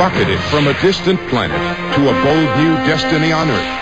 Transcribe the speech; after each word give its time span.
rocketed 0.00 0.40
from 0.48 0.66
a 0.66 0.72
distant 0.80 1.20
planet 1.28 1.60
to 1.94 2.00
a 2.08 2.14
bold 2.24 2.50
new 2.56 2.72
destiny 2.88 3.32
on 3.32 3.50
Earth. 3.50 3.76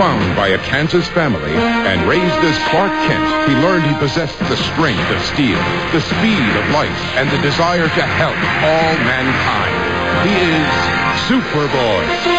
Found 0.00 0.34
by 0.34 0.48
a 0.48 0.58
Kansas 0.64 1.06
family 1.08 1.52
and 1.52 2.08
raised 2.08 2.40
as 2.48 2.56
Clark 2.70 2.90
Kent, 3.04 3.50
he 3.50 3.54
learned 3.60 3.84
he 3.84 3.92
possessed 4.00 4.38
the 4.38 4.56
strength 4.72 5.04
of 5.12 5.20
steel, 5.20 5.60
the 5.92 6.00
speed 6.00 6.48
of 6.56 6.64
light, 6.72 6.96
and 7.20 7.28
the 7.28 7.42
desire 7.42 7.84
to 7.84 8.04
help 8.16 8.40
all 8.64 8.96
mankind. 9.04 9.76
He 10.24 10.32
is 10.32 10.94
Superboy. 11.28 12.33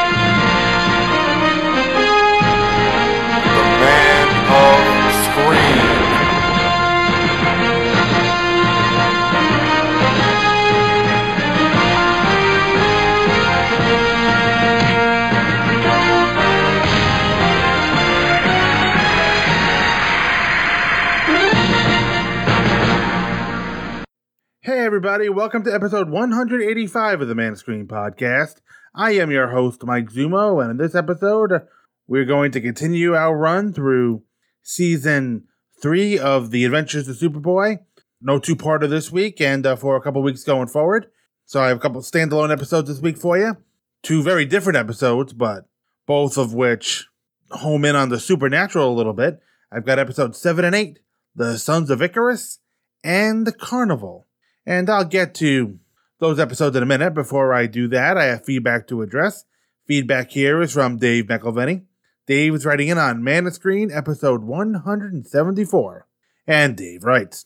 Everybody, 24.86 25.30
welcome 25.30 25.64
to 25.64 25.74
episode 25.74 26.12
185 26.12 27.22
of 27.22 27.28
the 27.28 27.34
Man 27.34 27.56
Screen 27.56 27.88
Podcast. 27.88 28.58
I 28.94 29.14
am 29.14 29.32
your 29.32 29.48
host, 29.48 29.84
Mike 29.84 30.12
Zummo, 30.12 30.62
and 30.62 30.70
in 30.70 30.78
this 30.78 30.94
episode, 30.94 31.64
we're 32.06 32.24
going 32.24 32.52
to 32.52 32.62
continue 32.62 33.16
our 33.16 33.36
run 33.36 33.74
through 33.74 34.22
season 34.62 35.46
three 35.82 36.20
of 36.20 36.52
The 36.52 36.66
Adventures 36.66 37.08
of 37.08 37.16
Superboy. 37.16 37.80
No 38.22 38.38
two 38.38 38.56
parter 38.56 38.88
this 38.88 39.12
week, 39.12 39.42
and 39.42 39.66
uh, 39.66 39.76
for 39.76 39.96
a 39.96 40.02
couple 40.02 40.22
weeks 40.22 40.44
going 40.44 40.68
forward. 40.68 41.08
So 41.46 41.60
I 41.60 41.70
have 41.70 41.78
a 41.78 41.80
couple 41.82 42.02
standalone 42.02 42.52
episodes 42.52 42.88
this 42.88 43.02
week 43.02 43.18
for 43.18 43.40
you. 43.40 43.58
Two 44.04 44.22
very 44.22 44.46
different 44.46 44.78
episodes, 44.78 45.34
but 45.34 45.66
both 46.06 46.38
of 46.38 46.54
which 46.54 47.08
home 47.50 47.86
in 47.86 47.96
on 47.96 48.10
the 48.10 48.20
supernatural 48.20 48.94
a 48.94 48.94
little 48.94 49.14
bit. 49.14 49.40
I've 49.72 49.84
got 49.84 49.98
episodes 49.98 50.38
seven 50.38 50.64
and 50.64 50.76
eight 50.76 51.00
The 51.36 51.58
Sons 51.58 51.90
of 51.90 52.04
Icarus 52.04 52.60
and 53.04 53.48
The 53.48 53.52
Carnival. 53.52 54.28
And 54.66 54.90
I'll 54.90 55.06
get 55.06 55.36
to 55.36 55.80
those 56.20 56.40
episodes 56.40 56.76
in 56.76 56.84
a 56.84 56.88
minute. 56.88 57.14
Before 57.14 57.54
I 57.54 57.68
do 57.68 57.88
that, 57.90 58.18
I 58.18 58.26
have 58.26 58.46
feedback 58.46 58.88
to 58.88 59.02
address. 59.02 59.46
Feedback 59.86 60.32
here 60.32 60.62
is 60.62 60.74
from 60.74 60.98
Dave 60.98 61.26
McElvenney. 61.26 61.84
Dave 62.26 62.56
is 62.56 62.66
writing 62.66 62.88
in 62.88 62.98
on 62.98 63.24
Man 63.24 63.46
of 63.46 63.54
Screen, 63.54 63.92
episode 63.92 64.44
174. 64.44 66.08
And 66.48 66.76
Dave 66.76 67.04
writes 67.04 67.46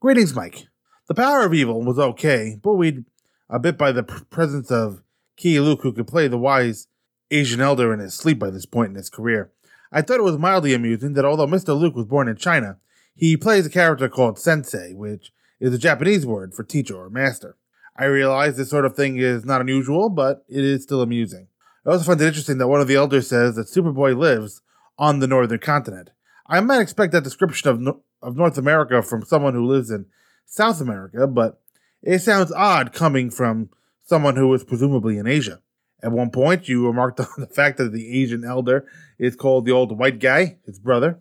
Greetings, 0.00 0.34
Mike. 0.34 0.66
The 1.08 1.14
Power 1.14 1.44
of 1.44 1.54
Evil 1.54 1.82
was 1.82 1.98
okay, 1.98 2.56
buoyed 2.62 3.04
a 3.48 3.58
bit 3.58 3.76
by 3.76 3.92
the 3.92 4.02
pr- 4.02 4.24
presence 4.24 4.70
of 4.70 5.02
Keye 5.36 5.60
Luke, 5.60 5.82
who 5.82 5.92
could 5.92 6.06
play 6.06 6.28
the 6.28 6.38
wise 6.38 6.86
Asian 7.30 7.60
elder 7.60 7.92
in 7.92 8.00
his 8.00 8.14
sleep 8.14 8.38
by 8.38 8.50
this 8.50 8.66
point 8.66 8.90
in 8.90 8.96
his 8.96 9.10
career. 9.10 9.50
I 9.90 10.02
thought 10.02 10.18
it 10.18 10.24
was 10.24 10.38
mildly 10.38 10.74
amusing 10.74 11.14
that 11.14 11.24
although 11.24 11.46
Mr. 11.46 11.78
Luke 11.78 11.94
was 11.94 12.06
born 12.06 12.28
in 12.28 12.36
China, 12.36 12.78
he 13.14 13.36
plays 13.36 13.66
a 13.66 13.70
character 13.70 14.08
called 14.08 14.38
Sensei, 14.38 14.92
which 14.92 15.32
is 15.60 15.74
a 15.74 15.78
Japanese 15.78 16.26
word 16.26 16.54
for 16.54 16.64
teacher 16.64 16.96
or 16.96 17.10
master. 17.10 17.56
I 17.96 18.04
realize 18.04 18.56
this 18.56 18.70
sort 18.70 18.84
of 18.84 18.94
thing 18.94 19.16
is 19.16 19.44
not 19.44 19.60
unusual, 19.60 20.10
but 20.10 20.44
it 20.48 20.64
is 20.64 20.82
still 20.82 21.00
amusing. 21.00 21.48
I 21.86 21.90
also 21.90 22.04
find 22.04 22.20
it 22.20 22.26
interesting 22.26 22.58
that 22.58 22.68
one 22.68 22.80
of 22.80 22.88
the 22.88 22.96
elders 22.96 23.28
says 23.28 23.54
that 23.54 23.68
Superboy 23.68 24.16
lives 24.16 24.60
on 24.98 25.20
the 25.20 25.26
northern 25.26 25.58
continent. 25.58 26.10
I 26.46 26.60
might 26.60 26.80
expect 26.80 27.12
that 27.12 27.24
description 27.24 27.70
of, 27.70 27.80
no- 27.80 28.02
of 28.22 28.36
North 28.36 28.58
America 28.58 29.02
from 29.02 29.24
someone 29.24 29.54
who 29.54 29.66
lives 29.66 29.90
in 29.90 30.06
South 30.44 30.80
America, 30.80 31.26
but 31.26 31.60
it 32.02 32.20
sounds 32.20 32.52
odd 32.52 32.92
coming 32.92 33.30
from 33.30 33.70
someone 34.04 34.36
who 34.36 34.52
is 34.54 34.64
presumably 34.64 35.18
in 35.18 35.26
Asia. 35.26 35.60
At 36.02 36.12
one 36.12 36.30
point, 36.30 36.68
you 36.68 36.86
remarked 36.86 37.20
on 37.20 37.26
the 37.38 37.46
fact 37.46 37.78
that 37.78 37.92
the 37.92 38.22
Asian 38.22 38.44
elder 38.44 38.86
is 39.18 39.36
called 39.36 39.64
the 39.64 39.72
old 39.72 39.96
white 39.98 40.20
guy, 40.20 40.58
his 40.66 40.78
brother. 40.78 41.18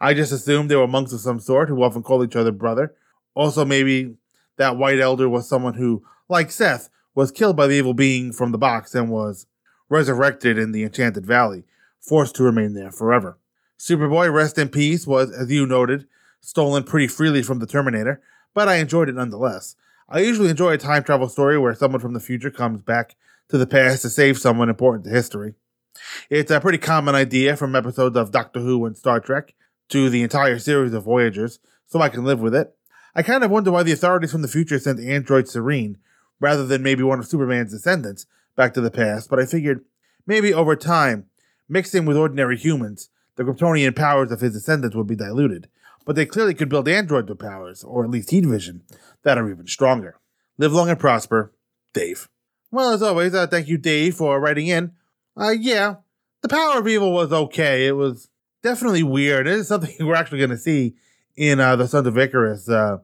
I 0.00 0.14
just 0.14 0.32
assumed 0.32 0.70
they 0.70 0.76
were 0.76 0.86
monks 0.86 1.12
of 1.12 1.20
some 1.20 1.40
sort 1.40 1.68
who 1.68 1.82
often 1.82 2.02
call 2.02 2.24
each 2.24 2.36
other 2.36 2.52
brother. 2.52 2.94
Also, 3.38 3.64
maybe 3.64 4.16
that 4.56 4.76
white 4.76 4.98
elder 4.98 5.28
was 5.28 5.48
someone 5.48 5.74
who, 5.74 6.02
like 6.28 6.50
Seth, 6.50 6.90
was 7.14 7.30
killed 7.30 7.56
by 7.56 7.68
the 7.68 7.74
evil 7.74 7.94
being 7.94 8.32
from 8.32 8.50
the 8.50 8.58
box 8.58 8.96
and 8.96 9.12
was 9.12 9.46
resurrected 9.88 10.58
in 10.58 10.72
the 10.72 10.82
Enchanted 10.82 11.24
Valley, 11.24 11.62
forced 12.00 12.34
to 12.34 12.42
remain 12.42 12.74
there 12.74 12.90
forever. 12.90 13.38
Superboy, 13.78 14.32
Rest 14.32 14.58
in 14.58 14.70
Peace, 14.70 15.06
was, 15.06 15.30
as 15.30 15.52
you 15.52 15.66
noted, 15.66 16.08
stolen 16.40 16.82
pretty 16.82 17.06
freely 17.06 17.44
from 17.44 17.60
the 17.60 17.66
Terminator, 17.66 18.20
but 18.54 18.66
I 18.66 18.78
enjoyed 18.78 19.08
it 19.08 19.14
nonetheless. 19.14 19.76
I 20.08 20.18
usually 20.18 20.50
enjoy 20.50 20.72
a 20.72 20.78
time 20.78 21.04
travel 21.04 21.28
story 21.28 21.60
where 21.60 21.76
someone 21.76 22.00
from 22.00 22.14
the 22.14 22.20
future 22.20 22.50
comes 22.50 22.82
back 22.82 23.14
to 23.50 23.56
the 23.56 23.68
past 23.68 24.02
to 24.02 24.10
save 24.10 24.36
someone 24.36 24.68
important 24.68 25.04
to 25.04 25.10
history. 25.10 25.54
It's 26.28 26.50
a 26.50 26.58
pretty 26.58 26.78
common 26.78 27.14
idea 27.14 27.56
from 27.56 27.76
episodes 27.76 28.16
of 28.16 28.32
Doctor 28.32 28.58
Who 28.58 28.84
and 28.84 28.96
Star 28.96 29.20
Trek 29.20 29.54
to 29.90 30.10
the 30.10 30.24
entire 30.24 30.58
series 30.58 30.92
of 30.92 31.04
Voyagers, 31.04 31.60
so 31.86 32.00
I 32.00 32.08
can 32.08 32.24
live 32.24 32.40
with 32.40 32.56
it. 32.56 32.74
I 33.18 33.22
kind 33.22 33.42
of 33.42 33.50
wonder 33.50 33.72
why 33.72 33.82
the 33.82 33.90
authorities 33.90 34.30
from 34.30 34.42
the 34.42 34.48
future 34.48 34.78
sent 34.78 35.00
Android 35.00 35.48
Serene, 35.48 35.98
rather 36.38 36.64
than 36.64 36.84
maybe 36.84 37.02
one 37.02 37.18
of 37.18 37.26
Superman's 37.26 37.72
descendants, 37.72 38.26
back 38.54 38.72
to 38.74 38.80
the 38.80 38.92
past, 38.92 39.28
but 39.28 39.40
I 39.40 39.44
figured 39.44 39.84
maybe 40.24 40.54
over 40.54 40.76
time, 40.76 41.26
mixing 41.68 42.06
with 42.06 42.16
ordinary 42.16 42.56
humans, 42.56 43.10
the 43.34 43.42
Kryptonian 43.42 43.96
powers 43.96 44.30
of 44.30 44.40
his 44.40 44.52
descendants 44.52 44.94
would 44.94 45.08
be 45.08 45.16
diluted. 45.16 45.68
But 46.04 46.14
they 46.14 46.26
clearly 46.26 46.54
could 46.54 46.68
build 46.68 46.86
androids 46.86 47.28
with 47.28 47.40
powers, 47.40 47.82
or 47.82 48.04
at 48.04 48.10
least 48.10 48.30
heat 48.30 48.46
vision, 48.46 48.84
that 49.24 49.36
are 49.36 49.50
even 49.50 49.66
stronger. 49.66 50.20
Live 50.56 50.72
long 50.72 50.88
and 50.88 51.00
prosper, 51.00 51.52
Dave. 51.92 52.28
Well, 52.70 52.92
as 52.92 53.02
always, 53.02 53.34
uh, 53.34 53.48
thank 53.48 53.66
you, 53.66 53.78
Dave, 53.78 54.14
for 54.14 54.38
writing 54.38 54.68
in. 54.68 54.92
Uh, 55.36 55.56
yeah, 55.58 55.96
the 56.42 56.48
power 56.48 56.78
of 56.78 56.86
evil 56.86 57.12
was 57.12 57.32
okay. 57.32 57.88
It 57.88 57.96
was 57.96 58.28
definitely 58.62 59.02
weird. 59.02 59.48
It 59.48 59.54
is 59.54 59.66
something 59.66 59.92
we're 60.06 60.14
actually 60.14 60.38
going 60.38 60.50
to 60.50 60.56
see 60.56 60.94
in 61.34 61.58
uh, 61.58 61.74
the 61.74 61.88
Sons 61.88 62.06
of 62.06 62.16
Icarus. 62.16 62.68
Uh, 62.68 62.98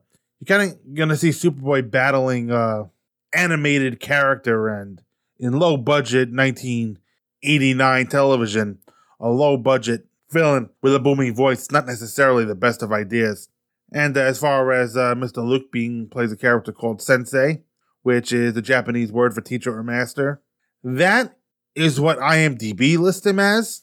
you're 0.48 0.58
kind 0.58 0.76
of 0.98 1.08
to 1.08 1.16
see 1.16 1.30
Superboy 1.30 1.90
battling 1.90 2.50
uh, 2.50 2.84
animated 3.32 4.00
character, 4.00 4.68
and 4.68 5.02
in 5.38 5.58
low 5.58 5.76
budget 5.76 6.30
1989 6.30 8.06
television, 8.06 8.78
a 9.20 9.28
low 9.28 9.56
budget 9.56 10.06
villain 10.30 10.70
with 10.82 10.94
a 10.94 11.00
booming 11.00 11.34
voice, 11.34 11.70
not 11.70 11.86
necessarily 11.86 12.44
the 12.44 12.54
best 12.54 12.82
of 12.82 12.92
ideas. 12.92 13.48
And 13.92 14.16
as 14.16 14.38
far 14.38 14.72
as 14.72 14.96
uh, 14.96 15.14
Mr. 15.14 15.44
Luke 15.46 15.70
being 15.70 16.08
plays 16.08 16.32
a 16.32 16.36
character 16.36 16.72
called 16.72 17.00
Sensei, 17.00 17.62
which 18.02 18.32
is 18.32 18.56
a 18.56 18.62
Japanese 18.62 19.12
word 19.12 19.34
for 19.34 19.40
teacher 19.40 19.76
or 19.76 19.82
master, 19.82 20.42
that 20.82 21.38
is 21.74 22.00
what 22.00 22.18
IMDb 22.18 22.98
lists 22.98 23.24
him 23.24 23.38
as. 23.38 23.82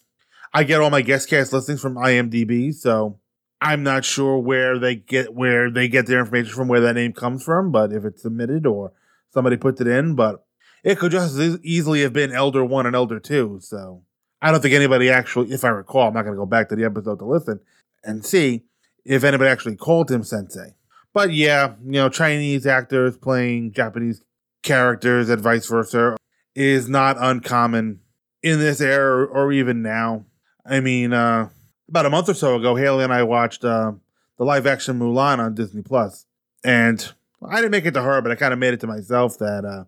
I 0.53 0.63
get 0.63 0.81
all 0.81 0.89
my 0.89 1.01
guest 1.01 1.29
cast 1.29 1.53
listings 1.53 1.79
from 1.79 1.95
IMDb, 1.95 2.73
so 2.73 3.20
I'm 3.61 3.83
not 3.83 4.03
sure 4.03 4.39
where 4.39 4.79
they 4.79 4.95
get 4.95 5.35
where 5.35 5.69
they 5.69 5.87
get 5.87 6.07
their 6.07 6.19
information 6.19 6.53
from, 6.53 6.67
where 6.67 6.81
that 6.81 6.95
name 6.95 7.13
comes 7.13 7.43
from. 7.43 7.71
But 7.71 7.93
if 7.93 8.03
it's 8.03 8.23
submitted 8.23 8.65
or 8.65 8.91
somebody 9.31 9.55
puts 9.55 9.79
it 9.79 9.87
in, 9.87 10.15
but 10.15 10.43
it 10.83 10.97
could 10.97 11.11
just 11.11 11.37
as 11.37 11.59
easily 11.63 12.01
have 12.01 12.11
been 12.11 12.31
Elder 12.31 12.65
One 12.65 12.87
and 12.87 12.95
Elder 12.95 13.19
Two. 13.19 13.59
So 13.61 14.01
I 14.41 14.51
don't 14.51 14.61
think 14.61 14.73
anybody 14.73 15.09
actually, 15.09 15.51
if 15.51 15.63
I 15.63 15.69
recall, 15.69 16.07
I'm 16.07 16.13
not 16.13 16.23
going 16.23 16.33
to 16.33 16.39
go 16.39 16.47
back 16.47 16.69
to 16.69 16.75
the 16.75 16.85
episode 16.85 17.19
to 17.19 17.25
listen 17.25 17.59
and 18.03 18.25
see 18.25 18.63
if 19.05 19.23
anybody 19.23 19.49
actually 19.49 19.75
called 19.75 20.09
him 20.09 20.23
Sensei. 20.23 20.73
But 21.13 21.31
yeah, 21.31 21.75
you 21.83 21.91
know, 21.91 22.09
Chinese 22.09 22.65
actors 22.65 23.17
playing 23.17 23.73
Japanese 23.73 24.23
characters 24.63 25.29
and 25.29 25.41
vice 25.41 25.67
versa 25.67 26.15
is 26.55 26.89
not 26.89 27.17
uncommon 27.19 27.99
in 28.41 28.59
this 28.59 28.81
era 28.81 29.25
or 29.25 29.51
even 29.51 29.81
now. 29.81 30.25
I 30.65 30.79
mean, 30.79 31.13
uh, 31.13 31.49
about 31.91 32.05
a 32.05 32.09
month 32.09 32.29
or 32.29 32.33
so 32.33 32.55
ago, 32.55 32.75
Haley 32.75 33.03
and 33.03 33.13
I 33.13 33.23
watched 33.23 33.63
uh, 33.65 33.91
the 34.37 34.45
live 34.45 34.65
action 34.65 34.97
Mulan 34.97 35.39
on 35.39 35.53
Disney 35.53 35.81
Plus, 35.81 36.25
and 36.63 37.11
I 37.47 37.57
didn't 37.57 37.71
make 37.71 37.85
it 37.85 37.93
to 37.95 38.01
her, 38.01 38.21
but 38.21 38.31
I 38.31 38.35
kind 38.35 38.53
of 38.53 38.59
made 38.59 38.73
it 38.73 38.79
to 38.79 38.87
myself 38.87 39.37
that 39.39 39.65
uh, 39.65 39.83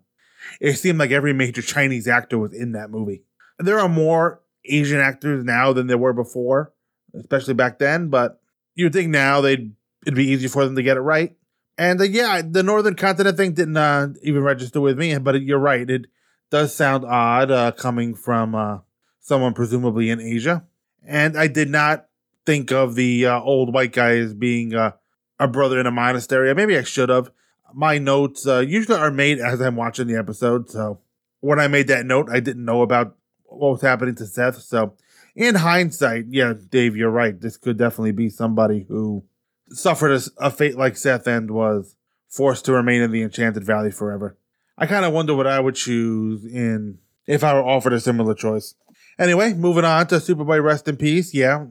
it 0.60 0.74
seemed 0.74 1.00
like 1.00 1.12
every 1.12 1.34
major 1.34 1.62
Chinese 1.62 2.08
actor 2.08 2.38
was 2.38 2.54
in 2.54 2.74
that 2.74 2.92
movie. 2.92 3.24
There 3.58 3.80
are 3.80 3.88
more 3.88 4.42
Asian 4.66 5.00
actors 5.00 5.46
now 5.46 5.72
than 5.72 5.88
there 5.88 5.98
were 5.98 6.14
before, 6.14 6.74
especially 7.14 7.54
back 7.54 7.80
then. 7.80 8.10
But 8.10 8.42
you'd 8.76 8.92
think 8.92 9.10
now 9.10 9.40
they'd 9.40 9.74
it'd 10.06 10.16
be 10.16 10.28
easier 10.28 10.50
for 10.50 10.66
them 10.66 10.76
to 10.76 10.84
get 10.84 10.98
it 10.98 11.02
right. 11.02 11.36
And 11.78 12.02
uh, 12.02 12.06
yeah, 12.06 12.42
the 12.46 12.64
Northern 12.64 12.96
Continent 12.96 13.38
thing 13.38 13.54
didn't 13.54 13.78
uh, 13.78 14.10
even 14.22 14.44
register 14.44 14.82
with 14.82 14.98
me, 14.98 15.18
but 15.20 15.42
you're 15.42 15.58
right. 15.58 15.90
It 15.90 16.08
does 16.52 16.76
sound 16.76 17.06
odd 17.06 17.50
uh, 17.50 17.72
coming 17.72 18.14
from 18.14 18.56
uh, 18.56 18.80
someone 19.22 19.54
presumably 19.54 20.10
in 20.10 20.20
Asia. 20.20 20.66
And 21.06 21.38
I 21.38 21.48
did 21.48 21.70
not 21.70 22.08
think 22.46 22.72
of 22.72 22.96
the 22.96 23.26
uh, 23.26 23.40
old 23.40 23.74
white 23.74 23.94
guy 23.94 24.18
as 24.18 24.34
being 24.34 24.74
uh, 24.74 24.92
a 25.40 25.48
brother 25.48 25.80
in 25.80 25.86
a 25.86 25.92
monastery. 25.92 26.54
Maybe 26.54 26.78
I 26.78 26.84
should 26.84 27.10
have. 27.10 27.32
My 27.74 27.98
notes 27.98 28.48
uh, 28.48 28.60
usually 28.60 28.98
are 28.98 29.12
made 29.12 29.40
as 29.40 29.60
I'm 29.62 29.76
watching 29.76 30.08
the 30.08 30.18
episode. 30.18 30.70
So 30.70 31.00
when 31.40 31.60
I 31.60 31.68
made 31.68 31.88
that 31.88 32.06
note, 32.06 32.30
I 32.32 32.40
didn't 32.40 32.66
know 32.66 32.82
about 32.82 33.16
what 33.46 33.72
was 33.72 33.82
happening 33.82 34.16
to 34.16 34.26
Seth. 34.26 34.62
So 34.62 34.94
in 35.36 35.56
hindsight, 35.56 36.26
yeah, 36.30 36.54
Dave, 36.70 36.96
you're 36.96 37.10
right. 37.10 37.40
This 37.40 37.58
could 37.58 37.78
definitely 37.78 38.12
be 38.12 38.30
somebody 38.30 38.86
who 38.88 39.24
suffered 39.70 40.12
a, 40.12 40.22
a 40.38 40.52
fate 40.52 40.78
like 40.78 40.98
Seth 40.98 41.28
and 41.28 41.52
was 41.52 41.96
forced 42.30 42.66
to 42.66 42.74
remain 42.74 43.02
in 43.02 43.12
the 43.12 43.24
Enchanted 43.24 43.64
Valley 43.64 43.92
forever. 43.92 44.38
I 44.78 44.86
kind 44.86 45.06
of 45.06 45.14
wonder 45.14 45.36
what 45.36 45.48
I 45.48 45.60
would 45.60 45.76
choose 45.76 46.46
in 46.46 47.00
if 47.28 47.44
I 47.44 47.54
were 47.54 47.64
offered 47.64 47.94
a 47.94 48.00
similar 48.00 48.34
choice. 48.34 48.76
Anyway, 49.20 49.54
moving 49.54 49.86
on 49.86 50.08
to 50.08 50.16
Superboy 50.16 50.64
Rest 50.64 50.88
in 50.88 50.98
Peace. 50.98 51.34
Yeah, 51.34 51.66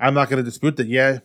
I'm 0.00 0.14
not 0.14 0.28
going 0.28 0.42
to 0.42 0.48
dispute 0.48 0.76
that. 0.76 0.86
Yeah, 0.86 1.18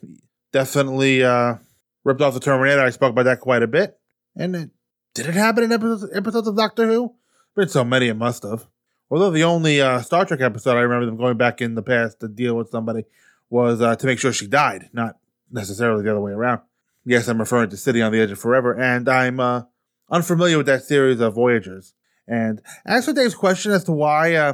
definitely 0.51 1.23
uh, 1.23 1.55
ripped 2.03 2.21
off 2.21 2.33
the 2.33 2.39
Terminator. 2.39 2.81
I 2.81 2.89
spoke 2.91 3.11
about 3.11 3.23
that 3.23 3.39
quite 3.39 3.63
a 3.63 3.67
bit. 3.67 3.97
And 4.35 4.55
it, 4.55 4.69
did 5.13 5.27
it 5.27 5.35
happen 5.35 5.63
in 5.63 5.71
episodes, 5.71 6.15
episodes 6.15 6.47
of 6.47 6.55
Doctor 6.55 6.87
Who? 6.87 7.15
Been 7.55 7.69
so 7.69 7.83
many, 7.83 8.07
it 8.07 8.15
must 8.15 8.43
have. 8.43 8.67
Although 9.09 9.31
the 9.31 9.43
only 9.43 9.79
uh, 9.79 10.01
Star 10.01 10.25
Trek 10.25 10.41
episode 10.41 10.75
I 10.77 10.81
remember 10.81 11.05
them 11.05 11.17
going 11.17 11.37
back 11.37 11.61
in 11.61 11.75
the 11.75 11.83
past 11.83 12.19
to 12.21 12.27
deal 12.27 12.55
with 12.55 12.69
somebody 12.69 13.05
was 13.49 13.81
uh, 13.81 13.95
to 13.95 14.05
make 14.07 14.17
sure 14.17 14.33
she 14.33 14.47
died, 14.47 14.89
not 14.91 15.17
necessarily 15.51 16.03
the 16.03 16.09
other 16.09 16.19
way 16.19 16.31
around. 16.31 16.61
Yes, 17.05 17.27
I'm 17.27 17.39
referring 17.39 17.69
to 17.69 17.77
City 17.77 18.01
on 18.01 18.11
the 18.11 18.19
Edge 18.19 18.31
of 18.31 18.39
Forever, 18.39 18.73
and 18.73 19.07
I'm 19.07 19.39
uh, 19.39 19.63
unfamiliar 20.09 20.57
with 20.57 20.65
that 20.65 20.83
series 20.83 21.19
of 21.19 21.35
Voyagers. 21.35 21.93
And 22.27 22.61
as 22.85 23.05
for 23.05 23.13
Dave's 23.13 23.35
question 23.35 23.71
as 23.71 23.83
to 23.83 23.91
why 23.91 24.33
uh, 24.33 24.53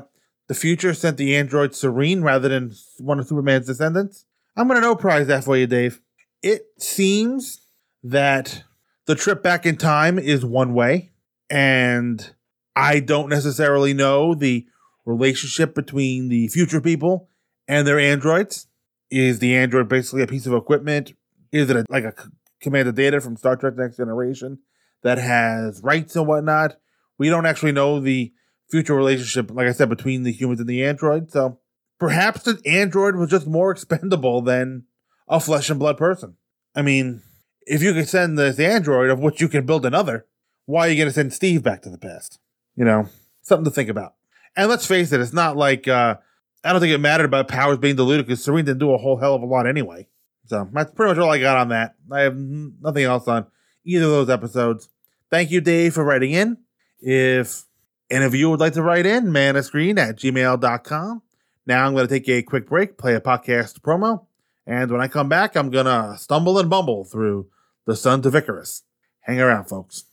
the 0.50 0.56
future 0.56 0.96
sent 0.96 1.16
the 1.16 1.38
android 1.38 1.76
Serene 1.76 2.24
rather 2.24 2.50
than 2.50 2.74
one 2.98 3.20
of 3.20 3.28
Superman's 3.28 3.68
descendants, 3.68 4.26
I'm 4.58 4.68
going 4.68 4.82
to 4.82 4.86
no 4.86 4.96
prize 4.96 5.28
that 5.28 5.46
for 5.46 5.56
you, 5.56 5.68
Dave. 5.68 6.02
It 6.42 6.66
seems 6.80 7.62
that 8.04 8.64
the 9.06 9.16
trip 9.16 9.44
back 9.44 9.66
in 9.66 9.78
time 9.78 10.18
is 10.18 10.44
one 10.44 10.74
way, 10.74 11.12
and 11.52 12.34
I 12.76 13.00
don't 13.00 13.30
necessarily 13.30 13.94
know 13.94 14.34
the 14.34 14.66
relationship 15.06 15.76
between 15.76 16.30
the 16.30 16.48
future 16.48 16.82
people 16.82 17.30
and 17.68 17.88
their 17.88 18.00
androids. 18.00 18.68
Is 19.12 19.40
the 19.40 19.56
android 19.56 19.88
basically 19.88 20.24
a 20.24 20.28
piece 20.28 20.48
of 20.48 20.54
equipment? 20.54 21.14
Is 21.52 21.70
it 21.70 21.76
a, 21.76 21.86
like 21.90 22.04
a 22.04 22.14
Commander 22.60 22.92
Data 22.92 23.22
from 23.22 23.38
Star 23.38 23.56
Trek 23.56 23.76
Next 23.76 23.98
Generation 23.98 24.60
that 25.04 25.20
has 25.20 25.82
rights 25.84 26.16
and 26.16 26.28
whatnot? 26.28 26.78
We 27.20 27.30
don't 27.30 27.46
actually 27.46 27.72
know 27.72 28.00
the 28.00 28.34
future 28.70 28.96
relationship, 28.96 29.52
like 29.52 29.68
I 29.68 29.72
said, 29.72 29.90
between 29.90 30.24
the 30.24 30.32
humans 30.32 30.60
and 30.60 30.70
the 30.70 30.86
android. 30.86 31.32
So 31.32 31.60
perhaps 32.00 32.44
the 32.44 32.62
android 32.66 33.16
was 33.16 33.30
just 33.30 33.48
more 33.48 33.72
expendable 33.72 34.42
than 34.42 34.86
a 35.28 35.40
flesh 35.40 35.70
and 35.70 35.80
blood 35.80 35.98
person. 35.98 36.36
I 36.76 36.82
mean, 36.82 37.22
if 37.62 37.82
you 37.82 37.94
can 37.94 38.06
send 38.06 38.38
this 38.38 38.60
android 38.60 39.10
of 39.10 39.20
which 39.20 39.42
you 39.42 39.48
can 39.48 39.66
build 39.66 39.86
another, 39.86 40.26
why 40.66 40.88
are 40.88 40.90
you 40.90 40.98
going 40.98 41.10
to 41.10 41.14
send 41.14 41.34
Steve 41.34 41.64
back 41.64 41.82
to 41.84 41.90
the 41.90 41.98
past? 41.98 42.40
You 42.76 42.86
know, 42.86 43.10
something 43.42 43.66
to 43.66 43.72
think 43.72 43.90
about. 43.90 44.16
And 44.56 44.70
let's 44.70 44.86
face 44.86 45.12
it, 45.12 45.20
it's 45.20 45.34
not 45.34 45.58
like 45.58 45.88
uh, 45.88 46.16
I 46.64 46.72
don't 46.72 46.82
think 46.82 46.94
it 46.94 47.00
mattered 47.00 47.26
about 47.26 47.48
powers 47.48 47.78
being 47.78 47.96
diluted 47.96 48.26
because 48.26 48.44
Serene 48.44 48.66
didn't 48.66 48.80
do 48.80 48.94
a 48.94 48.98
whole 48.98 49.18
hell 49.18 49.36
of 49.36 49.42
a 49.42 49.46
lot 49.46 49.68
anyway. 49.68 50.08
So 50.46 50.68
that's 50.74 50.92
pretty 50.92 51.12
much 51.12 51.20
all 51.20 51.32
I 51.32 51.40
got 51.40 51.58
on 51.58 51.70
that. 51.70 51.96
I 52.12 52.22
have 52.22 52.36
nothing 52.36 53.04
else 53.04 53.28
on 53.28 53.46
either 53.86 54.06
of 54.06 54.12
those 54.12 54.30
episodes. 54.30 54.90
Thank 55.30 55.52
you, 55.52 55.62
Dave, 55.62 55.94
for 55.94 56.04
writing 56.04 56.32
in. 56.32 56.58
If 57.00 57.66
any 58.10 58.26
if 58.26 58.36
you 58.36 58.50
would 58.50 58.60
like 58.60 58.74
to 58.74 58.82
write 58.82 59.06
in, 59.06 59.26
manofscreen 59.28 60.00
at 60.00 60.16
gmail.com. 60.18 61.22
Now 61.66 61.86
I'm 61.86 61.94
going 61.94 62.08
to 62.08 62.14
take 62.14 62.28
a 62.28 62.42
quick 62.42 62.68
break, 62.68 62.98
play 62.98 63.14
a 63.14 63.22
podcast 63.22 63.80
promo, 63.82 64.26
and 64.66 64.92
when 64.92 65.02
I 65.02 65.08
come 65.08 65.30
back, 65.30 65.56
I'm 65.56 65.70
going 65.70 65.86
to 65.86 66.16
stumble 66.18 66.58
and 66.60 66.70
bumble 66.70 67.06
through 67.06 67.48
the 67.86 67.96
Sons 67.96 68.26
of 68.26 68.36
Icarus. 68.36 68.84
Hang 69.22 69.40
around, 69.40 69.66
folks. 69.66 70.06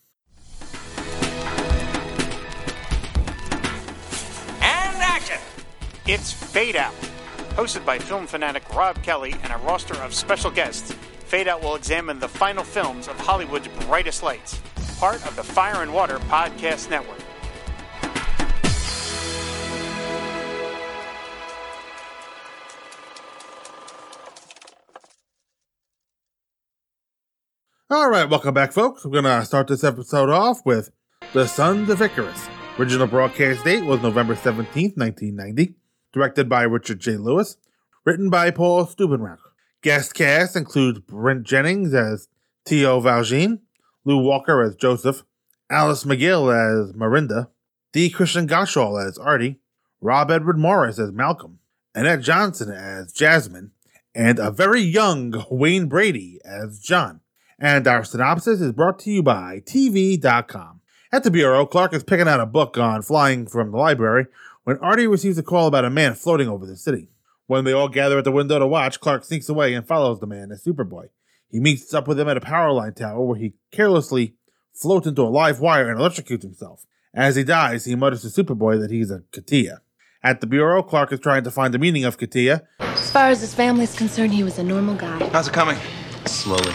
And 4.60 4.96
action! 5.02 5.38
It's 6.06 6.32
Fade 6.32 6.76
Out. 6.76 6.94
Hosted 7.50 7.86
by 7.86 7.98
film 7.98 8.26
fanatic 8.26 8.68
Rob 8.74 9.02
Kelly 9.02 9.34
and 9.42 9.52
a 9.52 9.56
roster 9.58 9.94
of 10.02 10.14
special 10.14 10.50
guests, 10.50 10.92
Fade 11.24 11.48
Out 11.48 11.62
will 11.62 11.74
examine 11.74 12.18
the 12.18 12.28
final 12.28 12.64
films 12.64 13.08
of 13.08 13.18
Hollywood's 13.18 13.68
brightest 13.86 14.22
lights, 14.22 14.60
part 14.98 15.26
of 15.26 15.34
the 15.36 15.42
Fire 15.42 15.82
and 15.82 15.92
Water 15.92 16.18
Podcast 16.18 16.90
Network. 16.90 17.25
All 27.88 28.10
right, 28.10 28.28
welcome 28.28 28.52
back, 28.52 28.72
folks. 28.72 29.04
We're 29.04 29.22
going 29.22 29.24
to 29.40 29.44
start 29.44 29.68
this 29.68 29.84
episode 29.84 30.28
off 30.28 30.66
with 30.66 30.90
The 31.32 31.46
Sons 31.46 31.88
of 31.88 32.02
Icarus. 32.02 32.48
Original 32.80 33.06
broadcast 33.06 33.62
date 33.64 33.84
was 33.84 34.02
November 34.02 34.34
17th, 34.34 34.96
1990. 34.96 35.76
Directed 36.12 36.48
by 36.48 36.62
Richard 36.62 36.98
J. 36.98 37.16
Lewis. 37.16 37.58
Written 38.04 38.28
by 38.28 38.50
Paul 38.50 38.86
Stubenrauch. 38.86 39.38
Guest 39.82 40.14
cast 40.14 40.56
includes 40.56 40.98
Brent 40.98 41.44
Jennings 41.44 41.94
as 41.94 42.26
T.O. 42.64 42.98
Valjean, 42.98 43.60
Lou 44.04 44.18
Walker 44.18 44.62
as 44.62 44.74
Joseph, 44.74 45.22
Alice 45.70 46.02
McGill 46.02 46.50
as 46.52 46.92
Marinda, 46.92 47.50
D. 47.92 48.10
Christian 48.10 48.48
Gottschall 48.48 49.00
as 49.06 49.16
Artie, 49.16 49.60
Rob 50.00 50.32
Edward 50.32 50.58
Morris 50.58 50.98
as 50.98 51.12
Malcolm, 51.12 51.60
Annette 51.94 52.22
Johnson 52.22 52.72
as 52.72 53.12
Jasmine, 53.12 53.70
and 54.12 54.40
a 54.40 54.50
very 54.50 54.80
young 54.80 55.44
Wayne 55.48 55.86
Brady 55.86 56.40
as 56.44 56.80
John. 56.80 57.20
And 57.58 57.86
our 57.86 58.04
synopsis 58.04 58.60
is 58.60 58.72
brought 58.72 58.98
to 59.00 59.10
you 59.10 59.22
by 59.22 59.62
TV.com. 59.64 60.80
At 61.12 61.22
the 61.22 61.30
Bureau, 61.30 61.64
Clark 61.64 61.94
is 61.94 62.04
picking 62.04 62.28
out 62.28 62.40
a 62.40 62.46
book 62.46 62.76
on 62.76 63.00
flying 63.02 63.46
from 63.46 63.70
the 63.70 63.78
library 63.78 64.26
when 64.64 64.76
Artie 64.78 65.06
receives 65.06 65.38
a 65.38 65.42
call 65.42 65.66
about 65.66 65.84
a 65.84 65.90
man 65.90 66.14
floating 66.14 66.48
over 66.48 66.66
the 66.66 66.76
city. 66.76 67.08
When 67.46 67.64
they 67.64 67.72
all 67.72 67.88
gather 67.88 68.18
at 68.18 68.24
the 68.24 68.32
window 68.32 68.58
to 68.58 68.66
watch, 68.66 69.00
Clark 69.00 69.24
sneaks 69.24 69.48
away 69.48 69.72
and 69.72 69.86
follows 69.86 70.20
the 70.20 70.26
man 70.26 70.50
as 70.50 70.64
Superboy. 70.64 71.08
He 71.48 71.60
meets 71.60 71.94
up 71.94 72.08
with 72.08 72.18
him 72.18 72.28
at 72.28 72.36
a 72.36 72.40
power 72.40 72.72
line 72.72 72.92
tower 72.92 73.24
where 73.24 73.38
he 73.38 73.54
carelessly 73.70 74.34
floats 74.74 75.06
into 75.06 75.22
a 75.22 75.30
live 75.30 75.60
wire 75.60 75.88
and 75.88 75.98
electrocutes 75.98 76.42
himself. 76.42 76.84
As 77.14 77.36
he 77.36 77.44
dies, 77.44 77.84
he 77.84 77.94
mutters 77.94 78.22
to 78.22 78.28
Superboy 78.28 78.80
that 78.80 78.90
he's 78.90 79.10
a 79.10 79.22
Katia. 79.32 79.80
At 80.22 80.40
the 80.40 80.46
Bureau, 80.46 80.82
Clark 80.82 81.12
is 81.12 81.20
trying 81.20 81.44
to 81.44 81.50
find 81.50 81.72
the 81.72 81.78
meaning 81.78 82.04
of 82.04 82.18
Katia. 82.18 82.66
As 82.80 83.10
far 83.10 83.28
as 83.28 83.40
his 83.40 83.54
family's 83.54 83.94
concerned, 83.94 84.34
he 84.34 84.42
was 84.42 84.58
a 84.58 84.64
normal 84.64 84.96
guy. 84.96 85.26
How's 85.28 85.46
it 85.48 85.54
coming? 85.54 85.78
Slowly. 86.26 86.74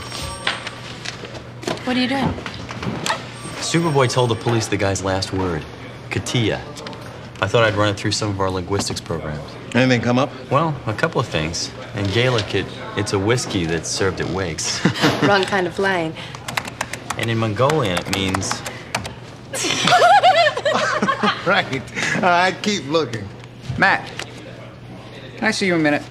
What 1.84 1.98
are 1.98 2.00
you 2.00 2.08
doing? 2.08 2.34
Superboy 3.62 4.10
told 4.12 4.30
the 4.30 4.36
police 4.36 4.68
the 4.68 4.78
guy's 4.78 5.04
last 5.04 5.34
word, 5.34 5.64
Katia. 6.10 6.58
I 7.42 7.48
thought 7.48 7.64
I'd 7.64 7.74
run 7.76 7.90
it 7.90 7.98
through 7.98 8.12
some 8.12 8.30
of 8.30 8.40
our 8.40 8.50
linguistics 8.52 9.02
programs. 9.02 9.42
Anything 9.74 10.02
come 10.02 10.20
up? 10.20 10.30
Well, 10.52 10.76
a 10.86 10.94
couple 10.94 11.20
of 11.20 11.28
things. 11.28 11.72
In 11.96 12.06
Gaelic, 12.08 12.54
it, 12.54 12.66
it's 12.98 13.14
a 13.14 13.20
whiskey 13.20 13.66
that's 13.66 13.90
served 13.90 14.22
at 14.22 14.28
wakes. 14.30 14.80
Wrong 15.24 15.44
kind 15.44 15.66
of 15.66 15.74
flying. 15.74 16.14
and 17.18 17.30
in 17.30 17.38
Mongolian, 17.38 17.98
it 17.98 18.16
means 18.16 18.62
Right. 21.46 21.82
All 22.18 22.22
right, 22.22 22.56
keep 22.62 22.88
looking. 22.88 23.28
Matt, 23.78 24.08
can 25.38 25.48
I 25.48 25.52
see 25.52 25.66
you 25.66 25.74
in 25.76 25.80
a 25.82 25.84
minute? 25.84 26.04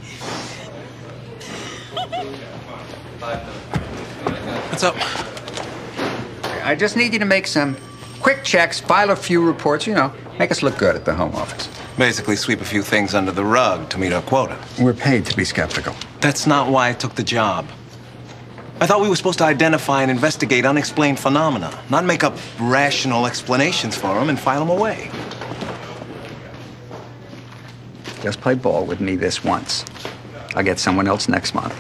What's 4.71 4.83
up? 4.83 4.97
I 6.63 6.75
just 6.75 6.97
need 6.97 7.13
you 7.13 7.19
to 7.19 7.25
make 7.25 7.47
some 7.47 7.77
quick 8.21 8.45
checks, 8.45 8.81
file 8.81 9.11
a 9.11 9.17
few 9.17 9.45
reports, 9.45 9.87
you 9.87 9.95
know, 9.95 10.13
make 10.39 10.51
us 10.51 10.63
look 10.63 10.79
good 10.79 10.95
at 10.95 11.05
the 11.05 11.15
Home 11.15 11.35
Office. 11.35 11.69
Basically, 11.97 12.37
sweep 12.37 12.61
a 12.61 12.65
few 12.65 12.83
things 12.83 13.15
under 13.15 13.33
the 13.33 13.45
rug 13.45 13.89
to 13.91 13.99
meet 13.99 14.13
our 14.13 14.23
quota. 14.23 14.59
We're 14.81 14.95
paid 14.95 15.27
to 15.27 15.37
be 15.37 15.45
skeptical. 15.45 15.95
That's 16.21 16.47
not 16.47 16.71
why 16.71 16.91
I 16.91 16.93
took 16.93 17.15
the 17.15 17.23
job. 17.23 17.67
I 18.81 18.87
thought 18.87 19.01
we 19.01 19.09
were 19.09 19.17
supposed 19.17 19.39
to 19.39 19.45
identify 19.45 20.03
and 20.03 20.11
investigate 20.11 20.65
unexplained 20.65 21.19
phenomena, 21.19 21.79
not 21.91 22.05
make 22.05 22.25
up 22.25 22.37
rational 22.59 23.27
explanations 23.27 23.97
for 23.97 24.15
them 24.15 24.31
and 24.31 24.39
file 24.39 24.61
them 24.61 24.71
away. 24.71 25.11
Just 28.23 28.41
play 28.41 28.55
ball 28.55 28.87
with 28.87 29.01
me 29.01 29.17
this 29.17 29.45
once. 29.45 29.85
I'll 30.55 30.63
get 30.63 30.79
someone 30.79 31.07
else 31.09 31.29
next 31.29 31.55
month. 31.55 31.75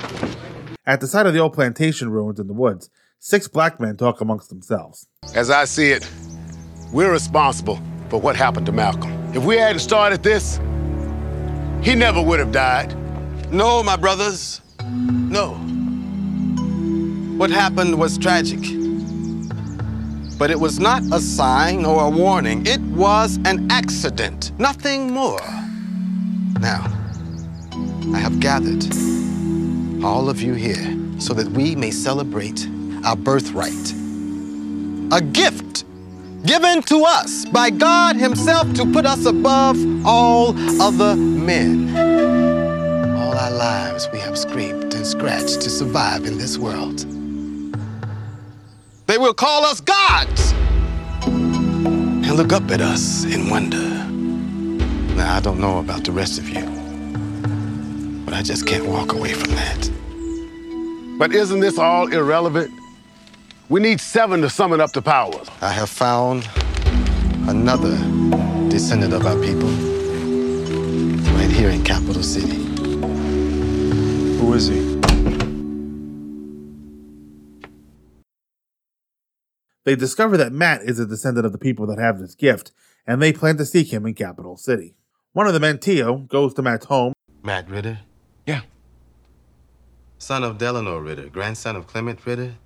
At 0.86 1.00
the 1.00 1.06
site 1.06 1.26
of 1.26 1.32
the 1.32 1.38
old 1.38 1.52
plantation 1.52 2.10
ruins 2.10 2.40
in 2.40 2.46
the 2.46 2.52
woods, 2.52 2.90
six 3.20 3.46
black 3.46 3.78
men 3.78 3.96
talk 3.96 4.22
amongst 4.22 4.48
themselves. 4.48 5.06
As 5.34 5.50
I 5.50 5.66
see 5.66 5.90
it, 5.92 6.10
we're 6.90 7.12
responsible 7.12 7.78
for 8.08 8.18
what 8.18 8.34
happened 8.34 8.64
to 8.66 8.72
Malcolm. 8.72 9.12
If 9.34 9.44
we 9.44 9.56
hadn't 9.56 9.80
started 9.80 10.22
this, 10.22 10.58
he 11.82 11.94
never 11.94 12.20
would 12.20 12.40
have 12.40 12.50
died. 12.50 12.96
No, 13.52 13.82
my 13.82 13.96
brothers. 13.96 14.62
No. 14.88 15.54
What 17.36 17.50
happened 17.50 17.98
was 17.98 18.16
tragic. 18.18 18.60
But 20.38 20.50
it 20.50 20.58
was 20.58 20.80
not 20.80 21.02
a 21.12 21.20
sign 21.20 21.84
or 21.84 22.04
a 22.04 22.10
warning. 22.10 22.66
It 22.66 22.80
was 22.80 23.38
an 23.44 23.70
accident, 23.70 24.58
nothing 24.58 25.12
more. 25.12 25.40
Now, 26.58 26.86
I 28.14 28.18
have 28.18 28.40
gathered 28.40 28.86
all 30.02 30.30
of 30.30 30.40
you 30.40 30.54
here 30.54 30.96
so 31.18 31.34
that 31.34 31.48
we 31.48 31.76
may 31.76 31.90
celebrate 31.90 32.66
our 33.04 33.16
birthright. 33.16 33.92
A 35.12 35.20
gift 35.20 35.84
given 36.44 36.82
to 36.82 37.04
us 37.04 37.44
by 37.46 37.70
God 37.70 38.16
Himself 38.16 38.72
to 38.74 38.86
put 38.86 39.06
us 39.06 39.26
above 39.26 39.76
all 40.06 40.54
other 40.80 41.16
men. 41.16 41.94
All 43.16 43.36
our 43.36 43.50
lives 43.50 44.08
we 44.12 44.18
have 44.20 44.38
scraped 44.38 44.94
and 44.94 45.06
scratched 45.06 45.60
to 45.62 45.70
survive 45.70 46.24
in 46.24 46.38
this 46.38 46.58
world. 46.58 47.00
They 49.06 49.18
will 49.18 49.34
call 49.34 49.64
us 49.64 49.80
gods. 49.80 50.52
and 52.30 52.36
look 52.36 52.52
up 52.52 52.70
at 52.70 52.80
us 52.80 53.24
in 53.24 53.50
wonder. 53.50 53.88
Now, 55.16 55.36
I 55.36 55.40
don't 55.40 55.58
know 55.58 55.78
about 55.80 56.04
the 56.04 56.12
rest 56.12 56.38
of 56.38 56.48
you, 56.48 56.64
but 58.24 58.34
I 58.34 58.42
just 58.42 58.66
can't 58.66 58.86
walk 58.86 59.12
away 59.12 59.32
from 59.32 59.50
that. 59.52 59.90
But 61.18 61.34
isn't 61.34 61.60
this 61.60 61.76
all 61.78 62.06
irrelevant? 62.12 62.79
We 63.70 63.78
need 63.78 64.00
seven 64.00 64.40
to 64.40 64.50
summon 64.50 64.80
up 64.80 64.90
the 64.90 65.00
powers. 65.00 65.48
I 65.60 65.70
have 65.70 65.88
found 65.88 66.48
another 67.48 67.96
descendant 68.68 69.14
of 69.14 69.24
our 69.24 69.36
people 69.36 69.68
right 71.36 71.48
here 71.48 71.70
in 71.70 71.84
Capital 71.84 72.24
City. 72.24 72.56
Who 74.38 74.54
is 74.54 74.66
he? 74.66 74.80
They 79.84 79.94
discover 79.94 80.36
that 80.36 80.50
Matt 80.52 80.82
is 80.82 80.98
a 80.98 81.06
descendant 81.06 81.46
of 81.46 81.52
the 81.52 81.58
people 81.58 81.86
that 81.86 82.00
have 82.00 82.18
this 82.18 82.34
gift, 82.34 82.72
and 83.06 83.22
they 83.22 83.32
plan 83.32 83.56
to 83.58 83.64
seek 83.64 83.92
him 83.92 84.04
in 84.04 84.14
Capital 84.14 84.56
City. 84.56 84.96
One 85.32 85.46
of 85.46 85.52
the 85.52 85.60
men, 85.60 85.78
Tio, 85.78 86.16
goes 86.16 86.54
to 86.54 86.62
Matt's 86.62 86.86
home. 86.86 87.12
Matt 87.44 87.70
Ritter? 87.70 88.00
Yeah. 88.44 88.62
Son 90.18 90.42
of 90.42 90.58
Delano 90.58 90.98
Ritter, 90.98 91.28
grandson 91.28 91.76
of 91.76 91.86
Clement 91.86 92.26
Ritter. 92.26 92.56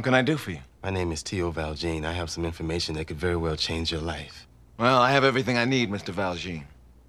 What 0.00 0.04
can 0.04 0.14
I 0.14 0.22
do 0.22 0.38
for 0.38 0.52
you? 0.52 0.60
My 0.82 0.88
name 0.88 1.12
is 1.12 1.22
Tio 1.22 1.50
Valjean. 1.50 2.06
I 2.06 2.12
have 2.12 2.30
some 2.30 2.46
information 2.46 2.94
that 2.94 3.04
could 3.04 3.18
very 3.18 3.36
well 3.36 3.54
change 3.54 3.92
your 3.92 4.00
life. 4.00 4.46
Well, 4.78 4.98
I 4.98 5.10
have 5.10 5.24
everything 5.24 5.58
I 5.58 5.66
need, 5.66 5.90
Mr. 5.90 6.08
Valjean. 6.08 6.66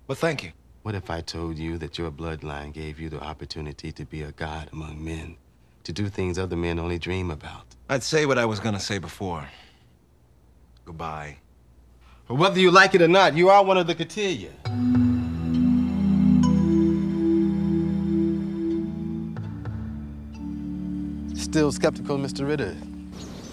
But 0.07 0.17
thank 0.17 0.43
you. 0.43 0.51
What 0.81 0.93
if 0.93 1.10
I 1.10 1.21
told 1.21 1.57
you 1.57 1.77
that 1.77 1.98
your 1.98 2.12
bloodline 2.12 2.74
gave 2.74 3.00
you 3.00 3.07
the 3.07 3.21
opportunity 3.21 3.93
to 3.93 4.03
be 4.03 4.24
a 4.24 4.33
god 4.33 4.67
among 4.74 5.01
men, 5.01 5.38
to 5.86 5.93
do 5.93 6.10
things 6.10 6.38
other 6.38 6.57
men 6.57 6.79
only 6.79 7.00
dream 7.00 7.31
about? 7.31 7.63
I'd 7.88 8.03
say 8.03 8.25
what 8.25 8.38
I 8.38 8.43
was 8.43 8.60
gonna 8.60 8.77
say 8.77 8.98
before. 8.98 9.48
Goodbye. 10.83 11.38
But 12.27 12.36
whether 12.36 12.60
you 12.60 12.71
like 12.71 12.93
it 12.93 13.01
or 13.01 13.07
not, 13.07 13.38
you 13.38 13.48
are 13.48 13.63
one 13.63 13.77
of 13.77 13.88
the 13.88 13.95
Katilla. 13.95 14.51
Still 21.51 21.74
skeptical, 21.74 22.17
Mr. 22.17 22.48
Ritter? 22.48 22.77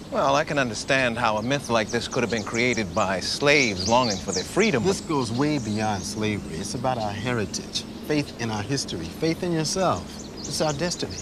Well, 0.09 0.33
I 0.33 0.45
can 0.45 0.57
understand 0.57 1.17
how 1.17 1.35
a 1.35 1.41
myth 1.41 1.69
like 1.69 1.89
this 1.89 2.07
could 2.07 2.23
have 2.23 2.31
been 2.31 2.45
created 2.45 2.95
by 2.95 3.19
slaves 3.19 3.89
longing 3.89 4.15
for 4.15 4.31
their 4.31 4.45
freedom. 4.45 4.85
This 4.85 5.01
goes 5.01 5.33
way 5.33 5.59
beyond 5.59 6.01
slavery. 6.03 6.55
It's 6.55 6.75
about 6.75 6.97
our 6.97 7.11
heritage, 7.11 7.83
faith 8.07 8.39
in 8.39 8.51
our 8.51 8.61
history, 8.63 9.03
faith 9.03 9.43
in 9.43 9.51
yourself. 9.51 10.01
It's 10.37 10.61
our 10.61 10.71
destiny. 10.71 11.17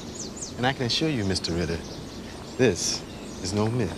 And 0.58 0.68
I 0.68 0.74
can 0.74 0.86
assure 0.86 1.10
you, 1.10 1.24
Mr. 1.24 1.58
Ritter, 1.58 1.80
this 2.60 3.02
is 3.42 3.54
no 3.54 3.68
myth. 3.70 3.90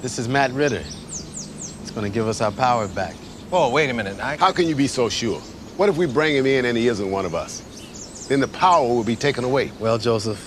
This 0.00 0.20
is 0.20 0.28
Matt 0.28 0.52
Ritter. 0.52 0.84
It's 0.84 1.90
gonna 1.90 2.08
give 2.08 2.28
us 2.28 2.40
our 2.40 2.52
power 2.52 2.86
back. 2.86 3.16
Whoa, 3.50 3.70
wait 3.70 3.90
a 3.90 3.94
minute. 3.94 4.20
I... 4.20 4.36
How 4.36 4.52
can 4.52 4.68
you 4.68 4.76
be 4.76 4.86
so 4.86 5.08
sure? 5.08 5.42
What 5.80 5.88
if 5.88 5.96
we 5.96 6.04
bring 6.04 6.36
him 6.36 6.44
in 6.44 6.66
and 6.66 6.76
he 6.76 6.88
isn't 6.88 7.10
one 7.10 7.24
of 7.24 7.34
us? 7.34 8.26
Then 8.28 8.40
the 8.40 8.48
power 8.48 8.86
will 8.86 9.02
be 9.02 9.16
taken 9.16 9.44
away. 9.44 9.72
Well, 9.80 9.96
Joseph, 9.96 10.46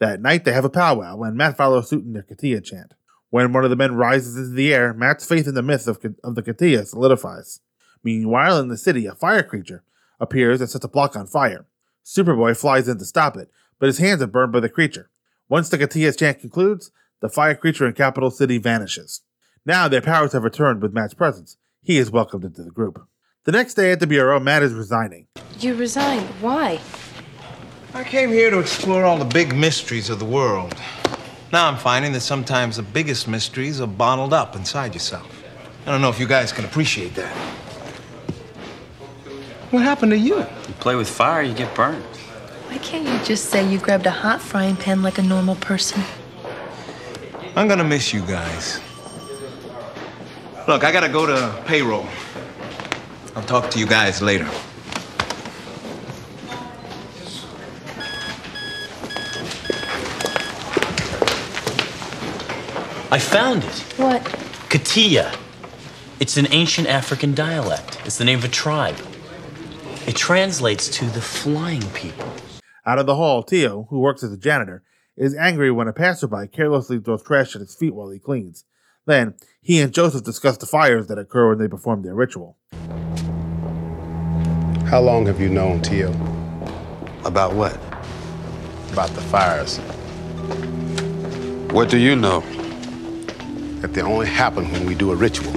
That 0.00 0.20
night, 0.20 0.44
they 0.44 0.52
have 0.52 0.64
a 0.64 0.68
powwow, 0.68 1.22
and 1.22 1.36
Matt 1.36 1.56
follows 1.56 1.88
suit 1.88 2.02
in 2.02 2.14
the 2.14 2.24
Katia 2.24 2.60
chant. 2.60 2.94
When 3.30 3.52
one 3.52 3.62
of 3.62 3.70
the 3.70 3.76
men 3.76 3.94
rises 3.94 4.36
into 4.36 4.50
the 4.50 4.74
air, 4.74 4.92
Matt's 4.92 5.24
faith 5.24 5.46
in 5.46 5.54
the 5.54 5.62
myth 5.62 5.86
of, 5.86 6.04
of 6.24 6.34
the 6.34 6.42
Katia 6.42 6.84
solidifies. 6.84 7.60
Meanwhile, 8.02 8.58
in 8.58 8.66
the 8.66 8.76
city, 8.76 9.06
a 9.06 9.14
fire 9.14 9.44
creature 9.44 9.84
appears 10.18 10.60
and 10.60 10.68
sets 10.68 10.84
a 10.84 10.88
block 10.88 11.14
on 11.14 11.28
fire. 11.28 11.64
Superboy 12.04 12.56
flies 12.56 12.88
in 12.88 12.98
to 12.98 13.04
stop 13.04 13.36
it, 13.36 13.52
but 13.78 13.86
his 13.86 13.98
hands 13.98 14.20
are 14.20 14.26
burned 14.26 14.50
by 14.50 14.58
the 14.58 14.68
creature. 14.68 15.10
Once 15.48 15.68
the 15.68 15.78
Katia's 15.78 16.16
chant 16.16 16.40
concludes, 16.40 16.90
the 17.20 17.28
fire 17.28 17.54
creature 17.54 17.86
in 17.86 17.92
Capital 17.92 18.32
City 18.32 18.58
vanishes. 18.58 19.20
Now 19.64 19.86
their 19.86 20.02
powers 20.02 20.32
have 20.32 20.42
returned 20.42 20.82
with 20.82 20.92
Matt's 20.92 21.14
presence. 21.14 21.56
He 21.82 21.98
is 21.98 22.10
welcomed 22.10 22.44
into 22.44 22.64
the 22.64 22.72
group. 22.72 23.06
The 23.44 23.50
next 23.50 23.74
day 23.74 23.90
at 23.90 23.98
the 23.98 24.06
Bureau, 24.06 24.38
Matt 24.38 24.62
is 24.62 24.72
resigning. 24.72 25.26
You 25.58 25.74
resigned. 25.74 26.28
Why? 26.40 26.78
I 27.92 28.04
came 28.04 28.30
here 28.30 28.50
to 28.50 28.60
explore 28.60 29.04
all 29.04 29.18
the 29.18 29.24
big 29.24 29.52
mysteries 29.52 30.10
of 30.10 30.20
the 30.20 30.24
world. 30.24 30.76
Now 31.52 31.66
I'm 31.66 31.76
finding 31.76 32.12
that 32.12 32.20
sometimes 32.20 32.76
the 32.76 32.84
biggest 32.84 33.26
mysteries 33.26 33.80
are 33.80 33.88
bottled 33.88 34.32
up 34.32 34.54
inside 34.54 34.94
yourself. 34.94 35.28
I 35.84 35.90
don't 35.90 36.00
know 36.00 36.08
if 36.08 36.20
you 36.20 36.28
guys 36.28 36.52
can 36.52 36.64
appreciate 36.64 37.16
that. 37.16 37.34
What 39.72 39.82
happened 39.82 40.12
to 40.12 40.18
you? 40.18 40.38
You 40.38 40.74
play 40.78 40.94
with 40.94 41.08
fire, 41.08 41.42
you 41.42 41.52
get 41.52 41.74
burned. 41.74 42.04
Why 42.68 42.78
can't 42.78 43.08
you 43.08 43.26
just 43.26 43.46
say 43.46 43.68
you 43.68 43.80
grabbed 43.80 44.06
a 44.06 44.12
hot 44.12 44.40
frying 44.40 44.76
pan 44.76 45.02
like 45.02 45.18
a 45.18 45.22
normal 45.22 45.56
person? 45.56 46.00
I'm 47.56 47.66
gonna 47.66 47.82
miss 47.82 48.12
you 48.12 48.20
guys. 48.20 48.80
Look, 50.68 50.84
I 50.84 50.92
gotta 50.92 51.08
go 51.08 51.26
to 51.26 51.60
payroll. 51.66 52.06
I'll 53.34 53.42
talk 53.42 53.70
to 53.70 53.78
you 53.78 53.86
guys 53.86 54.20
later. 54.20 54.46
I 63.10 63.18
found 63.18 63.64
it. 63.64 63.74
What? 63.96 64.24
Katia. 64.68 65.34
It's 66.20 66.36
an 66.36 66.46
ancient 66.50 66.88
African 66.88 67.34
dialect. 67.34 68.00
It's 68.04 68.16
the 68.18 68.24
name 68.24 68.38
of 68.38 68.44
a 68.44 68.48
tribe. 68.48 68.96
It 70.06 70.16
translates 70.16 70.88
to 70.88 71.04
the 71.06 71.20
flying 71.20 71.88
people. 71.90 72.32
Out 72.84 72.98
of 72.98 73.06
the 73.06 73.16
hall, 73.16 73.42
Tio, 73.42 73.86
who 73.90 74.00
works 74.00 74.22
as 74.22 74.32
a 74.32 74.36
janitor, 74.36 74.82
is 75.16 75.36
angry 75.36 75.70
when 75.70 75.88
a 75.88 75.92
passerby 75.92 76.48
carelessly 76.48 77.00
throws 77.00 77.22
trash 77.22 77.54
at 77.54 77.60
his 77.60 77.74
feet 77.74 77.94
while 77.94 78.10
he 78.10 78.18
cleans. 78.18 78.64
Then, 79.06 79.34
he 79.60 79.80
and 79.80 79.92
Joseph 79.92 80.24
discuss 80.24 80.56
the 80.56 80.66
fires 80.66 81.06
that 81.08 81.18
occur 81.18 81.50
when 81.50 81.58
they 81.58 81.68
perform 81.68 82.02
their 82.02 82.14
ritual. 82.14 82.56
How 84.86 85.00
long 85.00 85.26
have 85.26 85.40
you 85.40 85.48
known 85.48 85.80
Tio? 85.80 86.12
about 87.24 87.54
what? 87.54 87.74
About 88.92 89.10
the 89.10 89.20
fires. 89.20 89.78
What 91.72 91.88
do 91.88 91.98
you 91.98 92.16
know? 92.16 92.40
That 93.80 93.94
they 93.94 94.02
only 94.02 94.26
happen 94.26 94.70
when 94.70 94.86
we 94.86 94.94
do 94.94 95.12
a 95.12 95.16
ritual. 95.16 95.52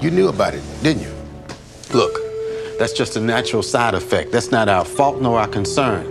You 0.00 0.10
knew 0.10 0.28
about 0.28 0.54
it, 0.54 0.62
didn't 0.82 1.02
you? 1.02 1.14
Look, 1.94 2.18
that's 2.78 2.92
just 2.92 3.16
a 3.16 3.20
natural 3.20 3.62
side 3.62 3.94
effect. 3.94 4.32
That's 4.32 4.50
not 4.50 4.68
our 4.68 4.84
fault 4.84 5.22
nor 5.22 5.38
our 5.38 5.48
concern. 5.48 6.04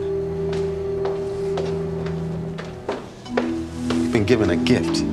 You've 3.89 4.13
been 4.13 4.25
given 4.25 4.49
a 4.49 4.55
gift, 4.55 5.03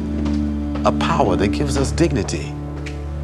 a 0.85 0.93
power 0.93 1.37
that 1.37 1.49
gives 1.49 1.77
us 1.77 1.93
dignity. 1.93 2.53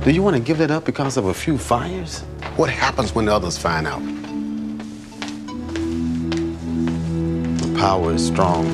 Do 0.04 0.12
you 0.12 0.22
want 0.22 0.36
to 0.36 0.42
give 0.42 0.58
that 0.58 0.70
up 0.70 0.84
because 0.84 1.16
of 1.16 1.26
a 1.26 1.34
few 1.34 1.58
fires? 1.58 2.20
What 2.56 2.70
happens 2.70 3.14
when 3.14 3.24
the 3.24 3.34
others 3.34 3.58
find 3.58 3.86
out? 3.86 4.00
The 7.60 7.76
power 7.78 8.12
is 8.12 8.24
strong. 8.24 8.64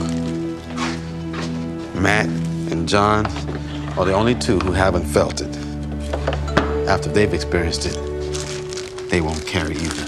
Matt 2.00 2.26
and 2.70 2.86
John 2.86 3.26
are 3.96 4.04
the 4.04 4.12
only 4.12 4.34
two 4.34 4.58
who 4.58 4.72
haven't 4.72 5.04
felt 5.04 5.40
it. 5.40 5.56
After 6.86 7.08
they've 7.08 7.32
experienced 7.32 7.86
it, 7.86 7.98
they 9.08 9.22
won't 9.22 9.46
carry 9.46 9.76
either. 9.76 10.04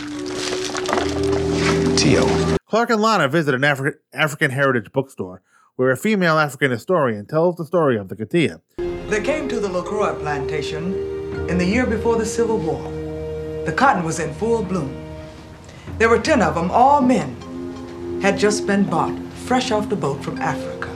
Tio. 1.96 2.26
Clark 2.68 2.90
and 2.90 3.00
Lana 3.00 3.28
visit 3.28 3.54
an 3.54 3.62
Afri- 3.62 3.94
African 4.12 4.50
heritage 4.50 4.92
bookstore 4.92 5.40
where 5.76 5.90
a 5.90 5.96
female 5.96 6.38
African 6.38 6.70
historian 6.70 7.26
tells 7.26 7.56
the 7.56 7.64
story 7.64 7.98
of 7.98 8.08
the 8.08 8.16
Katia. 8.16 8.62
They 8.78 9.22
came 9.22 9.46
to 9.48 9.60
the 9.60 9.68
LaCroix 9.68 10.14
plantation 10.14 10.94
in 11.50 11.58
the 11.58 11.66
year 11.66 11.86
before 11.86 12.16
the 12.16 12.24
Civil 12.24 12.58
War. 12.58 12.82
The 13.66 13.74
cotton 13.76 14.02
was 14.02 14.18
in 14.18 14.32
full 14.34 14.62
bloom. 14.62 15.04
There 15.98 16.08
were 16.08 16.18
10 16.18 16.40
of 16.40 16.54
them, 16.54 16.70
all 16.70 17.02
men, 17.02 18.20
had 18.22 18.38
just 18.38 18.66
been 18.66 18.84
bought 18.84 19.16
fresh 19.46 19.70
off 19.70 19.90
the 19.90 19.96
boat 19.96 20.24
from 20.24 20.38
Africa. 20.38 20.88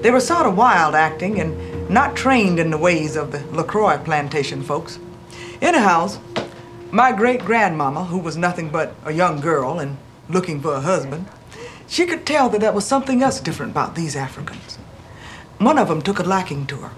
They 0.00 0.10
were 0.10 0.20
sort 0.20 0.46
of 0.46 0.56
wild 0.56 0.94
acting 0.94 1.40
and 1.40 1.90
not 1.90 2.16
trained 2.16 2.58
in 2.58 2.70
the 2.70 2.78
ways 2.78 3.14
of 3.14 3.30
the 3.30 3.44
LaCroix 3.54 3.98
plantation 3.98 4.62
folks. 4.62 4.98
Anyhow, 5.60 6.08
my 6.90 7.12
great 7.12 7.40
grandmama, 7.40 8.04
who 8.04 8.18
was 8.18 8.36
nothing 8.36 8.70
but 8.70 8.94
a 9.04 9.12
young 9.12 9.40
girl 9.40 9.80
and 9.80 9.98
looking 10.30 10.60
for 10.60 10.72
a 10.74 10.80
husband, 10.80 11.26
she 11.86 12.06
could 12.06 12.26
tell 12.26 12.48
that 12.50 12.60
there 12.60 12.72
was 12.72 12.84
something 12.84 13.22
else 13.22 13.40
different 13.40 13.72
about 13.72 13.94
these 13.94 14.16
Africans. 14.16 14.76
One 15.58 15.78
of 15.78 15.88
them 15.88 16.02
took 16.02 16.18
a 16.18 16.22
liking 16.22 16.66
to 16.66 16.76
her. 16.76 16.90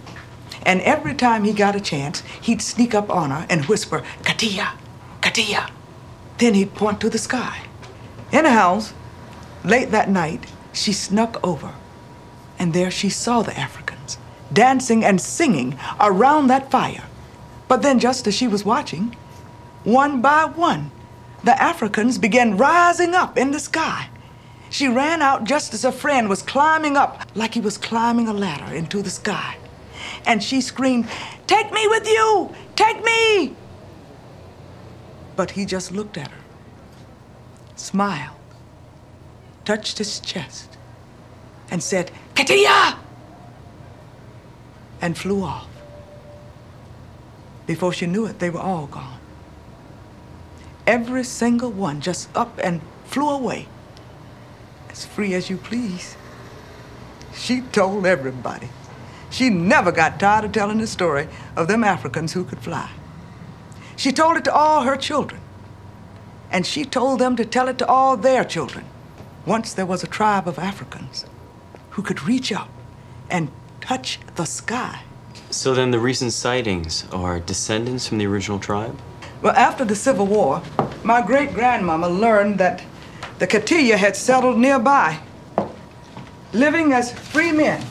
And 0.64 0.80
every 0.82 1.14
time 1.14 1.44
he 1.44 1.52
got 1.52 1.76
a 1.76 1.80
chance, 1.80 2.22
he'd 2.42 2.60
sneak 2.60 2.94
up 2.94 3.10
on 3.10 3.30
her 3.30 3.46
and 3.48 3.64
whisper, 3.66 4.02
Katia, 4.24 4.72
Katia. 5.20 5.70
Then 6.38 6.54
he'd 6.54 6.74
point 6.74 7.00
to 7.00 7.08
the 7.08 7.18
sky. 7.18 7.62
Anyhow, 8.32 8.82
late 9.64 9.90
that 9.90 10.10
night, 10.10 10.44
she 10.72 10.92
snuck 10.92 11.42
over. 11.44 11.72
And 12.58 12.72
there 12.72 12.90
she 12.90 13.08
saw 13.08 13.42
the 13.42 13.58
Africans 13.58 14.18
dancing 14.52 15.04
and 15.04 15.20
singing 15.20 15.78
around 16.00 16.46
that 16.48 16.70
fire. 16.70 17.04
But 17.66 17.82
then, 17.82 17.98
just 17.98 18.26
as 18.26 18.34
she 18.34 18.48
was 18.48 18.64
watching, 18.64 19.14
one 19.84 20.22
by 20.22 20.46
one, 20.46 20.90
the 21.44 21.60
Africans 21.62 22.18
began 22.18 22.56
rising 22.56 23.14
up 23.14 23.36
in 23.36 23.50
the 23.50 23.60
sky. 23.60 24.08
She 24.70 24.88
ran 24.88 25.22
out 25.22 25.44
just 25.44 25.72
as 25.74 25.82
her 25.82 25.92
friend 25.92 26.28
was 26.28 26.42
climbing 26.42 26.96
up, 26.96 27.22
like 27.34 27.54
he 27.54 27.60
was 27.60 27.78
climbing 27.78 28.28
a 28.28 28.32
ladder 28.32 28.74
into 28.74 29.02
the 29.02 29.10
sky. 29.10 29.56
And 30.26 30.42
she 30.42 30.60
screamed, 30.60 31.08
Take 31.46 31.72
me 31.72 31.86
with 31.88 32.06
you! 32.06 32.54
Take 32.76 33.02
me! 33.02 33.56
But 35.36 35.52
he 35.52 35.64
just 35.64 35.92
looked 35.92 36.18
at 36.18 36.28
her, 36.30 36.44
smiled, 37.76 38.36
touched 39.64 39.98
his 39.98 40.20
chest, 40.20 40.76
and 41.70 41.82
said, 41.82 42.10
Katia! 42.34 42.98
And 45.00 45.16
flew 45.16 45.44
off. 45.44 45.68
Before 47.66 47.92
she 47.92 48.06
knew 48.06 48.26
it, 48.26 48.38
they 48.38 48.50
were 48.50 48.60
all 48.60 48.86
gone. 48.86 49.20
Every 50.86 51.22
single 51.22 51.70
one 51.70 52.00
just 52.00 52.28
up 52.34 52.58
and 52.62 52.80
flew 53.04 53.28
away 53.28 53.68
as 54.98 55.06
free 55.06 55.32
as 55.34 55.48
you 55.48 55.56
please. 55.56 56.16
She 57.32 57.60
told 57.60 58.04
everybody. 58.04 58.68
She 59.30 59.48
never 59.48 59.92
got 59.92 60.18
tired 60.18 60.44
of 60.46 60.52
telling 60.52 60.78
the 60.78 60.88
story 60.88 61.28
of 61.54 61.68
them 61.68 61.84
Africans 61.84 62.32
who 62.32 62.44
could 62.44 62.58
fly. 62.58 62.90
She 63.96 64.10
told 64.10 64.36
it 64.36 64.44
to 64.44 64.52
all 64.52 64.82
her 64.82 64.96
children. 64.96 65.40
And 66.50 66.66
she 66.66 66.84
told 66.84 67.20
them 67.20 67.36
to 67.36 67.44
tell 67.44 67.68
it 67.68 67.78
to 67.78 67.86
all 67.86 68.16
their 68.16 68.44
children. 68.44 68.86
Once 69.46 69.72
there 69.72 69.86
was 69.86 70.02
a 70.02 70.08
tribe 70.08 70.48
of 70.48 70.58
Africans 70.58 71.26
who 71.90 72.02
could 72.02 72.24
reach 72.24 72.50
up 72.50 72.68
and 73.30 73.50
touch 73.80 74.18
the 74.34 74.46
sky. 74.46 75.02
So 75.50 75.74
then 75.74 75.92
the 75.92 76.00
recent 76.00 76.32
sightings 76.32 77.04
are 77.12 77.38
descendants 77.38 78.08
from 78.08 78.18
the 78.18 78.26
original 78.26 78.58
tribe? 78.58 78.98
Well, 79.42 79.54
after 79.54 79.84
the 79.84 79.94
Civil 79.94 80.26
War, 80.26 80.60
my 81.04 81.24
great 81.24 81.54
grandmama 81.54 82.08
learned 82.08 82.58
that 82.58 82.82
the 83.38 83.46
Katia 83.46 83.96
had 83.96 84.16
settled 84.16 84.58
nearby, 84.58 85.20
living 86.52 86.92
as 86.92 87.12
free 87.12 87.52
men. 87.52 87.84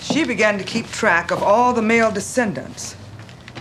She 0.00 0.24
began 0.24 0.58
to 0.58 0.64
keep 0.64 0.88
track 0.88 1.30
of 1.30 1.42
all 1.42 1.72
the 1.72 1.82
male 1.82 2.10
descendants 2.10 2.96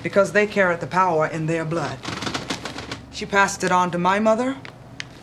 because 0.01 0.32
they 0.32 0.48
carried 0.48 0.79
the 0.79 0.88
power 0.88 1.27
in 1.27 1.46
their 1.46 1.65
blood. 1.65 2.00
She 3.12 3.25
passed 3.25 3.63
it 3.63 3.72
on 3.72 3.91
to 3.91 3.98
my 3.98 4.20
mother, 4.20 4.56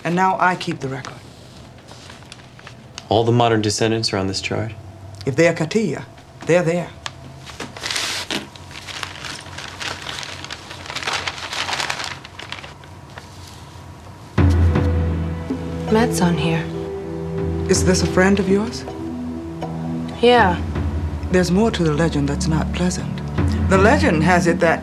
and 0.05 0.15
now 0.15 0.37
I 0.39 0.55
keep 0.55 0.81
the 0.81 0.89
record. 0.89 1.17
All 3.09 3.25
the 3.25 3.33
modern 3.33 3.63
descendants 3.63 4.13
are 4.13 4.19
on 4.19 4.27
this 4.27 4.41
chart? 4.41 4.73
If 5.25 5.37
they're 5.37 5.55
Katia, 5.55 6.05
they're 6.47 6.63
there. 6.63 6.91
Matt's 15.97 16.21
on 16.21 16.37
here. 16.37 16.63
Is 17.71 17.83
this 17.83 18.03
a 18.03 18.07
friend 18.07 18.39
of 18.39 18.51
yours? 18.51 18.85
Yeah. 20.21 20.63
There's 21.31 21.51
more 21.51 21.71
to 21.71 21.83
the 21.83 21.95
legend 21.95 22.29
that's 22.29 22.47
not 22.47 22.71
pleasant. 22.75 23.17
The 23.71 23.79
legend 23.79 24.23
has 24.23 24.47
it 24.47 24.61
that 24.61 24.81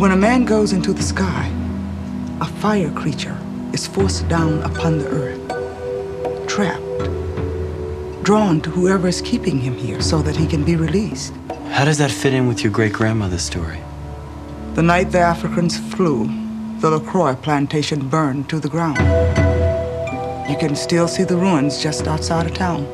when 0.00 0.10
a 0.10 0.16
man 0.16 0.44
goes 0.44 0.72
into 0.72 0.92
the 0.92 1.02
sky, 1.04 1.48
a 2.40 2.44
fire 2.44 2.90
creature 2.90 3.38
is 3.72 3.86
forced 3.86 4.28
down 4.28 4.60
upon 4.64 4.98
the 4.98 5.06
earth, 5.06 6.48
trapped, 6.48 8.24
drawn 8.24 8.60
to 8.62 8.70
whoever 8.70 9.06
is 9.06 9.20
keeping 9.20 9.60
him 9.60 9.74
here 9.74 10.00
so 10.00 10.20
that 10.22 10.34
he 10.34 10.48
can 10.48 10.64
be 10.64 10.74
released. 10.74 11.32
How 11.70 11.84
does 11.84 11.98
that 11.98 12.10
fit 12.10 12.34
in 12.34 12.48
with 12.48 12.64
your 12.64 12.72
great 12.72 12.92
grandmother's 12.92 13.42
story? 13.42 13.78
The 14.74 14.82
night 14.82 15.12
the 15.12 15.20
Africans 15.20 15.78
flew, 15.94 16.26
the 16.80 16.90
LaCroix 16.90 17.36
plantation 17.36 18.08
burned 18.08 18.48
to 18.48 18.58
the 18.58 18.68
ground. 18.68 19.27
You 20.48 20.56
can 20.56 20.74
still 20.76 21.08
see 21.08 21.24
the 21.24 21.36
ruins 21.36 21.82
just 21.82 22.06
outside 22.06 22.46
of 22.46 22.54
town. 22.54 22.84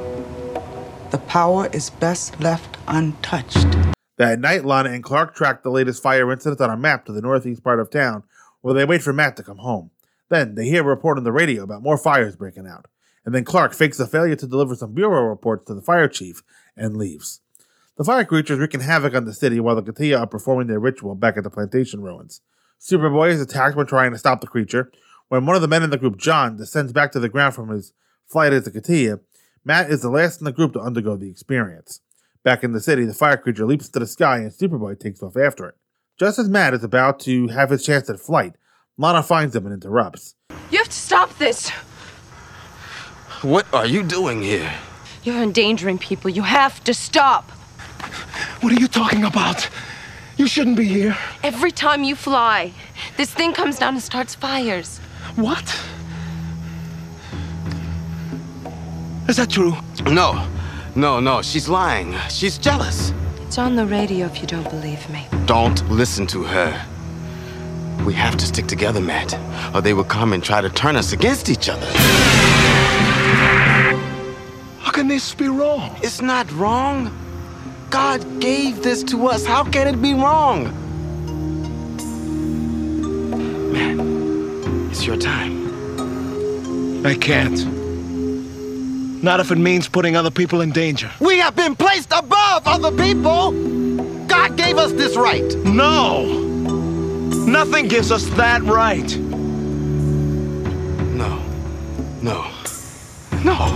The 1.12 1.18
power 1.28 1.68
is 1.72 1.88
best 1.88 2.40
left 2.40 2.76
untouched. 2.88 3.68
That 4.16 4.40
night, 4.40 4.64
Lana 4.64 4.90
and 4.90 5.04
Clark 5.04 5.36
track 5.36 5.62
the 5.62 5.70
latest 5.70 6.02
fire 6.02 6.32
incident 6.32 6.60
on 6.60 6.70
a 6.70 6.76
map 6.76 7.04
to 7.06 7.12
the 7.12 7.22
northeast 7.22 7.62
part 7.62 7.78
of 7.78 7.90
town, 7.90 8.24
where 8.60 8.74
they 8.74 8.84
wait 8.84 9.02
for 9.02 9.12
Matt 9.12 9.36
to 9.36 9.44
come 9.44 9.58
home. 9.58 9.92
Then 10.30 10.56
they 10.56 10.66
hear 10.66 10.82
a 10.82 10.86
report 10.86 11.16
on 11.16 11.22
the 11.22 11.30
radio 11.30 11.62
about 11.62 11.84
more 11.84 11.96
fires 11.96 12.34
breaking 12.34 12.66
out, 12.66 12.86
and 13.24 13.32
then 13.32 13.44
Clark 13.44 13.72
fakes 13.72 14.00
a 14.00 14.06
failure 14.08 14.34
to 14.34 14.48
deliver 14.48 14.74
some 14.74 14.92
bureau 14.92 15.22
reports 15.28 15.66
to 15.66 15.74
the 15.74 15.82
fire 15.82 16.08
chief 16.08 16.42
and 16.76 16.96
leaves. 16.96 17.40
The 17.96 18.04
fire 18.04 18.24
creatures 18.24 18.58
wreaking 18.58 18.80
havoc 18.80 19.14
on 19.14 19.26
the 19.26 19.32
city 19.32 19.60
while 19.60 19.76
the 19.76 19.82
Katia 19.82 20.18
are 20.18 20.26
performing 20.26 20.66
their 20.66 20.80
ritual 20.80 21.14
back 21.14 21.36
at 21.36 21.44
the 21.44 21.50
plantation 21.50 22.02
ruins. 22.02 22.40
Superboy 22.80 23.30
is 23.30 23.40
attacked 23.40 23.76
when 23.76 23.86
trying 23.86 24.10
to 24.10 24.18
stop 24.18 24.40
the 24.40 24.48
creature. 24.48 24.90
When 25.28 25.46
one 25.46 25.56
of 25.56 25.62
the 25.62 25.68
men 25.68 25.82
in 25.82 25.90
the 25.90 25.98
group, 25.98 26.16
John, 26.16 26.56
descends 26.56 26.92
back 26.92 27.12
to 27.12 27.20
the 27.20 27.28
ground 27.28 27.54
from 27.54 27.70
his 27.70 27.92
flight 28.26 28.52
as 28.52 28.66
a 28.66 28.70
Katia, 28.70 29.20
Matt 29.64 29.90
is 29.90 30.02
the 30.02 30.10
last 30.10 30.40
in 30.40 30.44
the 30.44 30.52
group 30.52 30.74
to 30.74 30.80
undergo 30.80 31.16
the 31.16 31.30
experience. 31.30 32.00
Back 32.42 32.62
in 32.62 32.72
the 32.72 32.80
city, 32.80 33.04
the 33.06 33.14
fire 33.14 33.38
creature 33.38 33.64
leaps 33.64 33.88
to 33.88 33.98
the 33.98 34.06
sky 34.06 34.38
and 34.38 34.50
Superboy 34.50 35.00
takes 35.00 35.22
off 35.22 35.36
after 35.36 35.68
it. 35.68 35.76
Just 36.18 36.38
as 36.38 36.48
Matt 36.48 36.74
is 36.74 36.84
about 36.84 37.18
to 37.20 37.48
have 37.48 37.70
his 37.70 37.84
chance 37.84 38.10
at 38.10 38.20
flight, 38.20 38.54
Lana 38.98 39.22
finds 39.22 39.56
him 39.56 39.64
and 39.64 39.74
interrupts. 39.74 40.34
You 40.70 40.78
have 40.78 40.88
to 40.88 40.92
stop 40.92 41.38
this. 41.38 41.70
What 43.40 43.66
are 43.72 43.86
you 43.86 44.02
doing 44.02 44.42
here? 44.42 44.72
You're 45.24 45.42
endangering 45.42 45.98
people. 45.98 46.30
You 46.30 46.42
have 46.42 46.84
to 46.84 46.92
stop. 46.94 47.50
What 48.60 48.72
are 48.72 48.80
you 48.80 48.88
talking 48.88 49.24
about? 49.24 49.68
You 50.36 50.46
shouldn't 50.46 50.76
be 50.76 50.84
here. 50.84 51.16
Every 51.42 51.70
time 51.70 52.04
you 52.04 52.14
fly, 52.14 52.72
this 53.16 53.32
thing 53.32 53.52
comes 53.52 53.78
down 53.78 53.94
and 53.94 54.02
starts 54.02 54.34
fires. 54.34 55.00
What? 55.36 55.64
Is 59.28 59.36
that 59.36 59.50
true? 59.50 59.74
No, 60.04 60.46
no, 60.94 61.18
no. 61.18 61.42
She's 61.42 61.68
lying. 61.68 62.14
She's 62.28 62.56
jealous. 62.56 63.12
It's 63.40 63.58
on 63.58 63.74
the 63.74 63.84
radio 63.86 64.26
if 64.26 64.40
you 64.40 64.46
don't 64.46 64.68
believe 64.70 65.08
me. 65.10 65.26
Don't 65.46 65.88
listen 65.90 66.26
to 66.28 66.44
her. 66.44 66.86
We 68.04 68.12
have 68.14 68.36
to 68.36 68.46
stick 68.46 68.66
together, 68.66 69.00
Matt, 69.00 69.34
or 69.74 69.80
they 69.80 69.92
will 69.94 70.04
come 70.04 70.32
and 70.32 70.44
try 70.44 70.60
to 70.60 70.68
turn 70.68 70.94
us 70.94 71.12
against 71.12 71.48
each 71.48 71.68
other. 71.68 71.86
How 74.78 74.92
can 74.92 75.08
this 75.08 75.34
be 75.34 75.48
wrong? 75.48 75.96
It's 76.02 76.20
not 76.20 76.50
wrong. 76.52 77.10
God 77.90 78.40
gave 78.40 78.82
this 78.82 79.02
to 79.04 79.26
us. 79.26 79.44
How 79.44 79.64
can 79.64 79.88
it 79.88 80.00
be 80.00 80.14
wrong? 80.14 80.64
Man, 83.72 84.13
it's 85.04 85.06
your 85.06 85.16
time. 85.16 87.04
I 87.04 87.14
can't. 87.14 87.66
Not 89.22 89.40
if 89.40 89.50
it 89.50 89.58
means 89.58 89.86
putting 89.88 90.16
other 90.16 90.30
people 90.30 90.62
in 90.62 90.70
danger. 90.70 91.10
We 91.20 91.38
have 91.38 91.54
been 91.54 91.76
placed 91.76 92.10
above 92.12 92.66
other 92.66 92.90
people. 92.90 93.52
God 94.26 94.56
gave 94.56 94.78
us 94.78 94.92
this 94.92 95.16
right. 95.16 95.54
No. 95.56 96.24
Nothing 97.46 97.88
gives 97.88 98.10
us 98.10 98.24
that 98.36 98.62
right. 98.62 99.16
No. 101.14 101.38
No. 102.22 102.50
No. 103.44 103.74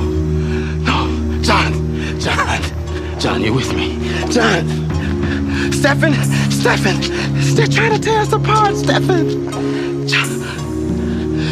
No. 0.88 1.42
John. 1.42 2.20
John. 2.20 3.20
John, 3.20 3.42
you 3.42 3.52
with 3.52 3.74
me? 3.74 3.98
John. 4.30 4.66
Stefan. 5.72 6.14
Stefan. 6.50 7.00
They're 7.54 7.66
trying 7.66 7.92
to 7.92 7.98
tear 7.98 8.20
us 8.20 8.32
apart, 8.32 8.76
Stefan. 8.76 10.08
John. 10.08 10.37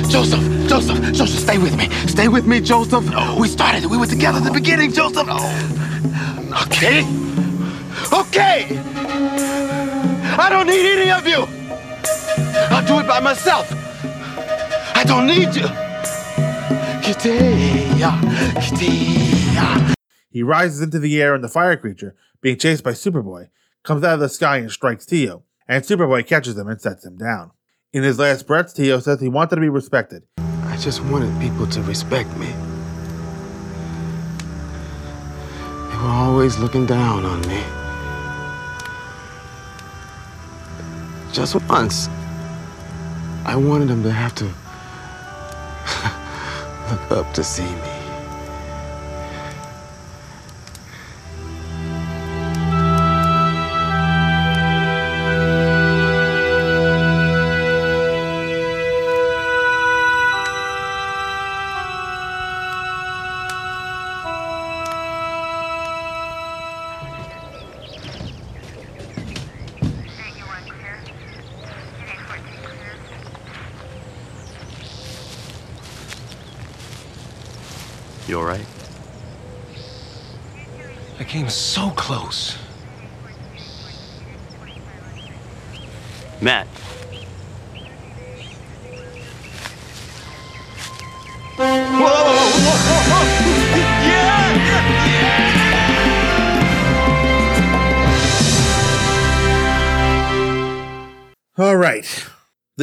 Joseph. 0.09 0.41
Joseph. 0.69 1.13
Joseph, 1.13 1.41
stay 1.41 1.59
with 1.59 1.77
me. 1.77 1.89
Stay 2.07 2.29
with 2.29 2.47
me, 2.47 2.61
Joseph. 2.61 3.11
No. 3.11 3.37
We 3.39 3.49
started. 3.49 3.87
We 3.87 3.97
were 3.97 4.07
together 4.07 4.39
at 4.39 4.45
the 4.45 4.53
beginning, 4.53 4.93
Joseph. 4.93 5.27
No. 5.27 5.37
Okay. 6.65 7.05
Okay. 8.13 8.79
I 10.39 10.49
don't 10.51 10.67
need 10.67 10.87
any 10.87 11.11
of 11.11 11.27
you. 11.27 11.47
I'll 12.71 12.87
do 12.87 12.99
it 13.01 13.07
by 13.09 13.21
myself. 13.21 13.71
I 14.95 15.05
don't 15.05 15.27
need 15.27 15.55
you. 15.55 15.69
He 20.31 20.43
rises 20.43 20.81
into 20.83 20.99
the 20.99 21.23
air 21.23 21.35
and 21.35 21.45
the 21.45 21.49
fire 21.49 21.77
creature, 21.77 22.15
being 22.41 22.59
chased 22.59 22.85
by 22.85 22.93
Superboy, 22.93 23.49
comes 23.83 24.05
out 24.05 24.15
of 24.15 24.21
the 24.21 24.29
sky 24.29 24.59
and 24.59 24.71
strikes 24.71 25.07
Tio, 25.07 25.45
and 25.69 25.85
Superboy 25.85 26.27
catches 26.27 26.57
him 26.59 26.69
and 26.69 26.81
sets 26.81 27.05
him 27.07 27.17
down. 27.17 27.53
In 27.97 28.03
his 28.03 28.19
last 28.19 28.47
breaths, 28.47 28.75
Tio 28.75 29.01
says 29.01 29.23
he 29.23 29.31
wanted 29.31 29.55
to 29.55 29.63
be 29.63 29.71
respected. 29.71 30.23
I 30.37 30.77
just 30.77 31.03
wanted 31.05 31.41
people 31.41 31.67
to 31.69 31.81
respect 31.81 32.29
me. 32.37 32.49
They 35.89 35.97
were 35.97 36.11
always 36.11 36.59
looking 36.59 36.85
down 36.85 37.25
on 37.25 37.41
me. 37.49 37.65
Just 41.33 41.55
once, 41.71 42.09
I 43.47 43.57
wanted 43.57 43.89
them 43.89 44.03
to 44.03 44.13
have 44.13 44.35
to 44.35 44.45
look 46.91 47.11
up 47.13 47.33
to 47.33 47.43
see 47.43 47.65
me. 47.65 47.96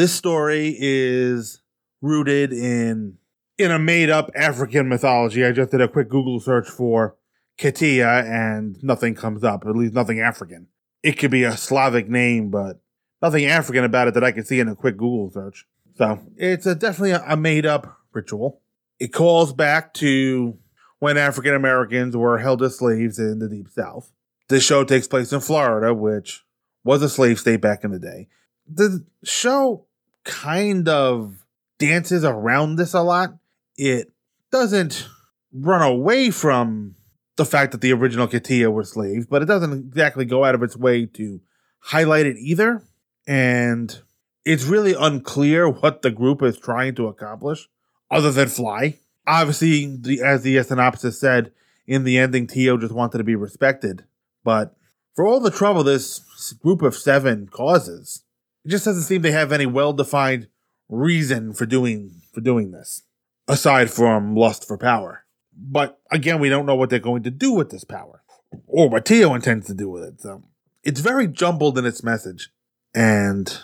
This 0.03 0.13
story 0.13 0.75
is 0.77 1.61
rooted 2.01 2.51
in 2.51 3.19
in 3.57 3.71
a 3.71 3.79
made 3.79 4.09
up 4.09 4.29
African 4.35 4.89
mythology. 4.89 5.45
I 5.45 5.53
just 5.53 5.71
did 5.71 5.79
a 5.79 5.87
quick 5.87 6.09
Google 6.09 6.41
search 6.41 6.67
for 6.67 7.15
Katia 7.57 8.25
and 8.25 8.75
nothing 8.83 9.15
comes 9.15 9.45
up, 9.45 9.65
at 9.65 9.77
least 9.77 9.93
nothing 9.93 10.19
African. 10.19 10.67
It 11.03 11.13
could 11.13 11.31
be 11.31 11.45
a 11.45 11.55
Slavic 11.55 12.09
name, 12.09 12.49
but 12.49 12.81
nothing 13.21 13.45
African 13.45 13.85
about 13.85 14.09
it 14.09 14.13
that 14.15 14.25
I 14.25 14.33
could 14.33 14.45
see 14.45 14.59
in 14.59 14.67
a 14.67 14.75
quick 14.75 14.97
Google 14.97 15.31
search. 15.31 15.65
So 15.95 16.19
it's 16.35 16.65
a, 16.65 16.75
definitely 16.75 17.11
a, 17.11 17.23
a 17.25 17.37
made 17.37 17.65
up 17.65 17.97
ritual. 18.11 18.59
It 18.99 19.13
calls 19.13 19.53
back 19.53 19.93
to 19.93 20.57
when 20.99 21.15
African 21.15 21.53
Americans 21.53 22.17
were 22.17 22.39
held 22.39 22.61
as 22.61 22.77
slaves 22.77 23.19
in 23.19 23.39
the 23.39 23.47
Deep 23.47 23.69
South. 23.69 24.11
This 24.49 24.65
show 24.65 24.83
takes 24.83 25.07
place 25.07 25.31
in 25.31 25.39
Florida, 25.39 25.93
which 25.93 26.43
was 26.83 27.01
a 27.01 27.07
slave 27.07 27.39
state 27.39 27.61
back 27.61 27.85
in 27.85 27.91
the 27.91 27.99
day. 27.99 28.27
The 28.67 29.05
show 29.23 29.85
kind 30.23 30.87
of 30.87 31.45
dances 31.79 32.23
around 32.23 32.75
this 32.75 32.93
a 32.93 33.01
lot. 33.01 33.35
It 33.77 34.11
doesn't 34.51 35.07
run 35.51 35.81
away 35.81 36.31
from 36.31 36.95
the 37.35 37.45
fact 37.45 37.71
that 37.71 37.81
the 37.81 37.93
original 37.93 38.27
Katia 38.27 38.69
were 38.69 38.83
slaves, 38.83 39.25
but 39.25 39.41
it 39.41 39.45
doesn't 39.45 39.73
exactly 39.73 40.25
go 40.25 40.43
out 40.45 40.55
of 40.55 40.63
its 40.63 40.77
way 40.77 41.05
to 41.07 41.41
highlight 41.79 42.25
it 42.25 42.37
either. 42.37 42.83
And 43.27 44.01
it's 44.45 44.65
really 44.65 44.93
unclear 44.93 45.69
what 45.69 46.01
the 46.01 46.11
group 46.11 46.41
is 46.43 46.59
trying 46.59 46.95
to 46.95 47.07
accomplish 47.07 47.69
other 48.11 48.31
than 48.31 48.49
fly. 48.49 48.97
Obviously, 49.25 49.95
the, 49.97 50.21
as 50.21 50.43
the 50.43 50.61
synopsis 50.63 51.19
said, 51.19 51.51
in 51.87 52.03
the 52.03 52.17
ending, 52.17 52.47
Tio 52.47 52.77
just 52.77 52.93
wanted 52.93 53.17
to 53.17 53.23
be 53.23 53.35
respected. 53.35 54.05
But 54.43 54.75
for 55.15 55.25
all 55.25 55.39
the 55.39 55.51
trouble 55.51 55.83
this 55.83 56.53
group 56.61 56.81
of 56.81 56.95
seven 56.95 57.47
causes, 57.47 58.23
it 58.65 58.69
just 58.69 58.85
doesn't 58.85 59.03
seem 59.03 59.21
they 59.21 59.31
have 59.31 59.51
any 59.51 59.65
well-defined 59.65 60.47
reason 60.89 61.53
for 61.53 61.65
doing 61.65 62.21
for 62.33 62.41
doing 62.41 62.71
this, 62.71 63.03
aside 63.47 63.89
from 63.89 64.35
lust 64.35 64.67
for 64.67 64.77
power. 64.77 65.25
But 65.55 65.99
again, 66.11 66.39
we 66.39 66.49
don't 66.49 66.65
know 66.65 66.75
what 66.75 66.89
they're 66.89 66.99
going 66.99 67.23
to 67.23 67.31
do 67.31 67.51
with 67.53 67.69
this 67.69 67.83
power, 67.83 68.23
or 68.67 68.89
what 68.89 69.05
Tio 69.05 69.33
intends 69.33 69.67
to 69.67 69.73
do 69.73 69.89
with 69.89 70.03
it. 70.03 70.21
So 70.21 70.43
it's 70.83 70.99
very 70.99 71.27
jumbled 71.27 71.77
in 71.77 71.85
its 71.85 72.03
message, 72.03 72.49
and 72.93 73.57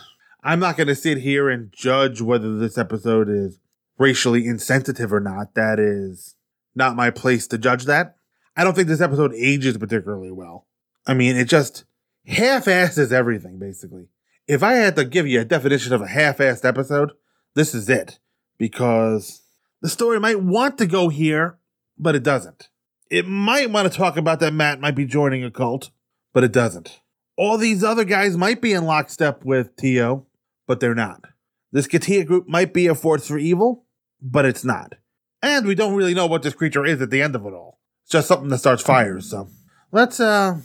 I'm 0.44 0.60
not 0.60 0.78
going 0.78 0.88
to 0.88 0.96
sit 0.96 1.18
here 1.20 1.50
and 1.50 1.72
judge 1.74 2.22
whether 2.22 2.58
this 2.58 2.78
episode 2.78 3.30
is 3.30 3.60
racially 3.98 4.46
insensitive 4.46 5.12
or 5.12 5.20
not. 5.20 5.56
That 5.56 5.80
is 5.80 6.36
not 6.76 6.96
my 6.96 7.10
place 7.10 7.48
to 7.48 7.58
judge 7.58 7.86
that. 7.86 8.16
I 8.56 8.64
don't 8.64 8.76
think 8.76 8.88
this 8.88 9.02
episode 9.02 9.34
ages 9.36 9.78
particularly 9.78 10.32
well. 10.32 10.68
I 11.08 11.14
mean, 11.14 11.36
it 11.36 11.46
just 11.46 11.86
half-asses 12.28 13.12
everything, 13.12 13.58
basically. 13.58 14.08
If 14.50 14.64
I 14.64 14.74
had 14.74 14.96
to 14.96 15.06
give 15.06 15.28
you 15.28 15.42
a 15.42 15.46
definition 15.46 15.94
of 15.94 16.02
a 16.02 16.08
half-assed 16.08 16.66
episode, 16.66 17.12
this 17.54 17.76
is 17.76 17.88
it. 17.88 18.18
Because 18.58 19.44
the 19.80 19.88
story 19.88 20.20
might 20.20 20.42
want 20.42 20.80
to 20.80 20.88
go 20.88 21.10
here, 21.10 21.60
but 22.00 22.16
it 22.16 22.24
doesn't. 22.24 22.70
It 23.12 23.28
might 23.28 23.70
want 23.70 23.92
to 23.92 23.96
talk 23.96 24.18
about 24.18 24.40
that 24.40 24.52
Matt 24.52 24.82
might 24.82 24.96
be 24.96 25.06
joining 25.06 25.44
a 25.44 25.52
cult, 25.52 25.92
but 26.34 26.44
it 26.44 26.52
doesn't. 26.52 27.00
All 27.38 27.60
these 27.60 27.84
other 27.84 28.04
guys 28.04 28.38
might 28.38 28.60
be 28.60 28.74
in 28.74 28.86
lockstep 28.86 29.46
with 29.46 29.76
Tio, 29.76 30.26
but 30.66 30.80
they're 30.80 30.96
not. 30.96 31.26
This 31.72 31.86
Katia 31.86 32.24
group 32.24 32.48
might 32.48 32.74
be 32.74 32.88
a 32.88 32.96
force 32.96 33.28
for 33.28 33.38
evil, 33.38 33.86
but 34.20 34.46
it's 34.46 34.66
not. 34.66 34.96
And 35.44 35.68
we 35.68 35.76
don't 35.76 35.96
really 35.96 36.16
know 36.16 36.26
what 36.26 36.42
this 36.42 36.56
creature 36.56 36.88
is 36.88 37.04
at 37.04 37.12
the 37.12 37.22
end 37.22 37.36
of 37.36 37.46
it 37.46 37.54
all. 37.54 37.80
It's 38.04 38.14
just 38.14 38.28
something 38.28 38.50
that 38.50 38.58
starts 38.58 38.82
fires, 38.82 39.30
so 39.30 39.48
let's 39.92 40.20
uh 40.20 40.58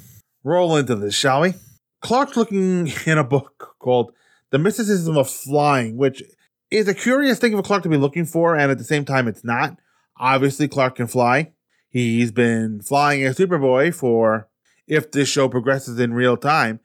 roll 0.42 0.74
into 0.76 0.96
this, 0.96 1.14
shall 1.14 1.42
we? 1.42 1.52
Clark's 2.00 2.36
looking 2.36 2.92
in 3.06 3.16
a 3.16 3.24
book 3.24 3.73
called 3.84 4.12
The 4.50 4.58
Mysticism 4.58 5.16
of 5.16 5.30
Flying, 5.30 5.96
which 5.96 6.22
is 6.70 6.88
a 6.88 6.94
curious 6.94 7.38
thing 7.38 7.54
for 7.54 7.62
Clark 7.62 7.84
to 7.84 7.88
be 7.88 7.96
looking 7.96 8.24
for, 8.24 8.56
and 8.56 8.70
at 8.70 8.78
the 8.78 8.84
same 8.84 9.04
time, 9.04 9.28
it's 9.28 9.44
not. 9.44 9.78
Obviously, 10.16 10.66
Clark 10.66 10.96
can 10.96 11.06
fly. 11.06 11.52
He's 11.88 12.32
been 12.32 12.80
flying 12.80 13.22
as 13.22 13.38
Superboy 13.38 13.94
for, 13.94 14.48
if 14.88 15.12
this 15.12 15.28
show 15.28 15.48
progresses 15.48 16.00
in 16.00 16.14
real 16.14 16.36
time, 16.36 16.80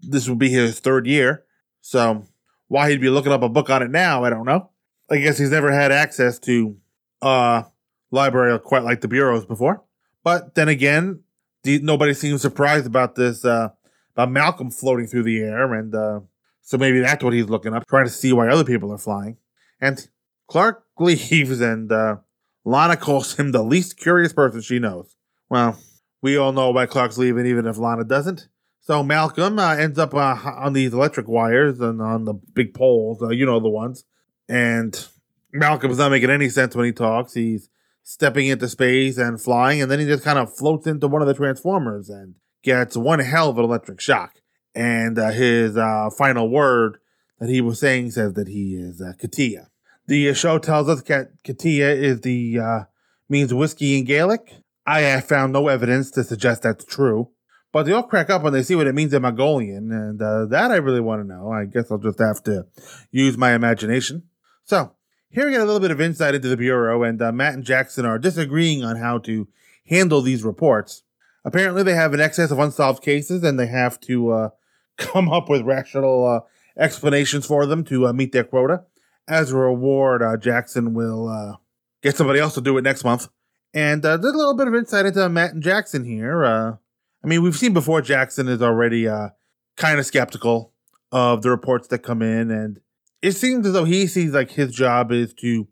this 0.00 0.28
will 0.28 0.36
be 0.36 0.48
his 0.48 0.80
third 0.80 1.06
year. 1.06 1.44
So, 1.80 2.26
why 2.68 2.90
he'd 2.90 3.00
be 3.00 3.10
looking 3.10 3.32
up 3.32 3.42
a 3.42 3.48
book 3.48 3.70
on 3.70 3.82
it 3.82 3.90
now, 3.90 4.24
I 4.24 4.30
don't 4.30 4.46
know. 4.46 4.70
I 5.08 5.18
guess 5.18 5.38
he's 5.38 5.52
never 5.52 5.70
had 5.70 5.92
access 5.92 6.38
to 6.40 6.76
a 7.22 7.66
library 8.10 8.58
quite 8.58 8.82
like 8.82 9.00
the 9.00 9.08
bureaus 9.08 9.44
before. 9.44 9.84
But 10.24 10.56
then 10.56 10.68
again, 10.68 11.20
nobody 11.64 12.14
seems 12.14 12.42
surprised 12.42 12.86
about 12.86 13.14
this, 13.14 13.44
uh, 13.44 13.68
about 14.16 14.30
Malcolm 14.30 14.70
floating 14.70 15.06
through 15.06 15.24
the 15.24 15.38
air. 15.40 15.74
And 15.74 15.94
uh, 15.94 16.20
so 16.62 16.78
maybe 16.78 17.00
that's 17.00 17.22
what 17.22 17.34
he's 17.34 17.48
looking 17.48 17.74
up, 17.74 17.86
trying 17.86 18.06
to 18.06 18.10
see 18.10 18.32
why 18.32 18.48
other 18.48 18.64
people 18.64 18.90
are 18.92 18.98
flying. 18.98 19.36
And 19.80 20.08
Clark 20.48 20.84
leaves, 20.98 21.60
and 21.60 21.92
uh, 21.92 22.16
Lana 22.64 22.96
calls 22.96 23.36
him 23.36 23.52
the 23.52 23.62
least 23.62 23.98
curious 23.98 24.32
person 24.32 24.62
she 24.62 24.78
knows. 24.78 25.16
Well, 25.50 25.78
we 26.22 26.36
all 26.36 26.52
know 26.52 26.70
why 26.70 26.86
Clark's 26.86 27.18
leaving, 27.18 27.46
even 27.46 27.66
if 27.66 27.76
Lana 27.76 28.04
doesn't. 28.04 28.48
So 28.80 29.02
Malcolm 29.02 29.58
uh, 29.58 29.74
ends 29.74 29.98
up 29.98 30.14
uh, 30.14 30.38
on 30.44 30.72
these 30.72 30.94
electric 30.94 31.28
wires 31.28 31.80
and 31.80 32.00
on 32.00 32.24
the 32.24 32.34
big 32.34 32.72
poles, 32.72 33.20
uh, 33.20 33.30
you 33.30 33.44
know 33.44 33.60
the 33.60 33.68
ones. 33.68 34.04
And 34.48 35.08
Malcolm's 35.52 35.98
not 35.98 36.12
making 36.12 36.30
any 36.30 36.48
sense 36.48 36.74
when 36.74 36.86
he 36.86 36.92
talks. 36.92 37.34
He's 37.34 37.68
stepping 38.04 38.46
into 38.46 38.68
space 38.68 39.18
and 39.18 39.40
flying, 39.40 39.82
and 39.82 39.90
then 39.90 39.98
he 39.98 40.06
just 40.06 40.22
kind 40.22 40.38
of 40.38 40.54
floats 40.54 40.86
into 40.86 41.08
one 41.08 41.20
of 41.20 41.28
the 41.28 41.34
transformers 41.34 42.08
and 42.08 42.36
gets 42.66 42.96
one 42.96 43.20
hell 43.20 43.48
of 43.48 43.58
an 43.58 43.64
electric 43.64 44.00
shock. 44.00 44.40
And 44.74 45.18
uh, 45.18 45.30
his 45.30 45.76
uh, 45.76 46.10
final 46.10 46.50
word 46.50 46.98
that 47.38 47.48
he 47.48 47.60
was 47.60 47.80
saying 47.80 48.10
says 48.10 48.34
that 48.34 48.48
he 48.48 48.74
is 48.74 49.00
uh, 49.00 49.12
Katia. 49.18 49.68
The 50.06 50.34
show 50.34 50.58
tells 50.58 50.88
us 50.88 51.02
that 51.04 51.28
Katia 51.44 51.92
is 51.92 52.20
the 52.20 52.58
uh, 52.58 52.80
means 53.28 53.54
whiskey 53.54 53.98
in 53.98 54.04
Gaelic. 54.04 54.52
I 54.84 55.00
have 55.00 55.24
found 55.24 55.52
no 55.52 55.68
evidence 55.68 56.10
to 56.12 56.24
suggest 56.24 56.62
that's 56.62 56.84
true. 56.84 57.30
But 57.72 57.84
they 57.84 57.92
all 57.92 58.02
crack 58.02 58.30
up 58.30 58.42
when 58.42 58.52
they 58.52 58.62
see 58.62 58.74
what 58.74 58.86
it 58.86 58.94
means 58.94 59.12
in 59.12 59.22
Mongolian, 59.22 59.92
and 59.92 60.22
uh, 60.22 60.46
that 60.46 60.70
I 60.70 60.76
really 60.76 61.00
want 61.00 61.22
to 61.22 61.28
know. 61.28 61.50
I 61.52 61.66
guess 61.66 61.90
I'll 61.90 61.98
just 61.98 62.18
have 62.20 62.42
to 62.44 62.66
use 63.10 63.36
my 63.36 63.52
imagination. 63.52 64.22
So, 64.64 64.92
here 65.28 65.44
we 65.44 65.52
get 65.52 65.60
a 65.60 65.64
little 65.64 65.80
bit 65.80 65.90
of 65.90 66.00
insight 66.00 66.34
into 66.34 66.48
the 66.48 66.56
Bureau, 66.56 67.02
and 67.02 67.20
uh, 67.20 67.32
Matt 67.32 67.54
and 67.54 67.64
Jackson 67.64 68.06
are 68.06 68.18
disagreeing 68.18 68.82
on 68.82 68.96
how 68.96 69.18
to 69.18 69.48
handle 69.88 70.22
these 70.22 70.42
reports. 70.42 71.02
Apparently, 71.46 71.82
they 71.82 71.94
have 71.94 72.12
an 72.12 72.20
excess 72.20 72.50
of 72.50 72.58
unsolved 72.58 73.02
cases, 73.02 73.42
and 73.42 73.58
they 73.58 73.68
have 73.68 73.98
to 74.00 74.30
uh, 74.30 74.48
come 74.98 75.30
up 75.30 75.48
with 75.48 75.62
rational 75.62 76.26
uh, 76.26 76.40
explanations 76.78 77.46
for 77.46 77.64
them 77.64 77.84
to 77.84 78.06
uh, 78.08 78.12
meet 78.12 78.32
their 78.32 78.44
quota. 78.44 78.84
As 79.26 79.50
a 79.52 79.56
reward, 79.56 80.22
uh, 80.22 80.36
Jackson 80.36 80.92
will 80.92 81.28
uh, 81.28 81.56
get 82.02 82.16
somebody 82.16 82.40
else 82.40 82.54
to 82.54 82.60
do 82.60 82.76
it 82.76 82.82
next 82.82 83.04
month. 83.04 83.28
And 83.72 84.02
there's 84.02 84.20
a 84.20 84.36
little 84.36 84.56
bit 84.56 84.68
of 84.68 84.74
insight 84.74 85.06
into 85.06 85.28
Matt 85.28 85.54
and 85.54 85.62
Jackson 85.62 86.04
here. 86.04 86.78
I 87.26 87.26
mean, 87.26 87.42
we've 87.42 87.56
seen 87.56 87.72
before 87.72 88.00
Jackson 88.02 88.46
is 88.46 88.62
already 88.62 89.08
uh, 89.08 89.30
kind 89.76 89.98
of 89.98 90.06
skeptical 90.06 90.72
of 91.10 91.42
the 91.42 91.50
reports 91.50 91.88
that 91.88 91.98
come 91.98 92.22
in, 92.22 92.52
and 92.52 92.80
it 93.20 93.32
seems 93.32 93.66
as 93.66 93.72
though 93.72 93.84
he 93.84 94.06
sees 94.06 94.32
like 94.32 94.52
his 94.52 94.72
job 94.72 95.10
is 95.10 95.34
to 95.34 95.66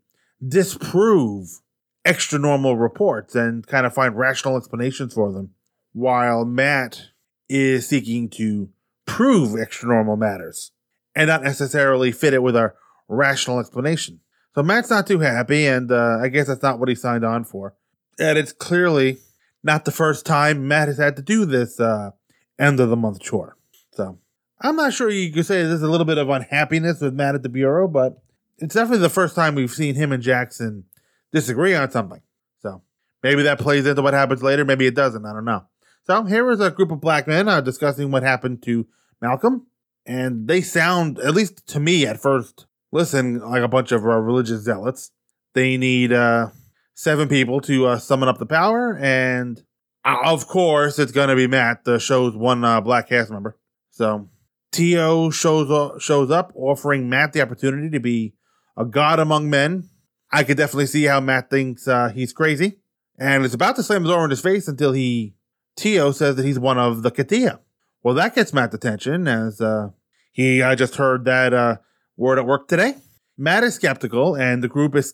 disprove 0.45 1.61
extra 2.03 2.37
normal 2.37 2.75
reports 2.75 3.35
and 3.35 3.65
kind 3.67 3.85
of 3.85 3.93
find 3.93 4.17
rational 4.17 4.57
explanations 4.57 5.13
for 5.13 5.31
them, 5.31 5.51
while 5.95 6.43
Matt 6.43 7.11
is 7.47 7.87
seeking 7.87 8.29
to 8.31 8.69
prove 9.05 9.57
extra 9.57 9.87
normal 9.87 10.17
matters 10.17 10.71
and 11.15 11.29
not 11.29 11.41
necessarily 11.41 12.11
fit 12.11 12.33
it 12.33 12.43
with 12.43 12.53
a 12.53 12.73
rational 13.07 13.59
explanation. 13.59 14.19
So 14.55 14.61
Matt's 14.61 14.89
not 14.89 15.07
too 15.07 15.19
happy, 15.19 15.65
and 15.65 15.89
uh, 15.89 16.19
I 16.21 16.27
guess 16.27 16.47
that's 16.47 16.61
not 16.61 16.79
what 16.79 16.89
he 16.89 16.95
signed 16.95 17.23
on 17.23 17.45
for. 17.45 17.75
And 18.19 18.37
it's 18.37 18.51
clearly 18.51 19.19
not 19.63 19.85
the 19.85 19.91
first 19.91 20.25
time 20.25 20.67
Matt 20.67 20.89
has 20.89 20.97
had 20.97 21.15
to 21.15 21.21
do 21.21 21.45
this 21.45 21.79
uh, 21.79 22.11
end 22.59 22.81
of 22.81 22.89
the 22.89 22.97
month 22.97 23.21
chore. 23.21 23.55
So 23.93 24.19
I'm 24.59 24.75
not 24.75 24.93
sure 24.93 25.09
you 25.09 25.31
could 25.31 25.45
say 25.45 25.63
there's 25.63 25.81
a 25.81 25.89
little 25.89 26.05
bit 26.05 26.17
of 26.17 26.29
unhappiness 26.29 26.99
with 26.99 27.13
Matt 27.13 27.35
at 27.35 27.43
the 27.43 27.49
Bureau, 27.49 27.87
but 27.87 28.21
it's 28.57 28.75
definitely 28.75 28.99
the 28.99 29.09
first 29.09 29.33
time 29.33 29.55
we've 29.55 29.71
seen 29.71 29.95
him 29.95 30.11
and 30.11 30.21
Jackson 30.21 30.83
disagree 31.31 31.73
on 31.73 31.89
something. 31.89 32.21
So 32.61 32.81
maybe 33.23 33.43
that 33.43 33.59
plays 33.59 33.85
into 33.85 34.01
what 34.01 34.13
happens 34.13 34.43
later. 34.43 34.65
Maybe 34.65 34.87
it 34.87 34.95
doesn't. 34.95 35.25
I 35.25 35.31
don't 35.31 35.45
know. 35.45 35.65
So 36.05 36.23
here 36.23 36.51
is 36.51 36.59
a 36.59 36.69
group 36.69 36.91
of 36.91 37.01
black 37.01 37.27
men 37.27 37.47
uh, 37.47 37.61
discussing 37.61 38.11
what 38.11 38.21
happened 38.21 38.61
to 38.63 38.87
Malcolm. 39.21 39.65
And 40.05 40.47
they 40.47 40.61
sound, 40.61 41.17
at 41.17 41.33
least 41.33 41.65
to 41.69 41.79
me 41.79 42.05
at 42.05 42.21
first, 42.21 42.67
listen, 42.91 43.39
like 43.39 43.63
a 43.63 43.67
bunch 43.67 43.91
of 43.91 44.03
uh, 44.03 44.19
religious 44.19 44.61
zealots. 44.61 45.11
They 45.53 45.77
need 45.77 46.13
uh, 46.13 46.49
seven 46.93 47.27
people 47.27 47.59
to 47.61 47.87
uh, 47.87 47.97
summon 47.97 48.29
up 48.29 48.37
the 48.37 48.45
power, 48.45 48.97
and 48.97 49.63
uh, 50.03 50.17
of 50.25 50.47
course, 50.47 50.99
it's 50.99 51.11
going 51.11 51.29
to 51.29 51.35
be 51.35 51.47
Matt, 51.47 51.85
the 51.85 51.97
show's 51.97 52.35
one 52.35 52.63
uh, 52.63 52.81
black 52.81 53.09
cast 53.09 53.31
member. 53.31 53.57
So 53.89 54.29
Tio 54.71 55.29
shows 55.29 55.71
uh, 55.71 55.97
shows 55.97 56.29
up, 56.29 56.51
offering 56.55 57.09
Matt 57.09 57.33
the 57.33 57.41
opportunity 57.41 57.89
to 57.89 57.99
be 57.99 58.33
a 58.77 58.85
god 58.85 59.19
among 59.19 59.49
men. 59.49 59.89
I 60.31 60.43
could 60.43 60.57
definitely 60.57 60.87
see 60.87 61.05
how 61.05 61.21
Matt 61.21 61.49
thinks 61.49 61.87
he's 62.13 62.33
crazy, 62.33 62.79
and 63.17 63.45
is 63.45 63.53
about 63.53 63.77
to 63.77 63.83
slam 63.83 64.03
the 64.03 64.09
door 64.09 64.25
in 64.25 64.29
his 64.29 64.41
face 64.41 64.67
until 64.67 64.91
he 64.91 65.35
Tio 65.75 66.11
says 66.11 66.35
that 66.35 66.45
he's 66.45 66.59
one 66.59 66.77
of 66.77 67.03
the 67.03 67.11
Katia. 67.11 67.59
Well, 68.03 68.15
that 68.15 68.35
gets 68.35 68.53
Matt's 68.53 68.75
attention 68.75 69.27
as 69.27 69.59
uh, 69.59 69.89
he 70.31 70.61
uh, 70.61 70.75
just 70.75 70.95
heard 70.95 71.25
that 71.25 71.53
uh, 71.53 71.77
word 72.17 72.37
at 72.37 72.45
work 72.45 72.67
today. 72.67 72.95
Matt 73.37 73.63
is 73.63 73.75
skeptical, 73.75 74.35
and 74.35 74.63
the 74.63 74.67
group 74.67 74.95
is 74.95 75.13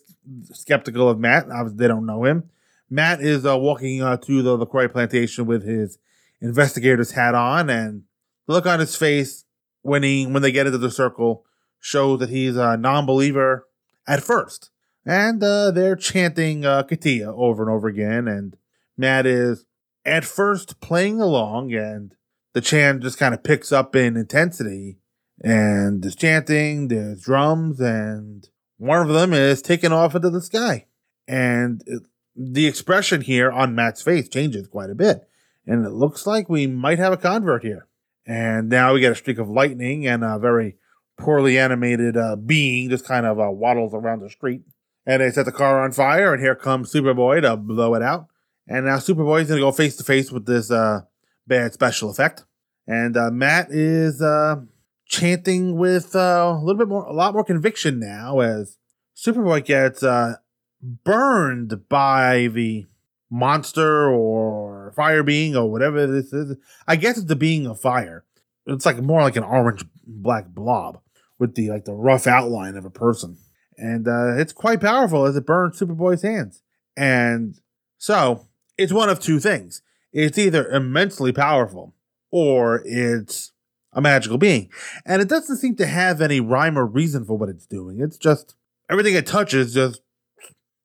skeptical 0.52 1.08
of 1.08 1.18
Matt. 1.18 1.50
Obviously, 1.50 1.78
they 1.78 1.88
don't 1.88 2.06
know 2.06 2.24
him. 2.24 2.50
Matt 2.88 3.20
is 3.20 3.44
uh, 3.44 3.58
walking 3.58 4.02
uh, 4.02 4.18
to 4.18 4.42
the 4.42 4.56
LaCroix 4.56 4.88
plantation 4.88 5.46
with 5.46 5.64
his 5.64 5.98
investigator's 6.40 7.12
hat 7.12 7.34
on, 7.34 7.70
and 7.70 8.02
the 8.46 8.52
look 8.52 8.66
on 8.66 8.78
his 8.78 8.94
face 8.94 9.44
when 9.80 10.02
he 10.02 10.26
when 10.26 10.42
they 10.42 10.52
get 10.52 10.66
into 10.66 10.78
the 10.78 10.90
circle 10.90 11.44
shows 11.80 12.20
that 12.20 12.28
he's 12.28 12.56
a 12.56 12.76
non-believer 12.76 13.66
at 14.06 14.22
first. 14.22 14.70
And 15.04 15.42
uh, 15.42 15.72
they're 15.72 15.96
chanting 15.96 16.64
uh, 16.64 16.84
Katia 16.84 17.32
over 17.32 17.62
and 17.64 17.72
over 17.72 17.88
again, 17.88 18.28
and 18.28 18.56
Matt 18.96 19.26
is 19.26 19.66
at 20.04 20.24
first 20.24 20.80
playing 20.80 21.20
along, 21.20 21.72
and 21.72 22.14
the 22.52 22.60
chant 22.60 23.02
just 23.02 23.18
kind 23.18 23.34
of 23.34 23.44
picks 23.44 23.72
up 23.72 23.94
in 23.96 24.16
intensity. 24.16 24.98
And 25.44 26.02
there's 26.02 26.16
chanting, 26.16 26.88
there's 26.88 27.22
drums, 27.22 27.80
and 27.80 28.48
one 28.78 29.02
of 29.02 29.08
them 29.08 29.32
is 29.32 29.62
taken 29.62 29.92
off 29.92 30.14
into 30.14 30.30
the 30.30 30.40
sky. 30.40 30.86
And 31.26 31.82
it, 31.86 32.02
the 32.36 32.66
expression 32.66 33.20
here 33.20 33.50
on 33.50 33.74
Matt's 33.74 34.02
face 34.02 34.28
changes 34.28 34.68
quite 34.68 34.90
a 34.90 34.94
bit. 34.94 35.28
And 35.66 35.84
it 35.84 35.92
looks 35.92 36.26
like 36.26 36.48
we 36.48 36.66
might 36.66 36.98
have 36.98 37.12
a 37.12 37.16
convert 37.16 37.62
here. 37.62 37.86
And 38.26 38.68
now 38.68 38.94
we 38.94 39.00
get 39.00 39.12
a 39.12 39.16
streak 39.16 39.38
of 39.38 39.48
lightning 39.48 40.06
and 40.06 40.22
a 40.22 40.38
very 40.38 40.76
poorly 41.18 41.58
animated 41.58 42.16
uh, 42.16 42.36
being 42.36 42.90
just 42.90 43.06
kind 43.06 43.26
of 43.26 43.40
uh, 43.40 43.50
waddles 43.50 43.94
around 43.94 44.20
the 44.20 44.30
street. 44.30 44.62
And 45.04 45.20
they 45.20 45.30
set 45.30 45.46
the 45.46 45.52
car 45.52 45.82
on 45.82 45.90
fire, 45.90 46.32
and 46.32 46.40
here 46.40 46.54
comes 46.54 46.92
Superboy 46.92 47.42
to 47.42 47.56
blow 47.56 47.94
it 47.94 48.02
out. 48.02 48.26
And 48.72 48.86
now 48.86 48.96
Superboy's 48.96 49.48
going 49.48 49.60
to 49.60 49.66
go 49.66 49.70
face 49.70 49.96
to 49.96 50.02
face 50.02 50.32
with 50.32 50.46
this 50.46 50.70
uh, 50.70 51.02
bad 51.46 51.74
special 51.74 52.08
effect. 52.08 52.46
And 52.86 53.18
uh, 53.18 53.30
Matt 53.30 53.70
is 53.70 54.22
uh, 54.22 54.62
chanting 55.04 55.76
with 55.76 56.16
uh, 56.16 56.54
a 56.56 56.58
little 56.58 56.78
bit 56.78 56.88
more, 56.88 57.04
a 57.04 57.12
lot 57.12 57.34
more 57.34 57.44
conviction 57.44 58.00
now 58.00 58.40
as 58.40 58.78
Superboy 59.14 59.66
gets 59.66 60.02
uh, 60.02 60.36
burned 60.80 61.86
by 61.90 62.48
the 62.50 62.86
monster 63.30 64.10
or 64.10 64.90
fire 64.96 65.22
being 65.22 65.54
or 65.54 65.70
whatever 65.70 66.06
this 66.06 66.32
is. 66.32 66.56
I 66.88 66.96
guess 66.96 67.18
it's 67.18 67.26
the 67.26 67.36
being 67.36 67.66
of 67.66 67.78
fire. 67.78 68.24
It's 68.64 68.86
like 68.86 68.96
more 69.02 69.20
like 69.20 69.36
an 69.36 69.44
orange 69.44 69.84
black 70.06 70.48
blob 70.48 70.98
with 71.38 71.56
the 71.56 71.68
like 71.68 71.84
the 71.84 71.92
rough 71.92 72.26
outline 72.26 72.76
of 72.76 72.86
a 72.86 72.90
person. 72.90 73.36
And 73.76 74.08
uh, 74.08 74.38
it's 74.38 74.54
quite 74.54 74.80
powerful 74.80 75.26
as 75.26 75.36
it 75.36 75.44
burns 75.44 75.78
Superboy's 75.78 76.22
hands. 76.22 76.62
And 76.96 77.60
so 77.98 78.46
it's 78.76 78.92
one 78.92 79.08
of 79.08 79.20
two 79.20 79.38
things. 79.40 79.82
It's 80.12 80.38
either 80.38 80.68
immensely 80.68 81.32
powerful 81.32 81.94
or 82.30 82.82
it's 82.84 83.52
a 83.92 84.00
magical 84.00 84.38
being. 84.38 84.70
And 85.04 85.20
it 85.20 85.28
doesn't 85.28 85.58
seem 85.58 85.76
to 85.76 85.86
have 85.86 86.20
any 86.20 86.40
rhyme 86.40 86.78
or 86.78 86.86
reason 86.86 87.24
for 87.24 87.36
what 87.36 87.48
it's 87.48 87.66
doing. 87.66 88.00
It's 88.00 88.16
just 88.16 88.54
everything 88.90 89.14
it 89.14 89.26
touches 89.26 89.74
just 89.74 90.00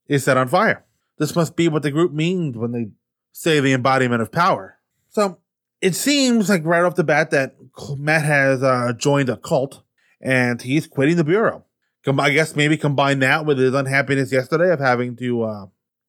is 0.08 0.24
set 0.24 0.38
on 0.38 0.48
fire. 0.48 0.86
This 1.18 1.36
must 1.36 1.56
be 1.56 1.68
what 1.68 1.84
the 1.84 1.92
group 1.92 2.12
means 2.14 2.58
when 2.58 2.72
they 2.72 2.90
say 3.32 3.60
the 3.60 3.74
embodiment 3.74 4.22
of 4.22 4.32
power. 4.32 4.78
So 5.10 5.40
it 5.82 5.96
seems 5.96 6.50
like 6.50 6.66
right 6.66 6.84
off 6.84 6.96
the 6.96 7.04
bat 7.04 7.32
that 7.32 7.56
Matt 7.98 8.24
has 8.24 8.64
uh, 8.64 8.94
joined 8.98 9.30
a 9.30 9.38
cult 9.38 9.84
and 10.22 10.62
he's 10.62 10.88
quitting 10.88 11.18
the 11.18 11.24
bureau. 11.24 11.64
I 12.08 12.30
guess 12.30 12.56
maybe 12.56 12.78
combine 12.78 13.20
that 13.20 13.46
with 13.46 13.58
his 13.58 13.74
unhappiness 13.74 14.32
yesterday 14.32 14.72
of 14.72 14.80
having 14.80 15.18
to 15.18 15.44
uh, 15.44 15.66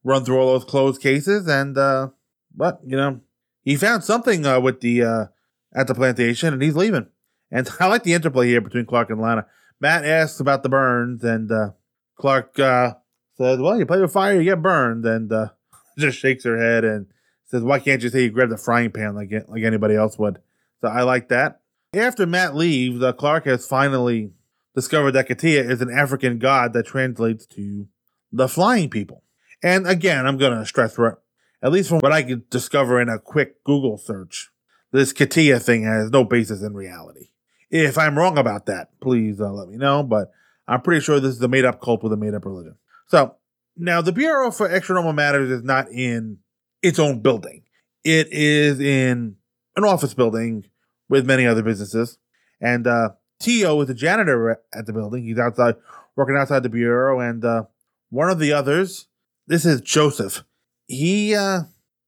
run 0.09 0.25
through 0.25 0.38
all 0.38 0.53
those 0.53 0.64
closed 0.64 1.03
cases 1.03 1.47
and, 1.47 1.77
uh, 1.77 2.09
but 2.55 2.81
you 2.85 2.97
know, 2.97 3.21
he 3.62 3.77
found 3.77 4.03
something 4.03 4.47
uh, 4.47 4.59
with 4.59 4.81
the 4.81 5.03
uh, 5.03 5.25
at 5.75 5.87
the 5.87 5.94
plantation 5.94 6.55
and 6.55 6.62
he's 6.62 6.75
leaving. 6.75 7.07
And 7.51 7.68
I 7.81 7.87
like 7.87 8.03
the 8.03 8.14
interplay 8.14 8.49
here 8.49 8.62
between 8.62 8.87
Clark 8.87 9.11
and 9.11 9.21
Lana. 9.21 9.47
Matt 9.81 10.05
asks 10.05 10.40
about 10.40 10.62
the 10.62 10.71
burns 10.71 11.23
and 11.23 11.53
uh, 11.53 11.71
Clark 12.16 12.59
uh, 12.59 12.94
says, 13.37 13.59
"Well, 13.59 13.79
you 13.79 13.87
play 13.87 14.01
with 14.01 14.12
fire, 14.12 14.37
you 14.37 14.44
get 14.44 14.62
burned," 14.62 15.05
and 15.05 15.31
uh, 15.31 15.49
just 15.99 16.18
shakes 16.18 16.44
her 16.44 16.59
head 16.59 16.85
and 16.85 17.07
says, 17.44 17.62
"Why 17.62 17.79
can't 17.79 18.03
you 18.03 18.09
say 18.09 18.25
you 18.25 18.31
grabbed 18.31 18.53
the 18.53 18.57
frying 18.57 18.90
pan 18.90 19.14
like 19.14 19.31
like 19.47 19.62
anybody 19.62 19.94
else 19.94 20.18
would?" 20.18 20.40
So 20.81 20.88
I 20.88 21.03
like 21.03 21.29
that. 21.29 21.61
After 21.94 22.27
Matt 22.27 22.55
leaves, 22.55 23.03
uh, 23.03 23.12
Clark 23.12 23.44
has 23.44 23.66
finally 23.66 24.33
discovered 24.75 25.12
that 25.12 25.29
Katia 25.29 25.62
is 25.62 25.81
an 25.81 25.90
African 25.90 26.38
god 26.38 26.73
that 26.73 26.87
translates 26.87 27.47
to 27.47 27.87
the 28.33 28.49
flying 28.49 28.90
people. 28.90 29.23
And 29.62 29.87
again, 29.87 30.27
I'm 30.27 30.38
going 30.38 30.59
to 30.59 30.66
stress, 30.66 30.99
at 30.99 31.73
least 31.73 31.88
from 31.88 32.01
what 32.01 32.12
I 32.12 32.23
could 32.23 32.49
discover 32.51 33.01
in 33.01 33.09
a 33.09 33.18
quick 33.18 33.64
Google 33.64 33.99
search, 33.99 34.51
this 34.92 35.12
Katia 35.12 35.59
thing 35.59 35.85
has 35.85 36.11
no 36.11 36.25
basis 36.25 36.62
in 36.62 36.75
reality. 36.75 37.31
If 37.71 37.99
I'm 37.99 38.16
wrong 38.16 38.38
about 38.38 38.66
that, 38.66 38.99
please 39.01 39.40
uh, 39.40 39.53
let 39.53 39.68
me 39.68 39.77
know. 39.77 40.03
But 40.03 40.31
I'm 40.66 40.81
pretty 40.81 41.03
sure 41.03 41.21
this 41.21 41.35
is 41.35 41.42
a 41.42 41.49
made 41.49 41.64
up 41.64 41.81
cult 41.81 42.03
with 42.03 42.12
a 42.12 42.16
made 42.16 42.35
up 42.35 42.44
religion. 42.44 42.77
So 43.07 43.35
now 43.77 44.01
the 44.01 44.12
Bureau 44.12 44.51
for 44.51 44.68
Extranormal 44.68 45.14
Matters 45.14 45.51
is 45.51 45.62
not 45.62 45.90
in 45.90 46.38
its 46.83 46.99
own 46.99 47.21
building. 47.21 47.64
It 48.05 48.29
is 48.31 48.81
in 48.81 49.37
an 49.77 49.85
office 49.85 50.14
building 50.14 50.66
with 51.09 51.27
many 51.27 51.47
other 51.47 51.62
businesses. 51.62 52.18
And 52.61 52.87
uh, 52.87 53.11
Tio 53.40 53.81
is 53.81 53.88
the 53.88 53.94
janitor 53.94 54.61
at 54.75 54.87
the 54.87 54.92
building. 54.92 55.25
He's 55.25 55.38
outside, 55.38 55.77
working 56.16 56.37
outside 56.37 56.62
the 56.62 56.68
Bureau. 56.68 57.21
And 57.21 57.44
uh, 57.44 57.64
one 58.11 58.31
of 58.31 58.38
the 58.38 58.53
others, 58.53 59.07
this 59.48 59.64
is 59.64 59.80
Joseph. 59.80 60.44
He, 60.87 61.34
uh, 61.34 61.62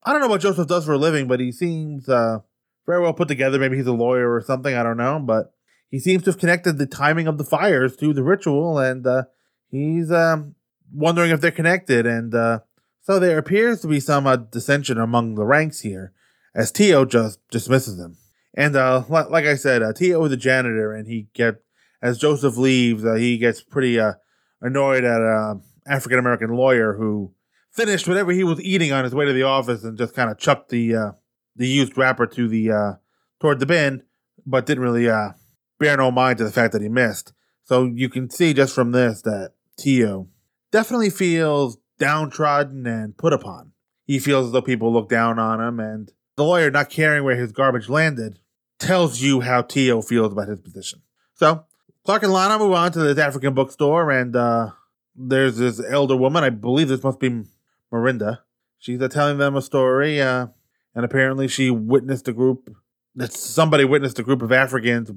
I 0.05 0.13
don't 0.13 0.21
know 0.21 0.29
what 0.29 0.41
Joseph 0.41 0.69
does 0.69 0.85
for 0.85 0.93
a 0.93 0.99
living, 0.99 1.27
but 1.27 1.41
he 1.41 1.51
seems 1.51 2.09
uh, 2.09 2.39
very 2.87 3.03
well 3.03 3.15
put 3.15 3.29
together. 3.29 3.59
Maybe 3.59 3.77
he's 3.77 3.87
a 3.87 3.93
lawyer 3.93 4.33
or 4.33 4.41
something. 4.41 4.75
I 4.75 4.83
don't 4.83 4.97
know. 4.97 5.19
But 5.19 5.53
he 5.91 5.99
seems 5.99 6.23
to 6.25 6.31
have 6.31 6.39
connected 6.39 6.79
the 6.79 6.87
timing 6.87 7.27
of 7.27 7.39
the 7.39 7.45
fires 7.45 7.97
to 7.97 8.13
the 8.13 8.23
ritual. 8.23 8.79
And 8.79 9.07
uh, 9.07 9.25
he's 9.71 10.13
um, 10.13 10.55
wondering 10.93 11.31
if 11.31 11.41
they're 11.41 11.51
connected. 11.51 12.07
And 12.07 12.35
uh, 12.35 12.61
so 13.01 13.19
there 13.19 13.39
appears 13.39 13.81
to 13.81 13.89
be 13.89 14.01
some 14.01 14.27
uh, 14.27 14.37
dissension 14.37 14.99
among 14.99 15.35
the 15.35 15.45
ranks 15.45 15.81
here, 15.81 16.13
as 16.55 16.71
Tio 16.71 17.05
just 17.05 17.41
dismisses 17.51 17.99
him. 17.99 18.17
And 18.55 18.77
uh, 18.77 19.05
like 19.09 19.47
I 19.47 19.55
said, 19.55 19.83
uh, 19.83 19.93
Tio 19.93 20.25
is 20.25 20.33
a 20.33 20.37
janitor, 20.37 20.93
and 20.93 21.07
he 21.07 21.29
get 21.35 21.63
as 22.03 22.19
Joseph 22.19 22.57
leaves, 22.57 23.05
uh, 23.05 23.15
he 23.15 23.39
gets 23.39 23.63
pretty 23.63 24.01
uh, 24.01 24.15
annoyed 24.61 25.05
at 25.05 25.21
an 25.21 25.63
African 25.91 26.19
American 26.19 26.51
lawyer 26.51 26.95
who 26.95 27.35
finished 27.73 28.09
whatever 28.09 28.33
he 28.33 28.45
was 28.45 28.61
eating 28.61 28.93
on 28.93 29.05
his 29.05 29.15
way 29.15 29.25
to 29.25 29.33
the 29.33 29.43
office 29.43 29.85
and 29.85 29.99
just 29.99 30.15
kind 30.15 30.31
of 30.31 30.39
chucked 30.39 30.71
the 30.71 30.95
uh, 30.95 31.13
the 31.57 31.67
used 31.67 31.99
wrapper 31.99 32.27
to 32.27 32.49
the 32.49 32.71
uh, 32.71 32.93
toward 33.41 33.59
the 33.59 33.67
bin, 33.67 34.03
but 34.47 34.67
didn't 34.67 34.85
really 34.85 35.09
uh, 35.09 35.31
bear 35.79 35.97
no 35.97 36.11
mind 36.11 36.39
to 36.39 36.45
the 36.45 36.53
fact 36.53 36.73
that 36.73 36.83
he 36.83 36.89
missed. 36.89 37.33
So 37.65 37.85
you 37.85 38.09
can 38.09 38.31
see 38.31 38.55
just 38.55 38.75
from 38.75 38.93
this 38.93 39.23
that 39.23 39.53
Tio 39.79 40.29
definitely 40.71 41.11
feels 41.11 41.79
downtrodden 41.99 42.87
and 42.87 43.17
put 43.17 43.33
upon. 43.33 43.73
He 44.05 44.19
feels 44.19 44.47
as 44.47 44.53
though 44.53 44.63
people 44.63 44.93
look 44.93 45.09
down 45.09 45.39
on 45.39 45.61
him, 45.61 45.81
and 45.81 46.13
the 46.37 46.45
lawyer 46.45 46.71
not 46.71 46.91
caring 46.91 47.25
where 47.25 47.37
his 47.37 47.53
garbage 47.53 47.89
landed 47.89 48.39
tells 48.79 49.21
you 49.21 49.41
how 49.41 49.63
Tio 49.63 50.03
feels 50.03 50.33
about 50.33 50.49
his 50.49 50.61
position. 50.61 51.03
So 51.35 51.65
Clark 52.05 52.23
and 52.23 52.33
Lana 52.33 52.59
move 52.59 52.73
on 52.73 52.93
to 52.93 53.01
this 53.01 53.19
African 53.19 53.55
bookstore, 53.55 54.11
and 54.11 54.35
uh, 54.35 54.71
there's 55.15 55.57
this 55.57 55.81
elder 55.89 56.17
woman. 56.17 56.45
I 56.45 56.51
believe 56.51 56.89
this 56.89 57.03
must 57.03 57.21
be 57.21 57.45
Marinda. 57.93 58.41
She's 58.79 59.01
uh, 59.01 59.09
telling 59.09 59.39
them 59.39 59.57
a 59.57 59.63
story, 59.63 60.21
uh, 60.21 60.47
and 60.95 61.05
apparently 61.05 61.49
she 61.49 61.71
witnessed 61.71 62.29
a 62.29 62.33
group 62.33 62.75
that 63.15 63.33
somebody 63.33 63.85
witnessed 63.85 64.19
a 64.19 64.23
group 64.23 64.43
of 64.43 64.53
Africans 64.53 65.11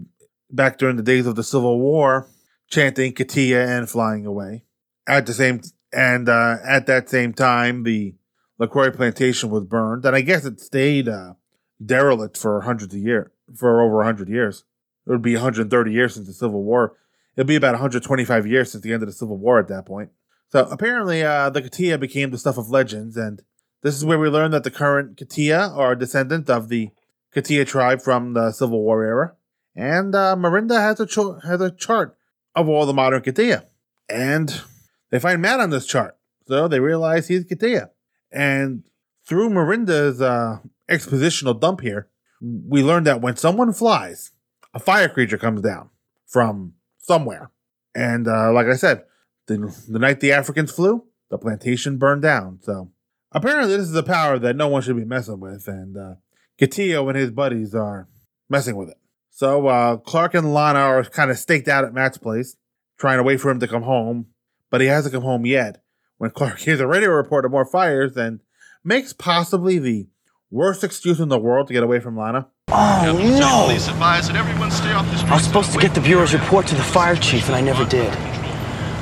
back 0.49 0.77
during 0.77 0.97
the 0.97 1.03
days 1.03 1.25
of 1.25 1.35
the 1.35 1.43
Civil 1.43 1.79
War 1.79 2.27
chanting 2.69 3.13
Katia 3.13 3.67
and 3.67 3.89
flying 3.89 4.25
away 4.25 4.63
at 5.07 5.25
the 5.25 5.33
same 5.33 5.61
and 5.91 6.27
uh, 6.27 6.57
at 6.63 6.87
that 6.87 7.09
same 7.09 7.33
time, 7.33 7.83
the 7.83 8.15
LaCroix 8.57 8.91
plantation 8.91 9.49
was 9.49 9.63
burned, 9.63 10.05
and 10.05 10.15
I 10.15 10.21
guess 10.21 10.45
it 10.45 10.59
stayed 10.59 11.07
uh, 11.07 11.35
derelict 11.83 12.37
for 12.37 12.61
hundreds 12.61 12.93
of 12.93 12.99
years, 12.99 13.29
for 13.55 13.81
over 13.81 14.03
hundred 14.03 14.29
years. 14.29 14.63
It 15.05 15.11
would 15.11 15.21
be 15.21 15.33
130 15.33 15.91
years 15.91 16.15
since 16.15 16.27
the 16.27 16.33
Civil 16.33 16.63
War. 16.63 16.95
It'd 17.35 17.47
be 17.47 17.55
about 17.55 17.73
125 17.73 18.47
years 18.47 18.71
since 18.71 18.83
the 18.83 18.93
end 18.93 19.03
of 19.03 19.09
the 19.09 19.13
Civil 19.13 19.37
War 19.37 19.59
at 19.59 19.67
that 19.69 19.85
point. 19.85 20.11
So 20.49 20.67
apparently, 20.69 21.23
uh, 21.23 21.49
the 21.49 21.63
Katia 21.63 21.97
became 21.97 22.29
the 22.29 22.37
stuff 22.37 22.57
of 22.57 22.69
legends, 22.69 23.17
and 23.17 23.41
this 23.81 23.95
is 23.95 24.05
where 24.05 24.19
we 24.19 24.29
learn 24.29 24.51
that 24.51 24.63
the 24.63 24.71
current 24.71 25.17
Katia 25.17 25.69
are 25.69 25.93
a 25.93 25.99
descendant 25.99 26.49
of 26.49 26.69
the 26.69 26.91
Katia 27.33 27.65
tribe 27.65 28.01
from 28.01 28.33
the 28.33 28.51
Civil 28.51 28.83
War 28.83 29.03
era. 29.03 29.33
And 29.75 30.13
uh, 30.13 30.35
Marinda 30.35 30.79
has 30.79 30.99
a 30.99 31.07
cho- 31.07 31.39
has 31.39 31.59
a 31.59 31.71
chart 31.71 32.15
of 32.53 32.69
all 32.69 32.85
the 32.85 32.93
modern 32.93 33.23
Katia, 33.23 33.65
and 34.07 34.61
they 35.09 35.19
find 35.19 35.41
Matt 35.41 35.59
on 35.59 35.71
this 35.71 35.87
chart. 35.87 36.17
So 36.47 36.67
they 36.67 36.79
realize 36.79 37.27
he's 37.27 37.45
Katia. 37.45 37.89
And 38.31 38.83
through 39.25 39.49
Miranda's 39.49 40.21
uh, 40.21 40.59
expositional 40.89 41.59
dump 41.59 41.81
here, 41.81 42.09
we 42.41 42.83
learn 42.83 43.05
that 43.05 43.21
when 43.21 43.37
someone 43.37 43.73
flies, 43.73 44.31
a 44.73 44.79
fire 44.79 45.09
creature 45.09 45.37
comes 45.37 45.61
down 45.61 45.89
from 46.27 46.73
somewhere. 47.03 47.51
And 47.93 48.27
uh, 48.27 48.51
like 48.51 48.67
I 48.67 48.75
said, 48.75 49.03
the, 49.47 49.75
the 49.87 49.99
night 49.99 50.19
the 50.19 50.31
Africans 50.31 50.71
flew, 50.71 51.05
the 51.29 51.37
plantation 51.37 51.97
burned 51.97 52.23
down. 52.23 52.59
So 52.63 52.91
apparently, 53.31 53.77
this 53.77 53.87
is 53.87 53.95
a 53.95 54.03
power 54.03 54.39
that 54.39 54.55
no 54.55 54.67
one 54.67 54.81
should 54.81 54.97
be 54.97 55.05
messing 55.05 55.39
with. 55.39 55.67
And 55.67 55.95
uh, 55.95 56.15
Katia 56.57 57.03
and 57.03 57.17
his 57.17 57.31
buddies 57.31 57.75
are 57.75 58.07
messing 58.49 58.75
with 58.75 58.89
it. 58.89 58.97
So 59.29 59.67
uh, 59.67 59.97
Clark 59.97 60.33
and 60.33 60.53
Lana 60.53 60.79
are 60.79 61.03
kind 61.03 61.31
of 61.31 61.37
staked 61.37 61.67
out 61.67 61.83
at 61.83 61.93
Matt's 61.93 62.17
place, 62.17 62.55
trying 62.97 63.17
to 63.17 63.23
wait 63.23 63.41
for 63.41 63.49
him 63.49 63.59
to 63.59 63.67
come 63.67 63.83
home, 63.83 64.27
but 64.69 64.81
he 64.81 64.87
hasn't 64.87 65.13
come 65.13 65.23
home 65.23 65.45
yet. 65.45 65.83
When 66.17 66.31
Clark 66.31 66.59
hears 66.59 66.79
a 66.79 66.87
radio 66.87 67.11
report 67.11 67.45
of 67.45 67.51
more 67.51 67.65
fires 67.65 68.15
and 68.15 68.39
makes 68.83 69.13
possibly 69.13 69.79
the 69.79 70.07
worst 70.51 70.83
excuse 70.83 71.19
in 71.19 71.29
the 71.29 71.39
world 71.39 71.67
to 71.67 71.73
get 71.73 71.83
away 71.83 71.99
from 71.99 72.17
Lana. 72.17 72.47
Oh, 72.75 73.37
no! 73.39 73.65
Please 73.67 73.87
advise 73.87 74.27
that 74.27 74.35
everyone 74.35 74.71
stay 74.71 74.91
off 74.93 75.05
the 75.11 75.27
I 75.27 75.35
was 75.35 75.43
supposed 75.43 75.73
to 75.73 75.79
get 75.79 75.93
the 75.93 76.01
Bureau's 76.01 76.33
report 76.33 76.65
to 76.67 76.75
the 76.75 76.81
fire 76.81 77.15
chief, 77.15 77.45
and 77.45 77.55
I 77.55 77.61
never 77.61 77.85
did. 77.85 78.09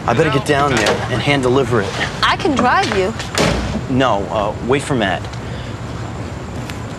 I 0.06 0.14
better 0.14 0.30
get 0.30 0.46
down 0.46 0.76
there 0.76 0.90
and 1.10 1.22
hand 1.22 1.44
deliver 1.44 1.80
it. 1.80 1.90
I 2.22 2.36
can 2.36 2.54
drive 2.54 2.88
you. 2.98 3.14
No, 3.96 4.24
uh, 4.26 4.56
wait 4.68 4.82
for 4.82 4.96
Matt. 4.96 5.22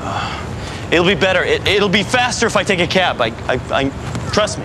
Uh, 0.01 0.89
it'll 0.91 1.07
be 1.07 1.15
better. 1.15 1.45
It, 1.45 1.67
it'll 1.69 1.91
be 1.91 2.03
faster 2.03 2.47
if 2.47 2.57
I 2.57 2.65
take 2.65 2.81
a 2.81 2.87
cab. 2.87 3.21
I, 3.21 3.29
I, 3.49 3.61
I 3.71 4.31
trust 4.33 4.59
me. 4.59 4.65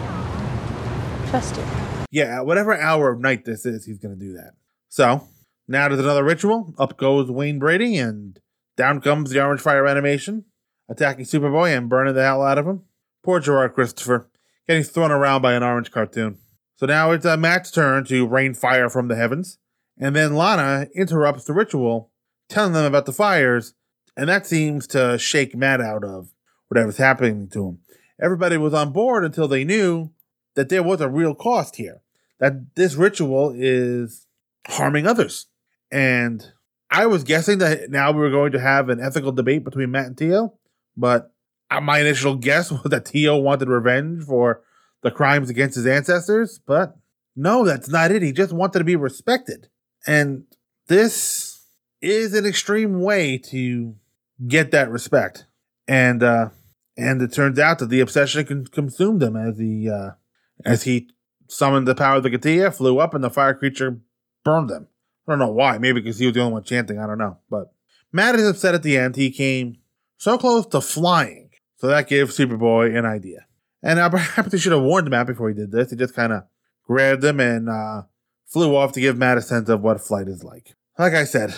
Trust 1.29 1.57
you. 1.57 1.63
Yeah, 2.09 2.37
at 2.37 2.45
whatever 2.45 2.73
hour 2.73 3.11
of 3.11 3.19
night 3.19 3.43
this 3.43 3.65
is, 3.65 3.85
he's 3.85 3.97
going 3.97 4.17
to 4.17 4.19
do 4.19 4.31
that. 4.33 4.51
So, 4.87 5.27
now 5.67 5.89
there's 5.89 5.99
another 5.99 6.23
ritual. 6.23 6.73
Up 6.77 6.95
goes 6.95 7.29
Wayne 7.29 7.59
Brady, 7.59 7.97
and 7.97 8.39
down 8.77 9.01
comes 9.01 9.31
the 9.31 9.41
orange 9.41 9.59
fire 9.59 9.85
animation, 9.85 10.45
attacking 10.89 11.25
Superboy 11.25 11.75
and 11.75 11.89
burning 11.89 12.13
the 12.13 12.23
hell 12.23 12.41
out 12.41 12.57
of 12.57 12.67
him. 12.67 12.83
Poor 13.23 13.39
Gerard 13.39 13.73
Christopher, 13.73 14.29
getting 14.67 14.83
thrown 14.83 15.11
around 15.11 15.41
by 15.41 15.53
an 15.53 15.63
orange 15.63 15.91
cartoon. 15.91 16.37
So 16.75 16.85
now 16.85 17.11
it's 17.11 17.25
uh, 17.25 17.37
Matt's 17.37 17.71
turn 17.71 18.05
to 18.05 18.27
rain 18.27 18.53
fire 18.53 18.89
from 18.89 19.07
the 19.07 19.15
heavens, 19.15 19.57
and 19.99 20.15
then 20.15 20.35
Lana 20.35 20.87
interrupts 20.95 21.45
the 21.45 21.53
ritual, 21.53 22.11
telling 22.49 22.73
them 22.73 22.85
about 22.85 23.05
the 23.05 23.13
fires, 23.13 23.73
and 24.15 24.29
that 24.29 24.45
seems 24.45 24.87
to 24.87 25.17
shake 25.17 25.55
Matt 25.55 25.81
out 25.81 26.03
of 26.03 26.29
whatever's 26.67 26.97
happening 26.97 27.49
to 27.49 27.67
him. 27.67 27.79
Everybody 28.21 28.57
was 28.57 28.73
on 28.73 28.91
board 28.91 29.25
until 29.25 29.47
they 29.47 29.63
knew 29.63 30.11
that 30.55 30.69
there 30.69 30.83
was 30.83 31.01
a 31.01 31.09
real 31.09 31.35
cost 31.35 31.75
here, 31.75 32.01
that 32.39 32.75
this 32.75 32.95
ritual 32.95 33.53
is 33.55 34.27
harming 34.67 35.07
others. 35.07 35.47
And 35.91 36.45
I 36.89 37.05
was 37.05 37.23
guessing 37.23 37.59
that 37.59 37.89
now 37.89 38.11
we 38.11 38.19
were 38.19 38.31
going 38.31 38.51
to 38.53 38.59
have 38.59 38.89
an 38.89 38.99
ethical 38.99 39.31
debate 39.31 39.63
between 39.63 39.91
Matt 39.91 40.07
and 40.07 40.17
Tio, 40.17 40.56
but 40.97 41.31
my 41.81 41.99
initial 41.99 42.35
guess 42.35 42.71
was 42.71 42.83
that 42.85 43.05
Tio 43.05 43.37
wanted 43.37 43.69
revenge 43.69 44.23
for 44.23 44.61
the 45.03 45.11
crimes 45.11 45.49
against 45.49 45.75
his 45.75 45.85
ancestors, 45.85 46.59
but 46.65 46.97
no, 47.35 47.63
that's 47.63 47.87
not 47.87 48.11
it. 48.11 48.23
He 48.23 48.31
just 48.31 48.51
wanted 48.51 48.79
to 48.79 48.85
be 48.85 48.95
respected. 48.95 49.69
And 50.07 50.45
this 50.87 51.65
is 52.01 52.33
an 52.33 52.45
extreme 52.45 53.01
way 53.01 53.37
to 53.37 53.95
get 54.47 54.71
that 54.71 54.89
respect. 54.89 55.45
And 55.87 56.23
uh 56.23 56.49
and 56.97 57.21
it 57.21 57.31
turns 57.31 57.59
out 57.59 57.77
that 57.79 57.89
the 57.89 57.99
obsession 57.99 58.45
con- 58.45 58.65
consumed 58.65 59.21
him 59.21 59.35
as 59.35 59.59
he 59.59 59.89
uh 59.89 60.11
as 60.65 60.83
he 60.83 61.09
summoned 61.47 61.87
the 61.87 61.95
power 61.95 62.17
of 62.17 62.23
the 62.23 62.31
Katia, 62.31 62.71
flew 62.71 62.99
up, 62.99 63.13
and 63.13 63.23
the 63.23 63.29
fire 63.29 63.53
creature 63.53 63.99
burned 64.43 64.71
him. 64.71 64.87
I 65.27 65.31
don't 65.31 65.39
know 65.39 65.51
why. 65.51 65.77
Maybe 65.77 66.01
because 66.01 66.19
he 66.19 66.25
was 66.25 66.35
the 66.35 66.41
only 66.41 66.53
one 66.53 66.63
chanting. 66.63 66.99
I 66.99 67.07
don't 67.07 67.17
know. 67.17 67.37
But 67.49 67.71
Matt 68.11 68.35
is 68.35 68.47
upset 68.47 68.75
at 68.75 68.83
the 68.83 68.97
end. 68.97 69.15
He 69.15 69.29
came 69.29 69.77
so 70.17 70.37
close 70.37 70.65
to 70.67 70.81
flying. 70.81 71.49
So 71.77 71.87
that 71.87 72.07
gave 72.07 72.29
Superboy 72.29 72.97
an 72.97 73.05
idea. 73.05 73.45
And 73.81 73.99
uh, 73.99 74.09
perhaps 74.11 74.51
he 74.51 74.57
should 74.57 74.71
have 74.71 74.81
warned 74.81 75.09
Matt 75.09 75.27
before 75.27 75.49
he 75.49 75.55
did 75.55 75.71
this. 75.71 75.91
He 75.91 75.95
just 75.95 76.15
kind 76.15 76.33
of 76.33 76.43
grabbed 76.83 77.23
him 77.23 77.39
and 77.39 77.69
uh, 77.69 78.03
flew 78.45 78.75
off 78.75 78.93
to 78.93 79.01
give 79.01 79.17
Matt 79.17 79.37
a 79.37 79.41
sense 79.41 79.69
of 79.69 79.81
what 79.81 80.01
flight 80.01 80.27
is 80.27 80.43
like. 80.43 80.75
Like 80.97 81.13
I 81.13 81.25
said, 81.25 81.53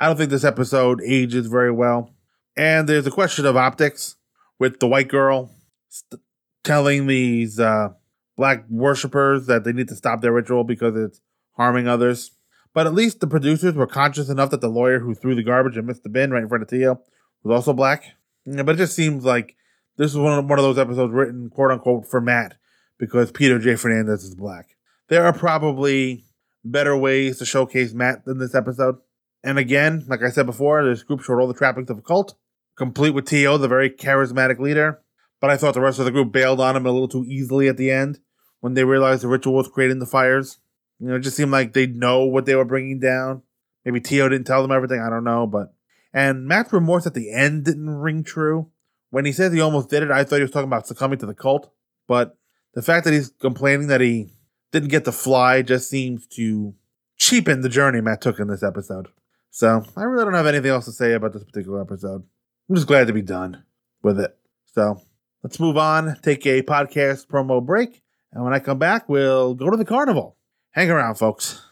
I 0.00 0.06
don't 0.06 0.16
think 0.16 0.30
this 0.30 0.44
episode 0.44 1.00
ages 1.02 1.46
very 1.46 1.70
well. 1.70 2.14
And 2.56 2.88
there's 2.88 3.06
a 3.06 3.10
question 3.10 3.46
of 3.46 3.56
optics 3.56 4.16
with 4.58 4.80
the 4.80 4.88
white 4.88 5.08
girl 5.08 5.50
st- 5.88 6.20
telling 6.64 7.06
these 7.06 7.58
uh, 7.58 7.90
black 8.36 8.64
worshippers 8.68 9.46
that 9.46 9.64
they 9.64 9.72
need 9.72 9.88
to 9.88 9.96
stop 9.96 10.20
their 10.20 10.32
ritual 10.32 10.64
because 10.64 10.96
it's 10.96 11.20
harming 11.56 11.88
others. 11.88 12.32
But 12.74 12.86
at 12.86 12.94
least 12.94 13.20
the 13.20 13.26
producers 13.26 13.74
were 13.74 13.86
conscious 13.86 14.28
enough 14.28 14.50
that 14.50 14.60
the 14.60 14.68
lawyer 14.68 14.98
who 14.98 15.14
threw 15.14 15.34
the 15.34 15.42
garbage 15.42 15.76
and 15.76 15.86
missed 15.86 16.02
the 16.02 16.08
bin 16.08 16.30
right 16.30 16.42
in 16.42 16.48
front 16.48 16.62
of 16.62 16.68
Tio 16.68 17.00
was 17.42 17.54
also 17.54 17.72
black. 17.72 18.04
Yeah, 18.44 18.62
but 18.62 18.74
it 18.74 18.78
just 18.78 18.96
seems 18.96 19.24
like 19.24 19.56
this 19.96 20.10
is 20.10 20.18
one 20.18 20.38
of, 20.38 20.44
one 20.48 20.58
of 20.58 20.64
those 20.64 20.78
episodes 20.78 21.12
written, 21.12 21.50
quote 21.50 21.70
unquote, 21.70 22.06
for 22.06 22.20
Matt 22.20 22.56
because 22.98 23.32
Peter 23.32 23.58
Jay 23.58 23.76
Fernandez 23.76 24.24
is 24.24 24.34
black. 24.34 24.76
There 25.08 25.24
are 25.24 25.32
probably 25.32 26.24
better 26.64 26.96
ways 26.96 27.38
to 27.38 27.44
showcase 27.44 27.92
Matt 27.92 28.24
than 28.24 28.38
this 28.38 28.54
episode. 28.54 28.96
And 29.44 29.58
again, 29.58 30.04
like 30.06 30.22
I 30.22 30.30
said 30.30 30.46
before, 30.46 30.84
this 30.84 31.02
group 31.02 31.22
showed 31.22 31.40
all 31.40 31.48
the 31.48 31.54
trappings 31.54 31.90
of 31.90 31.98
a 31.98 32.02
cult, 32.02 32.36
complete 32.76 33.10
with 33.10 33.26
Tio, 33.26 33.58
the 33.58 33.68
very 33.68 33.90
charismatic 33.90 34.58
leader. 34.58 35.00
But 35.40 35.50
I 35.50 35.56
thought 35.56 35.74
the 35.74 35.80
rest 35.80 35.98
of 35.98 36.04
the 36.04 36.12
group 36.12 36.30
bailed 36.30 36.60
on 36.60 36.76
him 36.76 36.86
a 36.86 36.92
little 36.92 37.08
too 37.08 37.24
easily 37.26 37.66
at 37.66 37.76
the 37.76 37.90
end 37.90 38.20
when 38.60 38.74
they 38.74 38.84
realized 38.84 39.24
the 39.24 39.28
ritual 39.28 39.54
was 39.54 39.68
creating 39.68 39.98
the 39.98 40.06
fires. 40.06 40.58
You 41.00 41.08
know, 41.08 41.16
it 41.16 41.20
just 41.20 41.36
seemed 41.36 41.50
like 41.50 41.72
they 41.72 41.88
know 41.88 42.24
what 42.24 42.46
they 42.46 42.54
were 42.54 42.64
bringing 42.64 43.00
down. 43.00 43.42
Maybe 43.84 44.00
Tio 44.00 44.28
didn't 44.28 44.46
tell 44.46 44.62
them 44.62 44.70
everything. 44.70 45.00
I 45.00 45.10
don't 45.10 45.24
know, 45.24 45.48
but 45.48 45.74
and 46.12 46.46
Matt's 46.46 46.72
remorse 46.72 47.06
at 47.06 47.14
the 47.14 47.32
end 47.32 47.64
didn't 47.64 47.88
ring 47.88 48.24
true. 48.24 48.70
When 49.10 49.24
he 49.24 49.32
says 49.32 49.52
he 49.52 49.60
almost 49.60 49.90
did 49.90 50.02
it, 50.02 50.10
I 50.10 50.24
thought 50.24 50.36
he 50.36 50.42
was 50.42 50.50
talking 50.50 50.68
about 50.68 50.86
succumbing 50.86 51.18
to 51.18 51.26
the 51.26 51.34
cult. 51.34 51.70
But 52.08 52.36
the 52.74 52.82
fact 52.82 53.04
that 53.04 53.12
he's 53.12 53.30
complaining 53.40 53.88
that 53.88 54.00
he 54.00 54.32
didn't 54.72 54.88
get 54.88 55.04
to 55.04 55.12
fly 55.12 55.62
just 55.62 55.88
seems 55.88 56.26
to 56.28 56.74
cheapen 57.16 57.60
the 57.60 57.68
journey 57.68 58.00
Matt 58.00 58.20
took 58.20 58.38
in 58.38 58.48
this 58.48 58.62
episode. 58.62 59.08
So 59.50 59.84
I 59.96 60.04
really 60.04 60.24
don't 60.24 60.34
have 60.34 60.46
anything 60.46 60.70
else 60.70 60.86
to 60.86 60.92
say 60.92 61.12
about 61.12 61.34
this 61.34 61.44
particular 61.44 61.80
episode. 61.80 62.24
I'm 62.68 62.74
just 62.74 62.88
glad 62.88 63.06
to 63.06 63.12
be 63.12 63.22
done 63.22 63.64
with 64.02 64.18
it. 64.18 64.36
So 64.74 65.02
let's 65.42 65.60
move 65.60 65.76
on, 65.76 66.16
take 66.22 66.46
a 66.46 66.62
podcast 66.62 67.26
promo 67.26 67.64
break, 67.64 68.02
and 68.32 68.42
when 68.42 68.54
I 68.54 68.60
come 68.60 68.78
back, 68.78 69.08
we'll 69.08 69.54
go 69.54 69.70
to 69.70 69.76
the 69.76 69.84
carnival. 69.84 70.38
Hang 70.70 70.90
around, 70.90 71.16
folks. 71.16 71.62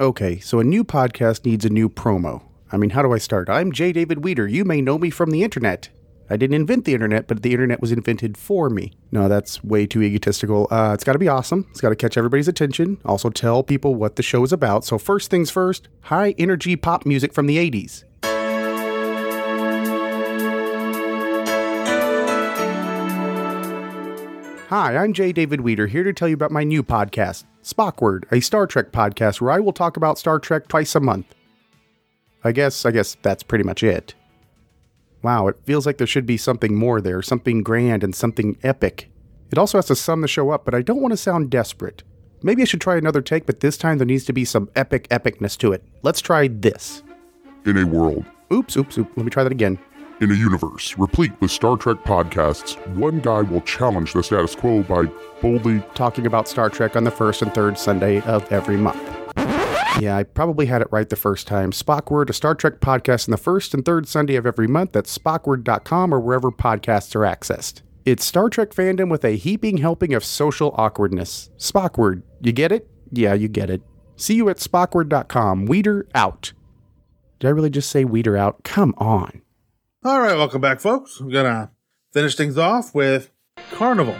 Okay, 0.00 0.38
so 0.40 0.58
a 0.58 0.64
new 0.64 0.84
podcast 0.84 1.44
needs 1.44 1.66
a 1.66 1.70
new 1.70 1.90
promo. 1.90 2.42
I 2.72 2.76
mean, 2.76 2.90
how 2.90 3.02
do 3.02 3.12
I 3.12 3.18
start? 3.18 3.48
I'm 3.48 3.70
J. 3.70 3.92
David 3.92 4.24
Weeder. 4.24 4.48
You 4.48 4.64
may 4.64 4.80
know 4.80 4.98
me 4.98 5.08
from 5.10 5.30
the 5.30 5.44
internet. 5.44 5.88
I 6.28 6.36
didn't 6.36 6.56
invent 6.56 6.84
the 6.84 6.94
internet, 6.94 7.28
but 7.28 7.42
the 7.42 7.52
internet 7.52 7.80
was 7.80 7.92
invented 7.92 8.36
for 8.36 8.68
me. 8.68 8.92
No, 9.12 9.28
that's 9.28 9.62
way 9.62 9.86
too 9.86 10.02
egotistical. 10.02 10.66
Uh, 10.68 10.90
it's 10.92 11.04
got 11.04 11.12
to 11.12 11.20
be 11.20 11.28
awesome. 11.28 11.68
It's 11.70 11.80
got 11.80 11.90
to 11.90 11.96
catch 11.96 12.16
everybody's 12.16 12.48
attention. 12.48 12.98
Also, 13.04 13.30
tell 13.30 13.62
people 13.62 13.94
what 13.94 14.16
the 14.16 14.24
show 14.24 14.42
is 14.42 14.52
about. 14.52 14.84
So, 14.84 14.98
first 14.98 15.30
things 15.30 15.50
first 15.52 15.88
high 16.02 16.34
energy 16.38 16.74
pop 16.74 17.06
music 17.06 17.32
from 17.32 17.46
the 17.46 17.56
80s. 17.58 18.02
Hi, 24.68 24.96
I'm 24.96 25.12
J. 25.12 25.30
David 25.30 25.60
Weeder, 25.60 25.86
here 25.86 26.02
to 26.02 26.12
tell 26.12 26.26
you 26.26 26.34
about 26.34 26.50
my 26.50 26.64
new 26.64 26.82
podcast, 26.82 27.44
Spockward, 27.62 28.24
a 28.32 28.40
Star 28.40 28.66
Trek 28.66 28.90
podcast 28.90 29.40
where 29.40 29.52
I 29.52 29.60
will 29.60 29.72
talk 29.72 29.96
about 29.96 30.18
Star 30.18 30.40
Trek 30.40 30.66
twice 30.66 30.96
a 30.96 31.00
month. 31.00 31.32
I 32.46 32.52
guess, 32.52 32.86
I 32.86 32.92
guess 32.92 33.16
that's 33.22 33.42
pretty 33.42 33.64
much 33.64 33.82
it. 33.82 34.14
Wow, 35.22 35.48
it 35.48 35.58
feels 35.64 35.84
like 35.84 35.98
there 35.98 36.06
should 36.06 36.26
be 36.26 36.36
something 36.36 36.76
more 36.76 37.00
there, 37.00 37.20
something 37.20 37.64
grand 37.64 38.04
and 38.04 38.14
something 38.14 38.56
epic. 38.62 39.10
It 39.50 39.58
also 39.58 39.78
has 39.78 39.86
to 39.86 39.96
sum 39.96 40.20
the 40.20 40.28
show 40.28 40.50
up, 40.50 40.64
but 40.64 40.74
I 40.74 40.82
don't 40.82 41.00
want 41.00 41.10
to 41.10 41.16
sound 41.16 41.50
desperate. 41.50 42.04
Maybe 42.42 42.62
I 42.62 42.64
should 42.64 42.80
try 42.80 42.96
another 42.96 43.20
take, 43.20 43.46
but 43.46 43.58
this 43.58 43.76
time 43.76 43.98
there 43.98 44.06
needs 44.06 44.24
to 44.26 44.32
be 44.32 44.44
some 44.44 44.70
epic 44.76 45.08
epicness 45.08 45.58
to 45.58 45.72
it. 45.72 45.82
Let's 46.02 46.20
try 46.20 46.46
this. 46.46 47.02
In 47.64 47.76
a 47.78 47.84
world. 47.84 48.24
Oops, 48.52 48.76
oops, 48.76 48.96
oops. 48.96 49.10
Let 49.16 49.24
me 49.24 49.30
try 49.30 49.42
that 49.42 49.50
again. 49.50 49.76
In 50.20 50.30
a 50.30 50.34
universe 50.34 50.96
replete 50.96 51.32
with 51.40 51.50
Star 51.50 51.76
Trek 51.76 52.04
podcasts, 52.04 52.76
one 52.94 53.18
guy 53.18 53.42
will 53.42 53.62
challenge 53.62 54.12
the 54.12 54.22
status 54.22 54.54
quo 54.54 54.84
by 54.84 55.06
boldly 55.42 55.82
talking 55.94 56.26
about 56.26 56.46
Star 56.46 56.70
Trek 56.70 56.94
on 56.94 57.02
the 57.02 57.10
first 57.10 57.42
and 57.42 57.52
third 57.52 57.76
Sunday 57.76 58.20
of 58.20 58.50
every 58.52 58.76
month. 58.76 59.25
Yeah, 59.98 60.16
I 60.16 60.24
probably 60.24 60.66
had 60.66 60.82
it 60.82 60.88
right 60.90 61.08
the 61.08 61.16
first 61.16 61.46
time. 61.46 61.72
Spockward, 61.72 62.28
a 62.28 62.34
Star 62.34 62.54
Trek 62.54 62.80
podcast 62.80 63.28
on 63.28 63.30
the 63.30 63.38
first 63.38 63.72
and 63.72 63.82
third 63.84 64.06
Sunday 64.06 64.36
of 64.36 64.44
every 64.44 64.66
month 64.66 64.94
at 64.94 65.04
spockward.com 65.04 66.12
or 66.12 66.20
wherever 66.20 66.50
podcasts 66.50 67.14
are 67.14 67.20
accessed. 67.20 67.80
It's 68.04 68.24
Star 68.24 68.50
Trek 68.50 68.70
fandom 68.70 69.10
with 69.10 69.24
a 69.24 69.36
heaping 69.36 69.78
helping 69.78 70.12
of 70.12 70.22
social 70.22 70.74
awkwardness. 70.76 71.50
Spockward, 71.56 72.22
you 72.42 72.52
get 72.52 72.72
it? 72.72 72.88
Yeah, 73.10 73.32
you 73.32 73.48
get 73.48 73.70
it. 73.70 73.80
See 74.16 74.34
you 74.34 74.50
at 74.50 74.58
spockward.com. 74.58 75.64
Weeder 75.64 76.06
out. 76.14 76.52
Did 77.38 77.48
I 77.48 77.50
really 77.50 77.70
just 77.70 77.90
say 77.90 78.04
Weeder 78.04 78.36
out? 78.36 78.64
Come 78.64 78.94
on. 78.98 79.40
All 80.04 80.20
right, 80.20 80.36
welcome 80.36 80.60
back, 80.60 80.78
folks. 80.80 81.20
We're 81.20 81.32
gonna 81.32 81.70
finish 82.12 82.34
things 82.36 82.58
off 82.58 82.94
with 82.94 83.30
Carnival. 83.72 84.16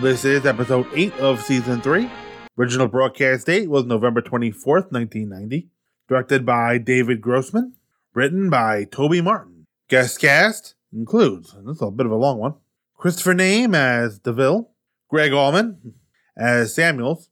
This 0.00 0.24
is 0.24 0.46
episode 0.46 0.86
eight 0.94 1.16
of 1.18 1.42
season 1.42 1.80
three. 1.82 2.10
Original 2.58 2.88
broadcast 2.88 3.46
date 3.46 3.70
was 3.70 3.84
November 3.84 4.20
24th, 4.20 4.90
1990. 4.90 5.68
Directed 6.08 6.44
by 6.44 6.76
David 6.76 7.20
Grossman. 7.20 7.74
Written 8.14 8.50
by 8.50 8.82
Toby 8.82 9.20
Martin. 9.20 9.66
Guest 9.88 10.20
cast 10.20 10.74
includes, 10.92 11.54
and 11.54 11.68
this 11.68 11.76
is 11.76 11.82
a 11.82 11.90
bit 11.92 12.06
of 12.06 12.10
a 12.10 12.16
long 12.16 12.38
one, 12.38 12.54
Christopher 12.96 13.32
Neame 13.32 13.76
as 13.76 14.18
DeVille, 14.18 14.70
Gregg 15.08 15.32
Allman 15.32 15.94
as 16.36 16.74
Samuels, 16.74 17.30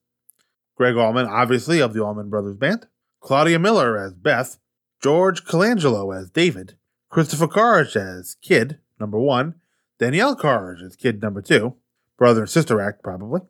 Gregg 0.77 0.95
Allman, 0.95 1.27
obviously, 1.27 1.81
of 1.81 1.93
the 1.93 2.05
Allman 2.05 2.31
Brothers 2.31 2.57
Band, 2.57 2.87
Claudia 3.19 3.59
Miller 3.59 3.99
as 3.99 4.15
Beth, 4.15 4.59
George 5.03 5.45
Colangelo 5.45 6.17
as 6.17 6.31
David, 6.31 6.77
Christopher 7.11 7.49
Carge 7.49 7.97
as 7.97 8.37
Kid, 8.43 8.79
number 9.01 9.19
one, 9.19 9.57
Danielle 9.99 10.37
Carge 10.37 10.83
as 10.83 10.95
Kid 10.95 11.21
number 11.21 11.43
two, 11.43 11.75
brother 12.17 12.43
and 12.43 12.51
sister 12.51 12.81
act, 12.81 13.03
probably, 13.03 13.41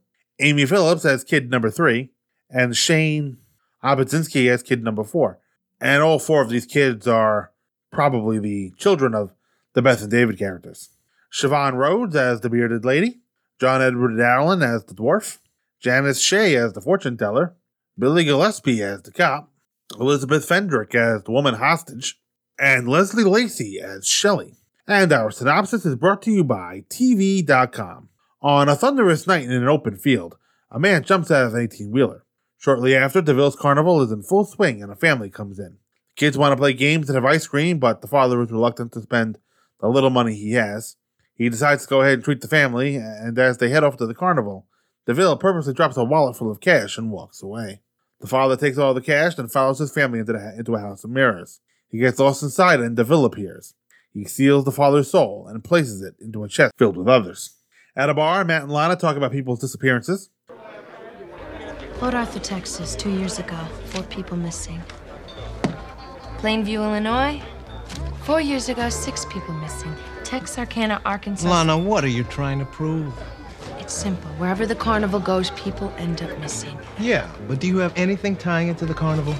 Amy 0.40 0.66
Phillips 0.66 1.04
as 1.04 1.24
Kid 1.24 1.50
number 1.50 1.70
three, 1.70 2.10
and 2.50 2.76
Shane 2.76 3.38
Obodzinski 3.82 4.50
as 4.50 4.62
Kid 4.62 4.82
number 4.82 5.04
four. 5.04 5.38
And 5.80 6.02
all 6.02 6.18
four 6.18 6.42
of 6.42 6.48
these 6.48 6.66
kids 6.66 7.06
are 7.06 7.52
probably 7.90 8.38
the 8.38 8.72
children 8.76 9.14
of 9.14 9.32
the 9.74 9.82
Beth 9.82 10.02
and 10.02 10.10
David 10.10 10.38
characters. 10.38 10.90
Siobhan 11.32 11.74
Rhodes 11.74 12.16
as 12.16 12.40
the 12.40 12.50
bearded 12.50 12.84
lady, 12.84 13.20
John 13.60 13.82
Edward 13.82 14.20
Allen 14.20 14.62
as 14.62 14.84
the 14.84 14.94
dwarf, 14.94 15.38
Janice 15.80 16.20
Shea 16.20 16.56
as 16.56 16.72
the 16.72 16.80
fortune 16.80 17.16
teller, 17.16 17.54
Billy 17.98 18.24
Gillespie 18.24 18.82
as 18.82 19.02
the 19.02 19.12
cop, 19.12 19.50
Elizabeth 19.98 20.48
Fendrick 20.48 20.94
as 20.94 21.24
the 21.24 21.32
woman 21.32 21.54
hostage, 21.54 22.18
and 22.58 22.88
Leslie 22.88 23.24
Lacey 23.24 23.80
as 23.80 24.06
Shelley. 24.06 24.54
And 24.86 25.12
our 25.12 25.30
synopsis 25.30 25.84
is 25.84 25.96
brought 25.96 26.22
to 26.22 26.30
you 26.30 26.44
by 26.44 26.84
TV.com. 26.88 28.05
On 28.42 28.68
a 28.68 28.76
thunderous 28.76 29.26
night 29.26 29.44
in 29.44 29.52
an 29.52 29.66
open 29.66 29.96
field, 29.96 30.36
a 30.70 30.78
man 30.78 31.02
jumps 31.02 31.30
out 31.30 31.46
of 31.46 31.54
an 31.54 31.62
18 31.62 31.90
wheeler. 31.90 32.24
Shortly 32.58 32.94
after, 32.94 33.22
DeVille's 33.22 33.56
carnival 33.56 34.02
is 34.02 34.12
in 34.12 34.22
full 34.22 34.44
swing 34.44 34.82
and 34.82 34.92
a 34.92 34.96
family 34.96 35.30
comes 35.30 35.58
in. 35.58 35.78
The 36.10 36.20
kids 36.20 36.36
want 36.36 36.52
to 36.52 36.56
play 36.56 36.74
games 36.74 37.08
and 37.08 37.14
have 37.14 37.24
ice 37.24 37.46
cream, 37.46 37.78
but 37.78 38.02
the 38.02 38.08
father 38.08 38.42
is 38.42 38.50
reluctant 38.50 38.92
to 38.92 39.02
spend 39.02 39.38
the 39.80 39.88
little 39.88 40.10
money 40.10 40.34
he 40.34 40.52
has. 40.52 40.96
He 41.34 41.48
decides 41.48 41.84
to 41.84 41.88
go 41.88 42.00
ahead 42.02 42.14
and 42.14 42.24
treat 42.24 42.40
the 42.40 42.48
family, 42.48 42.96
and 42.96 43.38
as 43.38 43.58
they 43.58 43.68
head 43.68 43.84
off 43.84 43.96
to 43.98 44.06
the 44.06 44.14
carnival, 44.14 44.66
DeVille 45.06 45.36
purposely 45.36 45.74
drops 45.74 45.96
a 45.96 46.04
wallet 46.04 46.36
full 46.36 46.50
of 46.50 46.60
cash 46.60 46.98
and 46.98 47.10
walks 47.10 47.42
away. 47.42 47.80
The 48.20 48.26
father 48.26 48.56
takes 48.56 48.78
all 48.78 48.94
the 48.94 49.02
cash 49.02 49.36
and 49.38 49.52
follows 49.52 49.78
his 49.78 49.92
family 49.92 50.18
into, 50.18 50.32
the, 50.32 50.58
into 50.58 50.74
a 50.74 50.80
house 50.80 51.04
of 51.04 51.10
mirrors. 51.10 51.60
He 51.88 51.98
gets 51.98 52.18
lost 52.18 52.42
inside 52.42 52.80
and 52.80 52.96
DeVille 52.96 53.26
appears. 53.26 53.74
He 54.12 54.24
seals 54.24 54.64
the 54.64 54.72
father's 54.72 55.10
soul 55.10 55.46
and 55.48 55.62
places 55.62 56.02
it 56.02 56.14
into 56.20 56.42
a 56.42 56.48
chest 56.48 56.72
filled 56.78 56.96
with 56.96 57.08
others. 57.08 57.55
At 57.98 58.10
a 58.10 58.14
bar, 58.14 58.44
Matt 58.44 58.64
and 58.64 58.70
Lana 58.70 58.94
talk 58.94 59.16
about 59.16 59.32
people's 59.32 59.58
disappearances. 59.58 60.28
Port 61.94 62.12
Arthur, 62.12 62.40
Texas, 62.40 62.94
two 62.94 63.10
years 63.10 63.38
ago. 63.38 63.56
Four 63.86 64.02
people 64.02 64.36
missing. 64.36 64.82
Plainview, 66.36 66.74
Illinois. 66.74 67.40
Four 68.24 68.42
years 68.42 68.68
ago, 68.68 68.90
six 68.90 69.24
people 69.24 69.54
missing. 69.54 69.94
Texarkana, 70.24 71.00
Arkansas. 71.06 71.48
Lana, 71.48 71.78
what 71.78 72.04
are 72.04 72.08
you 72.08 72.24
trying 72.24 72.58
to 72.58 72.66
prove? 72.66 73.14
It's 73.78 73.94
simple. 73.94 74.28
Wherever 74.32 74.66
the 74.66 74.74
carnival 74.74 75.18
goes, 75.18 75.50
people 75.52 75.90
end 75.96 76.20
up 76.20 76.38
missing. 76.38 76.76
Yeah, 76.98 77.30
but 77.48 77.60
do 77.60 77.66
you 77.66 77.78
have 77.78 77.94
anything 77.96 78.36
tying 78.36 78.68
it 78.68 78.76
to 78.78 78.84
the 78.84 78.92
carnival? 78.92 79.34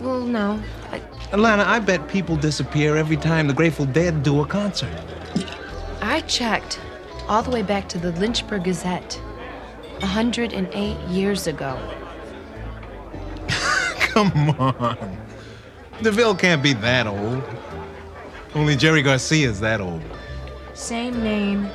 Well, 0.00 0.20
no. 0.20 0.62
I, 0.90 0.98
Alana, 1.30 1.64
I 1.64 1.78
bet 1.78 2.06
people 2.08 2.36
disappear 2.36 2.94
every 2.96 3.16
time 3.16 3.46
the 3.46 3.54
Grateful 3.54 3.86
Dead 3.86 4.22
do 4.22 4.42
a 4.42 4.46
concert. 4.46 4.92
I 6.04 6.20
checked 6.20 6.80
all 7.28 7.42
the 7.42 7.50
way 7.50 7.62
back 7.62 7.88
to 7.88 7.98
the 7.98 8.12
Lynchburg 8.12 8.64
Gazette 8.64 9.14
108 10.00 10.98
years 11.08 11.46
ago. 11.46 11.78
Come 13.48 14.50
on. 14.60 15.18
DeVille 16.02 16.34
can't 16.34 16.62
be 16.62 16.74
that 16.74 17.06
old. 17.06 17.42
Only 18.54 18.76
Jerry 18.76 19.00
Garcia 19.00 19.48
is 19.48 19.60
that 19.60 19.80
old. 19.80 20.02
Same 20.74 21.22
name, 21.22 21.70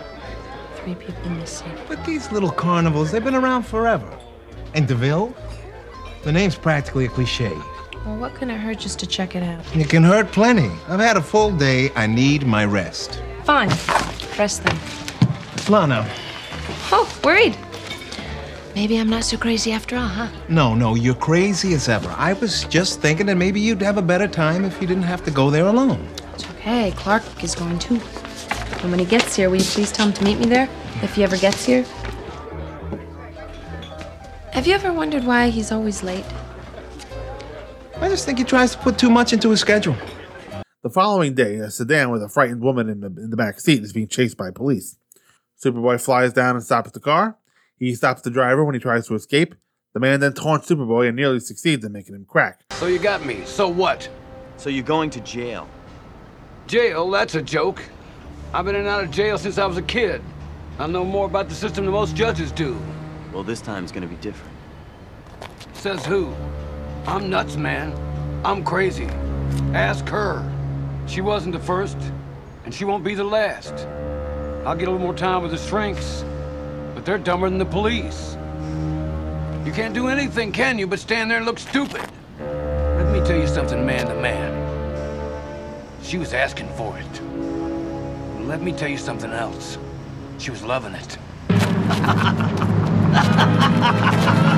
three 0.76 0.94
people 0.94 1.32
missing. 1.32 1.72
But 1.88 2.06
these 2.06 2.32
little 2.32 2.52
carnivals, 2.52 3.12
they've 3.12 3.24
been 3.24 3.34
around 3.34 3.64
forever. 3.64 4.16
And 4.76 4.88
DeVille? 4.88 5.36
The 6.24 6.32
name's 6.32 6.56
practically 6.56 7.06
a 7.06 7.10
cliche. 7.10 7.58
Well, 8.06 8.18
what 8.18 8.36
can 8.36 8.52
it 8.52 8.60
hurt 8.60 8.78
just 8.78 9.00
to 9.00 9.08
check 9.08 9.36
it 9.36 9.42
out? 9.42 9.66
It 9.76 9.90
can 9.90 10.04
hurt 10.04 10.32
plenty. 10.32 10.70
I've 10.88 11.00
had 11.00 11.18
a 11.18 11.22
full 11.22 11.52
day. 11.52 11.92
I 11.96 12.06
need 12.06 12.46
my 12.46 12.64
rest. 12.64 13.24
Fine. 13.44 13.72
Rest 14.40 14.64
then. 14.64 14.80
Lana. 15.70 16.10
Oh, 16.94 17.06
worried. 17.26 17.58
Maybe 18.74 18.98
I'm 18.98 19.10
not 19.10 19.26
so 19.26 19.36
crazy 19.36 19.74
after 19.74 19.98
all, 19.98 20.08
huh? 20.08 20.30
No, 20.48 20.74
no, 20.74 20.96
you're 20.96 21.14
crazy 21.14 21.74
as 21.74 21.90
ever. 21.90 22.08
I 22.18 22.32
was 22.32 22.64
just 22.64 23.02
thinking 23.02 23.26
that 23.26 23.36
maybe 23.36 23.60
you'd 23.60 23.82
have 23.82 23.98
a 23.98 24.02
better 24.02 24.30
time 24.30 24.64
if 24.64 24.80
you 24.82 24.88
didn't 24.88 25.04
have 25.04 25.26
to 25.26 25.32
go 25.32 25.50
there 25.50 25.68
alone. 25.68 26.08
It's 26.34 26.50
okay. 26.52 26.92
Clark 26.96 27.44
is 27.44 27.54
going 27.54 27.80
too. 27.80 28.00
And 28.82 28.92
when 28.92 29.00
he 29.00 29.06
gets 29.06 29.36
here, 29.36 29.50
will 29.50 29.58
you 29.58 29.66
please 29.66 29.92
tell 29.92 30.08
him 30.08 30.14
to 30.14 30.24
meet 30.24 30.40
me 30.40 30.46
there? 30.46 30.70
If 31.04 31.16
he 31.16 31.24
ever 31.26 31.36
gets 31.36 31.66
here? 31.66 31.84
Have 34.54 34.66
you 34.66 34.74
ever 34.74 34.94
wondered 34.94 35.26
why 35.26 35.50
he's 35.50 35.74
always 35.74 36.02
late? 36.02 36.26
I 37.98 38.08
just 38.08 38.26
think 38.26 38.38
he 38.38 38.46
tries 38.46 38.72
to 38.72 38.78
put 38.78 38.98
too 38.98 39.10
much 39.10 39.34
into 39.34 39.50
his 39.50 39.60
schedule. 39.60 39.98
The 40.82 40.90
following 40.90 41.36
day, 41.36 41.58
a 41.58 41.70
sedan 41.70 42.10
with 42.10 42.24
a 42.24 42.30
frightened 42.30 42.62
woman 42.62 42.88
in 42.88 43.02
the, 43.02 43.08
in 43.08 43.32
the 43.32 43.36
back 43.36 43.60
seat 43.60 43.84
is 43.84 43.92
being 43.92 44.08
chased 44.08 44.38
by 44.38 44.50
police. 44.50 44.96
Superboy 45.62 46.02
flies 46.02 46.32
down 46.32 46.56
and 46.56 46.64
stops 46.64 46.92
the 46.92 47.02
car. 47.02 47.38
He 47.78 47.94
stops 47.96 48.22
the 48.22 48.30
driver 48.30 48.64
when 48.64 48.76
he 48.76 48.80
tries 48.80 49.06
to 49.08 49.16
escape. 49.16 49.56
The 49.94 50.00
man 50.00 50.22
then 50.22 50.32
taunts 50.32 50.70
Superboy 50.70 51.10
and 51.10 51.18
nearly 51.18 51.42
succeeds 51.42 51.84
in 51.84 51.92
making 51.92 52.16
him 52.16 52.24
crack. 52.24 52.62
So 52.72 52.88
you 52.88 52.98
got 52.98 53.26
me. 53.26 53.44
So 53.44 53.68
what? 53.68 54.08
So 54.56 54.70
you're 54.70 54.86
going 54.86 55.10
to 55.10 55.20
jail. 55.20 55.68
Jail? 56.68 57.10
That's 57.12 57.36
a 57.36 57.42
joke. 57.42 57.84
I've 58.54 58.64
been 58.64 58.76
in 58.76 58.82
and 58.82 58.90
out 58.90 59.04
of 59.04 59.12
jail 59.12 59.38
since 59.38 59.58
I 59.58 59.66
was 59.66 59.76
a 59.76 59.82
kid. 59.82 60.22
I 60.78 60.88
know 60.88 61.04
more 61.04 61.26
about 61.26 61.50
the 61.50 61.56
system 61.56 61.84
than 61.84 61.94
most 61.94 62.16
judges 62.16 62.54
do. 62.54 62.80
Well, 63.34 63.44
this 63.44 63.60
time's 63.60 63.92
gonna 63.92 64.08
be 64.08 64.16
different. 64.16 64.56
Says 65.74 66.06
who? 66.06 66.34
I'm 67.06 67.30
nuts, 67.30 67.58
man. 67.58 67.94
I'm 68.46 68.64
crazy. 68.64 69.08
Ask 69.74 70.08
her. 70.08 70.42
She 71.10 71.22
wasn't 71.22 71.54
the 71.54 71.60
first, 71.60 71.98
and 72.66 72.74
she 72.74 72.86
won't 72.86 73.04
be 73.04 73.16
the 73.16 73.24
last. 73.24 73.74
I'll 74.64 74.76
get 74.76 74.88
a 74.88 74.92
little 74.92 75.00
more 75.00 75.16
time 75.16 75.42
with 75.42 75.50
the 75.50 75.58
shrinks, 75.58 76.24
but 76.94 77.04
they're 77.04 77.18
dumber 77.18 77.50
than 77.50 77.58
the 77.58 77.66
police. 77.66 78.38
You 79.66 79.72
can't 79.72 79.96
do 79.96 80.08
anything, 80.08 80.52
can 80.52 80.78
you, 80.78 80.86
but 80.86 81.00
stand 81.00 81.32
there 81.32 81.38
and 81.38 81.48
look 81.48 81.58
stupid? 81.58 82.02
Let 82.40 83.12
me 83.12 83.26
tell 83.28 83.40
you 83.40 83.48
something, 83.48 83.84
man 83.84 84.06
to 84.06 84.14
man. 84.22 84.54
She 86.04 86.20
was 86.20 86.36
asking 86.36 86.70
for 86.74 86.96
it. 87.00 87.22
Let 88.46 88.62
me 88.62 88.72
tell 88.72 88.90
you 88.90 89.00
something 89.00 89.32
else. 89.32 89.80
She 90.38 90.52
was 90.52 90.62
loving 90.62 90.94
it. 90.94 91.18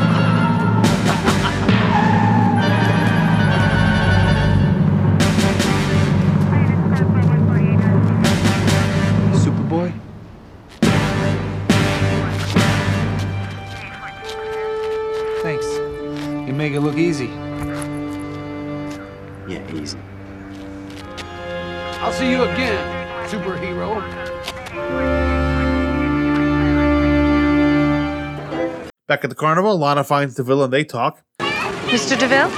Back 29.22 29.26
at 29.26 29.30
the 29.30 29.36
carnival, 29.36 29.78
Lana 29.78 30.03
finds 30.03 30.34
DeVille 30.34 30.63
and 30.63 30.74
they 30.74 30.84
talk. 30.84 31.22
Mr. 31.38 32.17
DeVille? 32.17 32.49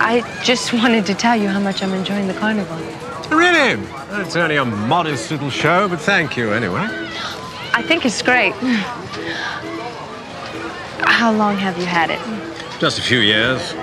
I, 0.00 0.24
I 0.24 0.42
just 0.42 0.72
wanted 0.72 1.04
to 1.04 1.14
tell 1.14 1.36
you 1.36 1.46
how 1.48 1.60
much 1.60 1.82
I'm 1.82 1.92
enjoying 1.92 2.26
the 2.26 2.32
carnival. 2.32 2.74
Really? 3.28 3.78
It's 4.22 4.34
only 4.34 4.56
a 4.56 4.64
modest 4.64 5.30
little 5.30 5.50
show, 5.50 5.88
but 5.90 6.00
thank 6.00 6.38
you 6.38 6.54
anyway. 6.54 6.86
I 7.74 7.82
think 7.82 8.06
it's 8.06 8.22
great. 8.22 8.54
How 11.04 11.30
long 11.34 11.56
have 11.58 11.76
you 11.76 11.84
had 11.84 12.08
it? 12.08 12.18
Just 12.80 12.98
a 12.98 13.02
few 13.02 13.18
years. 13.18 13.74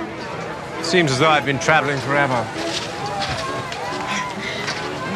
Seems 0.82 1.11
as 1.11 1.19
though 1.19 1.30
I've 1.30 1.45
been 1.45 1.59
traveling 1.59 1.99
forever. 1.99 2.43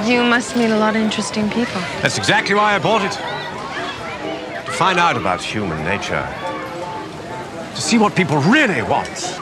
You 0.08 0.24
must 0.24 0.56
meet 0.56 0.70
a 0.70 0.78
lot 0.78 0.96
of 0.96 1.02
interesting 1.02 1.50
people. 1.50 1.82
That's 2.04 2.20
exactly 2.20 2.54
why 2.54 2.76
I 2.76 2.78
bought 2.78 3.04
it. 3.04 3.35
To 4.76 4.80
find 4.80 5.00
out 5.00 5.16
about 5.16 5.42
human 5.42 5.82
nature. 5.86 6.28
To 7.76 7.82
see 7.82 7.98
what 7.98 8.14
people 8.14 8.40
really 8.40 8.82
want. 8.82 9.40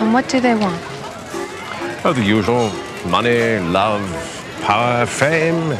And 0.00 0.12
what 0.12 0.28
do 0.28 0.38
they 0.38 0.54
want? 0.54 0.78
Oh, 2.04 2.12
the 2.14 2.22
usual. 2.22 2.70
Money, 3.08 3.58
love, 3.58 4.04
power, 4.60 5.06
fame. 5.06 5.70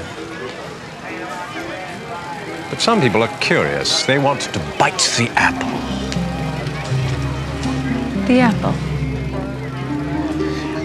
But 2.71 2.81
some 2.81 3.03
people 3.03 3.23
are 3.23 3.39
curious. 3.39 4.07
They 4.07 4.19
want 4.19 4.41
to 4.41 4.59
bite 4.79 5.13
the 5.19 5.29
apple. 5.37 5.69
The 8.27 8.41
apple. 8.41 8.73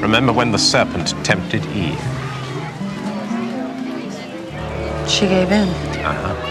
Remember 0.02 0.34
when 0.34 0.52
the 0.52 0.60
serpent 0.60 1.16
tempted 1.24 1.66
Eve? 1.68 1.98
She 5.08 5.30
gave 5.30 5.50
in. 5.50 5.70
Uh-huh. 6.04 6.47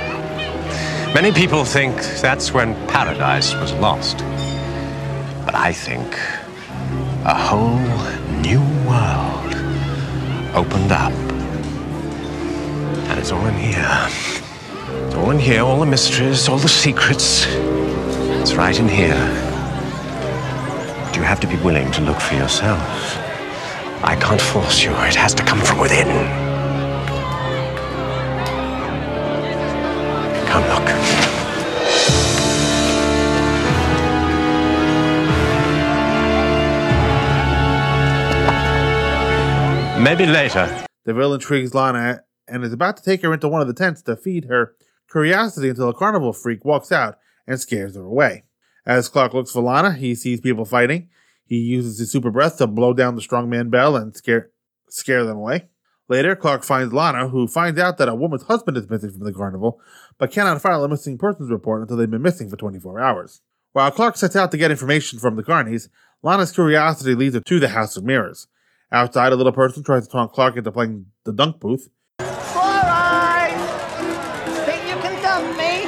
Many 1.17 1.33
people 1.33 1.65
think 1.65 1.97
that's 2.21 2.53
when 2.53 2.75
paradise 2.89 3.55
was 3.55 3.73
lost. 3.73 4.19
But 5.47 5.55
I 5.55 5.73
think 5.73 6.15
a 7.25 7.35
whole 7.35 7.81
new 8.43 8.61
world 8.87 9.55
opened 10.55 10.93
up. 10.93 11.15
And 13.09 13.19
it's 13.19 13.33
all 13.33 13.47
in 13.47 13.55
here. 13.55 14.09
It's 15.07 15.15
all 15.15 15.31
in 15.31 15.39
here, 15.39 15.63
all 15.63 15.81
the 15.81 15.87
mysteries, 15.87 16.51
all 16.51 16.59
the 16.59 16.69
secrets. 16.69 17.47
It's 18.43 18.53
right 18.53 18.79
in 18.79 18.87
here. 18.87 19.17
But 21.03 21.17
you 21.17 21.23
have 21.23 21.41
to 21.41 21.47
be 21.47 21.57
willing 21.65 21.91
to 21.93 22.03
look 22.03 22.21
for 22.21 22.35
yourself. 22.35 23.17
I 24.05 24.19
can't 24.21 24.43
force 24.43 24.85
you. 24.85 24.91
It 24.91 25.15
has 25.15 25.33
to 25.33 25.43
come 25.43 25.63
from 25.63 25.79
within. 25.79 26.09
Come 30.47 30.65
look. 30.69 30.96
Maybe 40.07 40.25
later. 40.25 40.87
The 41.05 41.15
villain 41.15 41.41
intrigues 41.41 41.75
Lana 41.75 42.23
and 42.47 42.63
is 42.63 42.73
about 42.73 42.97
to 42.97 43.03
take 43.03 43.23
her 43.23 43.35
into 43.35 43.49
one 43.49 43.61
of 43.61 43.67
the 43.67 43.75
tents 43.75 44.03
to 44.03 44.15
feed 44.15 44.45
her 44.45 44.77
curiosity 45.11 45.69
until 45.69 45.89
a 45.89 45.95
carnival 45.95 46.33
freak 46.33 46.65
walks 46.65 46.93
out 46.93 47.19
and 47.45 47.59
scares 47.59 47.97
her 47.97 48.05
away. 48.05 48.45
As 48.87 49.09
Clark 49.09 49.35
looks 49.35 49.51
for 49.51 49.63
Lana, 49.63 49.95
he 49.95 50.15
sees 50.15 50.41
people 50.41 50.65
fighting. 50.65 51.09
He 51.45 51.57
uses 51.57 51.99
his 51.99 52.13
super 52.13 52.31
breath 52.31 52.59
to 52.59 52.69
blow 52.69 52.93
down 52.93 53.17
the 53.17 53.21
strongman 53.21 53.69
bell 53.69 53.97
and 53.97 54.17
scare 54.17 54.51
scare 54.89 55.25
them 55.25 55.39
away. 55.39 55.71
Later, 56.09 56.37
Clark 56.37 56.63
finds 56.63 56.93
Lana, 56.93 57.27
who 57.27 57.49
finds 57.49 57.81
out 57.81 57.99
that 57.99 58.09
a 58.09 58.15
woman's 58.15 58.45
husband 58.45 58.77
is 58.77 58.89
missing 58.89 59.11
from 59.11 59.25
the 59.25 59.33
carnival, 59.33 59.81
but 60.19 60.31
cannot 60.31 60.63
file 60.63 60.85
a 60.85 60.89
missing 60.89 61.19
persons 61.19 61.51
report 61.51 61.83
until 61.83 61.97
they've 61.97 62.09
been 62.09 62.23
missing 62.23 62.49
for 62.49 62.57
24 62.57 63.01
hours. 63.01 63.41
While 63.73 63.91
Clark 63.91 64.19
sets 64.19 64.37
out 64.37 64.53
to 64.53 64.57
get 64.57 64.71
information 64.71 65.19
from 65.19 65.35
the 65.35 65.43
Carneys, 65.43 65.89
Lana's 66.23 66.53
curiosity 66.53 67.17
leads 67.17 67.35
her 67.35 67.41
to 67.41 67.59
the 67.59 67.71
House 67.71 67.97
of 67.97 68.05
Mirrors. 68.05 68.47
Outside, 68.93 69.33
a 69.33 69.37
little 69.37 69.53
person 69.53 69.83
tries 69.83 70.07
to 70.07 70.13
talk 70.13 70.33
Clark 70.33 70.57
into 70.57 70.71
playing 70.71 71.07
the 71.25 71.33
dunk 71.33 71.59
booth. 71.59 71.89
Alright! 72.21 73.53
Think 74.65 74.89
you 74.89 74.95
can 75.03 75.21
dump 75.21 75.59
me? 75.59 75.87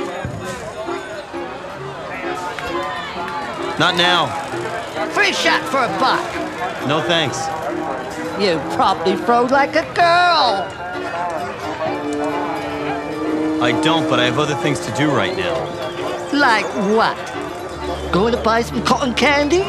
Not 3.79 3.95
now. 3.97 4.27
Free 5.11 5.33
shot 5.33 5.63
for 5.63 5.79
a 5.79 5.89
buck. 6.01 6.27
No 6.89 7.01
thanks. 7.01 7.39
You 8.43 8.59
probably 8.75 9.17
throw 9.17 9.45
like 9.45 9.77
a 9.77 9.85
girl. 9.95 10.67
I 13.63 13.81
don't, 13.85 14.09
but 14.11 14.19
I 14.19 14.25
have 14.25 14.41
other 14.41 14.57
things 14.57 14.81
to 14.87 14.93
do 14.97 15.09
right 15.09 15.37
now. 15.37 15.55
Like 16.33 16.67
what? 16.97 17.17
Going 18.13 18.33
to 18.35 18.43
buy 18.43 18.63
some 18.63 18.83
cotton 18.83 19.15
candy? 19.15 19.63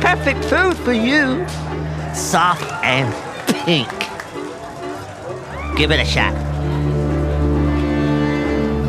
Perfect 0.00 0.44
food 0.44 0.76
for 0.76 0.92
you. 0.92 1.46
Soft 2.16 2.72
and 2.82 3.12
pink. 3.64 3.88
Give 5.76 5.90
it 5.90 6.00
a 6.00 6.04
shot. 6.04 6.34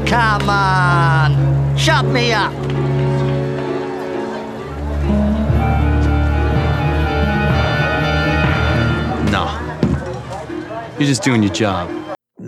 Come 0.07 0.49
on. 0.49 1.77
Shut 1.77 2.05
me 2.05 2.31
up. 2.31 2.53
Nah. 9.29 9.59
You're 10.97 11.07
just 11.07 11.21
doing 11.21 11.43
your 11.43 11.53
job. 11.53 11.91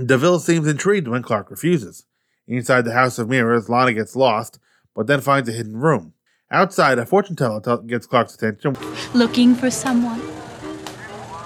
DeVille 0.05 0.39
seems 0.39 0.65
intrigued 0.65 1.09
when 1.09 1.21
Clark 1.21 1.51
refuses. 1.51 2.05
Inside 2.47 2.85
the 2.85 2.93
House 2.93 3.19
of 3.19 3.27
Mirrors, 3.27 3.67
Lana 3.67 3.91
gets 3.91 4.15
lost, 4.15 4.59
but 4.95 5.07
then 5.07 5.19
finds 5.19 5.49
a 5.49 5.51
hidden 5.51 5.75
room. 5.75 6.13
Outside, 6.49 6.97
a 6.97 7.05
fortune 7.05 7.35
teller 7.35 7.59
gets 7.85 8.07
Clark's 8.07 8.35
attention. 8.35 8.77
Looking 9.13 9.53
for 9.53 9.69
someone? 9.69 10.38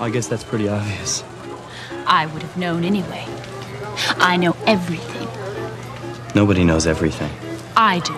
I 0.03 0.09
guess 0.09 0.27
that's 0.27 0.43
pretty 0.43 0.67
obvious. 0.67 1.23
I 2.05 2.25
would 2.25 2.41
have 2.41 2.57
known 2.57 2.83
anyway. 2.83 3.25
I 4.17 4.35
know 4.35 4.53
everything. 4.67 5.29
Nobody 6.35 6.65
knows 6.65 6.85
everything. 6.85 7.31
I 7.77 7.99
do. 7.99 8.13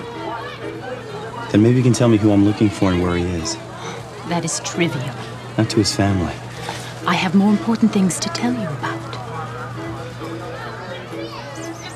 Then 1.51 1.61
maybe 1.61 1.77
you 1.77 1.83
can 1.83 1.93
tell 1.93 2.07
me 2.07 2.17
who 2.17 2.31
I'm 2.31 2.43
looking 2.43 2.69
for 2.71 2.91
and 2.91 3.03
where 3.03 3.15
he 3.15 3.23
is. 3.23 3.55
That 4.29 4.43
is 4.43 4.61
trivial. 4.61 5.13
Not 5.59 5.69
to 5.69 5.75
his 5.75 5.95
family. 5.95 6.33
I 7.05 7.13
have 7.13 7.35
more 7.35 7.51
important 7.51 7.93
things 7.93 8.19
to 8.19 8.29
tell 8.29 8.51
you 8.51 8.67
about. 8.67 9.15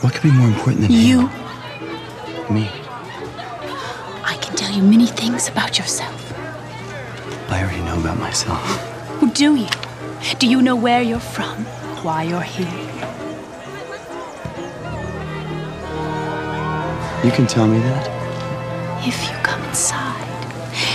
What 0.03 0.13
could 0.13 0.21
be 0.21 0.31
more 0.31 0.49
important 0.49 0.81
than 0.81 0.91
You, 0.91 1.27
him? 1.29 2.53
Me. 2.53 2.69
I 4.23 4.37
can 4.39 4.55
tell 4.55 4.71
you 4.71 4.83
many 4.83 5.07
things 5.07 5.49
about 5.49 5.79
yourself. 5.79 6.31
I 7.49 7.63
already 7.63 7.81
know 7.81 7.99
about 7.99 8.19
myself. 8.19 8.88
Who 9.29 9.35
do 9.35 9.55
you? 9.57 9.67
Do 10.39 10.47
you 10.47 10.59
know 10.59 10.75
where 10.75 11.03
you're 11.03 11.19
from? 11.19 11.63
Why 12.01 12.23
you're 12.23 12.41
here? 12.41 12.65
You 17.23 17.31
can 17.31 17.45
tell 17.45 17.67
me 17.67 17.77
that? 17.77 19.05
If 19.07 19.29
you 19.29 19.37
come 19.43 19.63
inside 19.65 20.25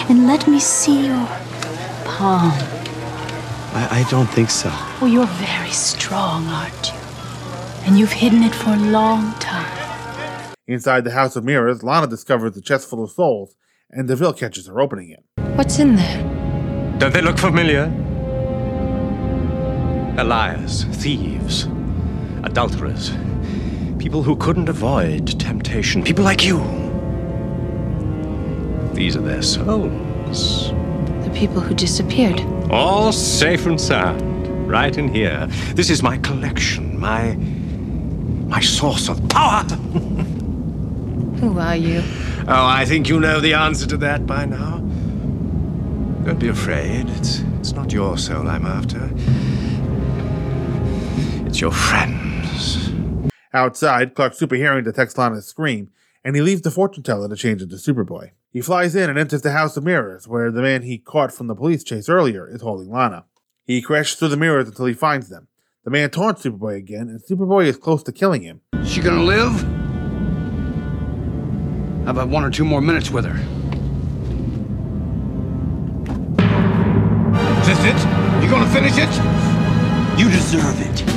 and 0.08 0.26
let 0.26 0.48
me 0.48 0.58
see 0.58 1.06
your 1.06 1.28
palm. 2.04 2.50
I, 3.72 4.00
I 4.00 4.06
don't 4.10 4.26
think 4.26 4.50
so. 4.50 4.68
Well, 5.00 5.12
you're 5.12 5.26
very 5.26 5.70
strong, 5.70 6.48
aren't 6.48 6.92
you? 6.92 6.98
And 7.86 7.96
you've 7.96 8.10
hidden 8.10 8.42
it 8.42 8.52
for 8.52 8.70
a 8.70 8.76
long 8.76 9.32
time. 9.34 10.50
Inside 10.66 11.04
the 11.04 11.12
House 11.12 11.36
of 11.36 11.44
Mirrors, 11.44 11.84
Lana 11.84 12.08
discovers 12.08 12.56
a 12.56 12.60
chest 12.60 12.90
full 12.90 13.04
of 13.04 13.12
souls, 13.12 13.54
and 13.90 14.08
DeVille 14.08 14.32
catches 14.32 14.66
her 14.66 14.80
opening 14.80 15.10
it. 15.10 15.24
What's 15.56 15.78
in 15.78 15.94
there? 15.94 16.98
Don't 16.98 17.14
they 17.14 17.22
look 17.22 17.38
familiar? 17.38 17.92
Liars, 20.22 20.84
thieves, 20.84 21.64
adulterers, 22.44 23.12
people 23.98 24.22
who 24.22 24.36
couldn't 24.36 24.68
avoid 24.68 25.40
temptation, 25.40 26.02
people 26.04 26.24
like 26.24 26.44
you. 26.44 26.58
These 28.94 29.16
are 29.16 29.22
their 29.22 29.42
souls. 29.42 30.70
The 31.24 31.32
people 31.34 31.60
who 31.60 31.74
disappeared. 31.74 32.40
All 32.70 33.10
safe 33.12 33.66
and 33.66 33.80
sound, 33.80 34.68
right 34.68 34.96
in 34.96 35.08
here. 35.08 35.48
This 35.74 35.90
is 35.90 36.02
my 36.02 36.18
collection, 36.18 37.00
my. 37.00 37.34
my 37.34 38.60
source 38.60 39.08
of 39.08 39.26
power. 39.28 39.64
Who 41.40 41.58
are 41.58 41.76
you? 41.76 42.02
Oh, 42.46 42.66
I 42.66 42.84
think 42.84 43.08
you 43.08 43.18
know 43.18 43.40
the 43.40 43.54
answer 43.54 43.86
to 43.88 43.96
that 43.98 44.26
by 44.26 44.44
now. 44.44 44.78
Don't 46.24 46.38
be 46.38 46.48
afraid. 46.48 47.08
It's, 47.08 47.40
it's 47.58 47.72
not 47.72 47.92
your 47.92 48.16
soul 48.16 48.48
I'm 48.48 48.64
after. 48.64 49.10
It's 51.54 51.60
your 51.60 51.70
friends. 51.70 52.90
Outside, 53.52 54.16
Clark 54.16 54.32
superhearing 54.32 54.82
detects 54.82 55.16
Lana's 55.16 55.46
scream, 55.46 55.92
and 56.24 56.34
he 56.34 56.42
leaves 56.42 56.62
the 56.62 56.70
fortune 56.72 57.04
teller 57.04 57.28
to 57.28 57.36
change 57.36 57.62
into 57.62 57.76
Superboy. 57.76 58.32
He 58.50 58.60
flies 58.60 58.96
in 58.96 59.08
and 59.08 59.16
enters 59.16 59.42
the 59.42 59.52
House 59.52 59.76
of 59.76 59.84
Mirrors, 59.84 60.26
where 60.26 60.50
the 60.50 60.62
man 60.62 60.82
he 60.82 60.98
caught 60.98 61.32
from 61.32 61.46
the 61.46 61.54
police 61.54 61.84
chase 61.84 62.08
earlier 62.08 62.48
is 62.48 62.62
holding 62.62 62.90
Lana. 62.90 63.26
He 63.64 63.80
crashes 63.82 64.18
through 64.18 64.30
the 64.30 64.36
mirrors 64.36 64.66
until 64.66 64.86
he 64.86 64.94
finds 64.94 65.28
them. 65.28 65.46
The 65.84 65.92
man 65.92 66.10
taunts 66.10 66.42
Superboy 66.42 66.76
again, 66.76 67.08
and 67.08 67.22
Superboy 67.22 67.66
is 67.66 67.76
close 67.76 68.02
to 68.02 68.10
killing 68.10 68.42
him. 68.42 68.60
She 68.84 69.00
gonna 69.00 69.22
live? 69.22 69.52
How 72.04 72.10
about 72.10 72.30
one 72.30 72.42
or 72.42 72.50
two 72.50 72.64
more 72.64 72.80
minutes 72.80 73.12
with 73.12 73.26
her? 73.26 73.38
Is 77.60 77.66
this 77.68 77.78
it? 77.78 78.42
You 78.42 78.50
gonna 78.50 78.68
finish 78.72 78.94
it? 78.96 80.18
You 80.18 80.28
deserve 80.28 80.80
it. 80.80 81.13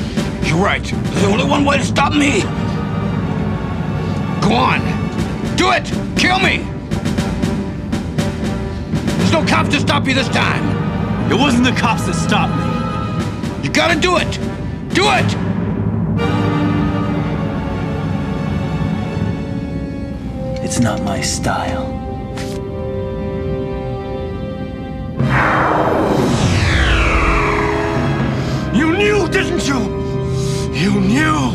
You're 0.48 0.64
right. 0.64 0.84
There's 0.84 1.24
only 1.26 1.44
one 1.44 1.66
way 1.66 1.78
to 1.78 1.84
stop 1.84 2.14
me. 2.14 2.42
Go 4.42 4.54
on. 4.56 4.80
Do 5.58 5.72
it! 5.72 5.86
Kill 6.18 6.40
me! 6.40 6.60
There's 9.18 9.32
no 9.34 9.46
cops 9.46 9.70
to 9.70 9.80
stop 9.82 10.08
you 10.08 10.14
this 10.14 10.30
time. 10.30 11.32
It 11.32 11.36
wasn't 11.36 11.66
the 11.66 11.74
cops 11.74 12.06
that 12.06 12.14
stopped 12.14 12.56
me. 12.56 13.64
You 13.64 13.74
gotta 13.74 14.00
do 14.00 14.18
it! 14.18 14.40
Do 14.94 15.04
it! 15.10 15.36
It's 20.64 20.80
not 20.80 21.02
my 21.02 21.22
style. 21.22 21.94
You 28.74 28.96
knew, 28.96 29.28
didn't 29.28 29.68
you? 29.68 29.97
You 30.78 31.02
knew! 31.02 31.54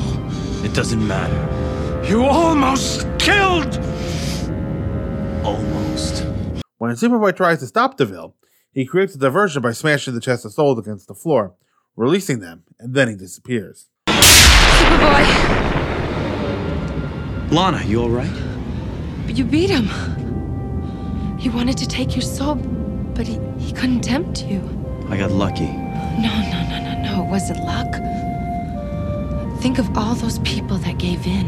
It 0.65 0.75
doesn't 0.75 1.07
matter. 1.07 2.05
You 2.09 2.25
almost 2.25 3.07
killed! 3.21 3.79
Almost. 5.45 6.27
When 6.79 6.91
Superboy 6.97 7.37
tries 7.37 7.61
to 7.61 7.69
stop 7.69 7.97
DeVille, 7.97 8.35
he 8.73 8.85
creates 8.85 9.15
a 9.15 9.19
diversion 9.19 9.63
by 9.63 9.71
smashing 9.71 10.15
the 10.15 10.21
chest 10.21 10.45
of 10.45 10.53
souls 10.53 10.77
against 10.81 11.07
the 11.07 11.15
floor, 11.15 11.55
releasing 11.95 12.41
them, 12.41 12.65
and 12.81 12.95
then 12.95 13.07
he 13.07 13.15
disappears. 13.15 13.91
Superboy, 14.09 15.23
Lana, 17.53 17.85
you 17.85 18.03
alright? 18.03 18.33
But 19.25 19.39
you 19.39 19.45
beat 19.45 19.71
him. 19.71 19.87
He 21.39 21.49
wanted 21.49 21.79
to 21.79 21.87
take 21.87 22.17
your 22.17 22.23
soul, 22.23 22.57
but 22.57 23.29
he, 23.29 23.39
he 23.61 23.73
couldn't 23.73 24.01
tempt 24.01 24.43
you. 24.43 24.61
I 25.09 25.17
got 25.17 25.31
lucky. 25.31 25.69
No, 25.69 26.33
no, 26.51 26.63
no, 26.69 26.83
no, 26.83 27.03
no. 27.03 27.25
It 27.25 27.31
wasn't 27.31 27.61
luck. 27.61 28.22
Think 29.63 29.79
of 29.79 29.97
all 29.97 30.17
those 30.17 30.41
people 30.41 30.77
that 30.79 30.99
gave 30.99 31.25
in. 31.25 31.47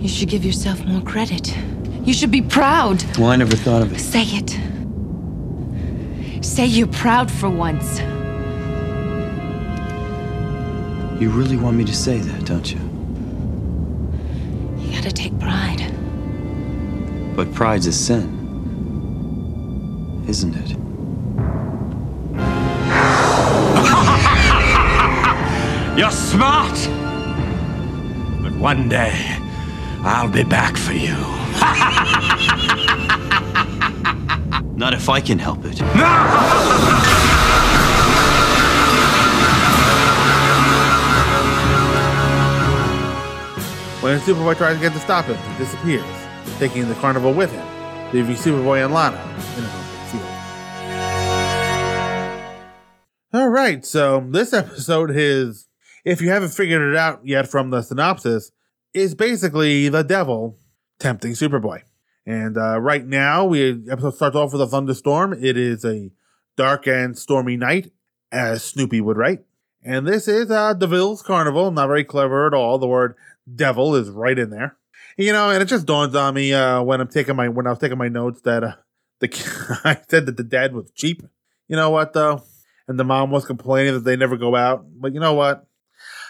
You 0.00 0.08
should 0.08 0.30
give 0.30 0.42
yourself 0.42 0.82
more 0.86 1.02
credit. 1.02 1.54
You 2.02 2.14
should 2.14 2.30
be 2.30 2.40
proud. 2.40 3.04
Well, 3.18 3.28
I 3.28 3.36
never 3.36 3.54
thought 3.54 3.82
of 3.82 3.92
it. 3.92 4.00
Say 4.00 4.24
it. 4.24 4.58
Say 6.42 6.64
you're 6.64 6.86
proud 6.86 7.30
for 7.30 7.50
once. 7.50 8.00
You 11.20 11.28
really 11.28 11.58
want 11.58 11.76
me 11.76 11.84
to 11.84 11.94
say 11.94 12.16
that, 12.20 12.46
don't 12.46 12.72
you? 12.72 12.80
You 14.78 14.94
gotta 14.94 15.12
take 15.12 15.38
pride. 15.38 15.92
But 17.36 17.52
pride's 17.52 17.86
a 17.86 17.92
sin. 17.92 18.32
Isn't 20.26 20.54
it? 20.54 20.83
You're 25.96 26.10
smart! 26.10 26.74
But 28.42 28.52
one 28.54 28.88
day, 28.88 29.14
I'll 30.02 30.28
be 30.28 30.42
back 30.42 30.76
for 30.76 30.92
you. 30.92 31.14
Not 34.76 34.92
if 34.92 35.08
I 35.08 35.20
can 35.20 35.38
help 35.38 35.60
it. 35.64 35.80
When 44.04 44.20
Superboy 44.20 44.56
tries 44.58 44.76
to 44.76 44.82
get 44.82 44.92
to 44.92 44.98
stop 44.98 45.24
him, 45.24 45.38
he 45.38 45.56
disappears, 45.56 46.04
taking 46.58 46.86
the 46.90 46.94
carnival 46.96 47.32
with 47.32 47.50
him, 47.50 47.66
leaving 48.12 48.36
Superboy 48.36 48.84
and 48.84 48.92
Lana 48.92 49.16
in 49.56 49.64
an 49.64 49.70
open 49.70 50.06
field. 50.10 50.28
All 53.32 53.48
right, 53.48 53.82
so 53.82 54.22
this 54.28 54.52
episode 54.62 55.10
is, 55.10 55.68
if 56.04 56.20
you 56.20 56.30
haven't 56.30 56.50
figured 56.50 56.82
it 56.82 56.96
out 56.96 57.26
yet 57.26 57.48
from 57.48 57.70
the 57.70 57.82
synopsis, 57.82 58.52
is 58.92 59.14
basically 59.14 59.88
the 59.88 60.02
devil 60.02 60.58
tempting 60.98 61.32
Superboy. 61.32 61.82
And 62.26 62.56
uh, 62.56 62.80
right 62.80 63.04
now, 63.04 63.44
we 63.44 63.84
episode 63.90 64.14
starts 64.14 64.36
off 64.36 64.52
with 64.52 64.62
a 64.62 64.66
thunderstorm. 64.66 65.32
It 65.34 65.56
is 65.56 65.84
a 65.84 66.10
dark 66.56 66.86
and 66.86 67.18
stormy 67.18 67.56
night, 67.56 67.92
as 68.32 68.64
Snoopy 68.64 69.00
would 69.00 69.18
write. 69.18 69.40
And 69.82 70.06
this 70.06 70.26
is 70.26 70.50
uh, 70.50 70.72
DeVille's 70.72 71.22
Carnival. 71.22 71.70
Not 71.70 71.88
very 71.88 72.04
clever 72.04 72.46
at 72.46 72.54
all. 72.54 72.78
The 72.78 72.86
word 72.86 73.16
devil 73.52 73.94
is 73.94 74.08
right 74.08 74.38
in 74.38 74.50
there. 74.50 74.76
You 75.18 75.32
know, 75.32 75.50
and 75.50 75.62
it 75.62 75.66
just 75.66 75.86
dawns 75.86 76.14
on 76.14 76.34
me 76.34 76.54
uh, 76.54 76.82
when 76.82 77.00
I'm 77.00 77.08
taking 77.08 77.36
my 77.36 77.48
when 77.48 77.66
I 77.66 77.70
was 77.70 77.78
taking 77.78 77.98
my 77.98 78.08
notes 78.08 78.40
that 78.42 78.64
uh, 78.64 78.74
the 79.20 79.28
I 79.84 80.00
said 80.08 80.26
that 80.26 80.36
the 80.36 80.44
dad 80.44 80.72
was 80.72 80.90
cheap. 80.92 81.22
You 81.68 81.76
know 81.76 81.90
what 81.90 82.14
though? 82.14 82.42
And 82.88 82.98
the 82.98 83.04
mom 83.04 83.30
was 83.30 83.44
complaining 83.44 83.94
that 83.94 84.04
they 84.04 84.16
never 84.16 84.36
go 84.36 84.56
out. 84.56 84.84
But 85.00 85.14
you 85.14 85.20
know 85.20 85.34
what? 85.34 85.66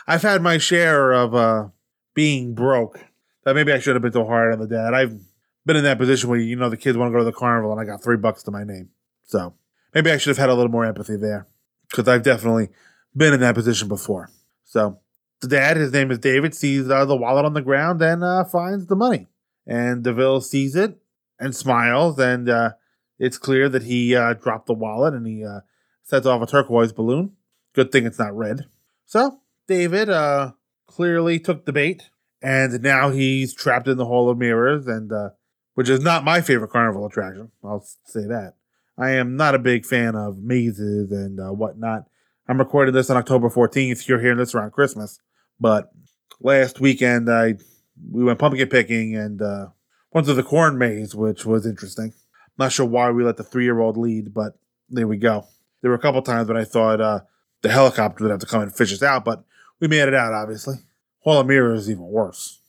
I've 0.07 0.22
had 0.22 0.42
my 0.42 0.59
share 0.59 1.12
of 1.12 1.34
uh, 1.34 1.68
being 2.14 2.55
broke. 2.55 3.00
That 3.44 3.55
maybe 3.55 3.72
I 3.72 3.78
should 3.78 3.94
have 3.94 4.02
been 4.02 4.12
so 4.12 4.24
hard 4.24 4.52
on 4.52 4.59
the 4.59 4.66
dad. 4.66 4.94
I've 4.94 5.20
been 5.66 5.76
in 5.76 5.84
that 5.84 5.98
position 5.98 6.30
where 6.30 6.38
you 6.38 6.57
know 6.57 6.70
the 6.70 6.76
kids 6.76 6.96
want 6.96 7.11
to 7.11 7.12
go 7.12 7.18
to 7.18 7.24
the 7.24 7.32
carnival 7.32 7.72
and 7.72 7.80
I 7.80 7.84
got 7.84 8.02
three 8.02 8.16
bucks 8.16 8.42
to 8.44 8.50
my 8.50 8.64
name. 8.64 8.90
So 9.24 9.55
maybe 9.94 10.11
I 10.11 10.16
should 10.16 10.30
have 10.30 10.38
had 10.38 10.48
a 10.48 10.55
little 10.55 10.70
more 10.70 10.84
empathy 10.84 11.16
there 11.16 11.46
because 11.90 12.09
I've 12.09 12.22
definitely 12.22 12.70
been 13.14 13.34
in 13.34 13.40
that 13.40 13.55
position 13.55 13.88
before. 13.88 14.30
So 14.64 15.00
the 15.40 15.48
dad, 15.48 15.76
his 15.76 15.92
name 15.92 16.11
is 16.11 16.18
David, 16.18 16.55
sees 16.55 16.88
uh, 16.88 17.05
the 17.05 17.16
wallet 17.16 17.44
on 17.44 17.55
the 17.55 17.62
ground 17.62 18.00
and 18.02 18.24
uh, 18.24 18.44
finds 18.44 18.86
the 18.86 18.96
money. 18.96 19.28
And 19.66 20.02
DeVille 20.02 20.40
sees 20.40 20.76
it 20.76 20.98
and 21.38 21.57
smiles, 21.57 22.18
and 22.18 22.48
uh, 22.48 22.72
it's 23.18 23.38
clear 23.38 23.68
that 23.68 23.84
he 23.84 24.14
uh, 24.14 24.34
dropped 24.34 24.66
the 24.66 24.74
wallet 24.74 25.14
and 25.14 25.26
he 25.26 25.44
uh, 25.44 25.61
sets 26.02 26.26
off 26.26 26.42
a 26.42 26.46
turquoise 26.46 26.92
balloon. 26.92 27.32
Good 27.72 27.90
thing 27.90 28.07
it's 28.07 28.18
not 28.18 28.36
red. 28.36 28.66
So 29.07 29.40
David 29.66 30.10
uh, 30.10 30.52
clearly 30.86 31.38
took 31.38 31.64
the 31.64 31.72
bait, 31.72 32.10
and 32.42 32.82
now 32.82 33.10
he's 33.10 33.54
trapped 33.54 33.88
in 33.88 33.96
the 33.96 34.06
Hall 34.06 34.28
of 34.28 34.38
Mirrors, 34.38 34.86
and 34.86 35.10
which 35.74 35.88
is 35.88 36.00
not 36.00 36.24
my 36.24 36.40
favorite 36.40 36.70
carnival 36.70 37.06
attraction. 37.06 37.50
I'll 37.62 37.86
say 38.04 38.26
that. 38.26 38.54
I 38.96 39.10
am 39.10 39.36
not 39.36 39.54
a 39.54 39.58
big 39.58 39.84
fan 39.84 40.14
of 40.14 40.38
mazes 40.38 41.10
and 41.10 41.38
whatnot. 41.58 42.04
I'm 42.46 42.58
recording 42.58 42.94
this 42.94 43.08
on 43.08 43.16
October 43.16 43.48
14th. 43.48 44.06
You're 44.06 44.20
hearing 44.20 44.36
this 44.36 44.54
around 44.54 44.72
Christmas. 44.72 45.18
But 45.58 45.90
last 46.40 46.78
weekend, 46.80 47.30
I 47.30 47.54
we 48.10 48.24
went 48.24 48.38
pumpkin 48.38 48.68
picking 48.68 49.16
and 49.16 49.40
uh, 49.40 49.68
went 50.12 50.26
to 50.26 50.34
the 50.34 50.42
corn 50.42 50.76
maze, 50.76 51.14
which 51.14 51.46
was 51.46 51.66
interesting. 51.66 52.12
I'm 52.12 52.50
Not 52.58 52.72
sure 52.72 52.86
why 52.86 53.10
we 53.10 53.24
let 53.24 53.36
the 53.36 53.44
three 53.44 53.64
year 53.64 53.80
old 53.80 53.96
lead, 53.96 54.34
but 54.34 54.58
there 54.90 55.08
we 55.08 55.16
go. 55.16 55.46
There 55.80 55.90
were 55.90 55.96
a 55.96 56.00
couple 56.00 56.22
times 56.22 56.48
when 56.48 56.56
I 56.56 56.64
thought 56.64 57.00
uh, 57.00 57.20
the 57.62 57.70
helicopter 57.70 58.24
would 58.24 58.30
have 58.30 58.40
to 58.40 58.46
come 58.46 58.62
and 58.62 58.74
fish 58.74 58.92
us 58.92 59.02
out, 59.02 59.24
but 59.24 59.44
we 59.80 59.88
made 59.88 60.08
it 60.08 60.14
out, 60.14 60.32
obviously. 60.32 60.76
Mirrors 61.26 61.82
is 61.82 61.90
even 61.90 62.04
worse. 62.04 62.60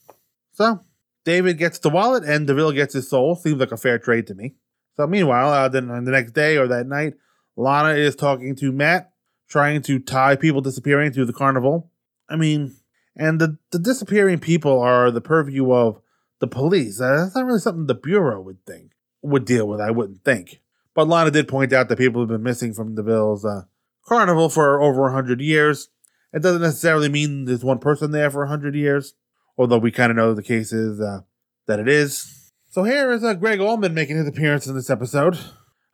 So, 0.53 0.81
David 1.25 1.57
gets 1.57 1.79
the 1.79 1.89
wallet 1.89 2.23
and 2.23 2.47
DeVille 2.47 2.71
gets 2.71 2.93
his 2.93 3.09
soul. 3.09 3.35
Seems 3.35 3.59
like 3.59 3.71
a 3.71 3.77
fair 3.77 3.99
trade 3.99 4.27
to 4.27 4.35
me. 4.35 4.55
So, 4.95 5.05
meanwhile, 5.07 5.49
uh, 5.49 5.67
then 5.67 5.87
the 5.87 6.11
next 6.11 6.31
day 6.31 6.57
or 6.57 6.67
that 6.67 6.87
night, 6.87 7.15
Lana 7.57 7.95
is 7.95 8.15
talking 8.15 8.55
to 8.57 8.71
Matt, 8.71 9.11
trying 9.49 9.81
to 9.83 9.99
tie 9.99 10.35
people 10.35 10.61
disappearing 10.61 11.11
to 11.13 11.25
the 11.25 11.33
carnival. 11.33 11.91
I 12.29 12.37
mean, 12.37 12.75
and 13.15 13.39
the, 13.39 13.57
the 13.71 13.79
disappearing 13.79 14.39
people 14.39 14.79
are 14.79 15.11
the 15.11 15.21
purview 15.21 15.71
of 15.71 16.01
the 16.39 16.47
police. 16.47 16.99
Uh, 17.01 17.23
that's 17.23 17.35
not 17.35 17.45
really 17.45 17.59
something 17.59 17.87
the 17.87 17.95
Bureau 17.95 18.41
would 18.41 18.65
think, 18.65 18.91
would 19.21 19.45
deal 19.45 19.67
with, 19.67 19.81
I 19.81 19.91
wouldn't 19.91 20.23
think. 20.23 20.61
But 20.93 21.07
Lana 21.07 21.31
did 21.31 21.47
point 21.47 21.73
out 21.73 21.89
that 21.89 21.97
people 21.97 22.21
have 22.21 22.29
been 22.29 22.43
missing 22.43 22.73
from 22.73 22.95
DeVille's 22.95 23.45
uh, 23.45 23.63
carnival 24.05 24.49
for 24.49 24.81
over 24.81 25.01
100 25.03 25.41
years. 25.41 25.89
It 26.35 26.41
doesn't 26.41 26.61
necessarily 26.61 27.07
mean 27.07 27.45
there's 27.45 27.63
one 27.63 27.79
person 27.79 28.11
there 28.11 28.29
for 28.29 28.39
100 28.39 28.75
years, 28.75 29.15
although 29.57 29.77
we 29.77 29.89
kind 29.89 30.11
of 30.11 30.17
know 30.17 30.33
the 30.33 30.43
case 30.43 30.73
is 30.73 30.99
uh, 30.99 31.21
that 31.65 31.79
it 31.79 31.87
is. 31.87 32.51
So 32.69 32.83
here 32.83 33.09
is 33.13 33.23
uh, 33.23 33.35
Gregg 33.35 33.61
Allman 33.61 33.93
making 33.93 34.17
his 34.17 34.27
appearance 34.27 34.67
in 34.67 34.75
this 34.75 34.89
episode. 34.89 35.39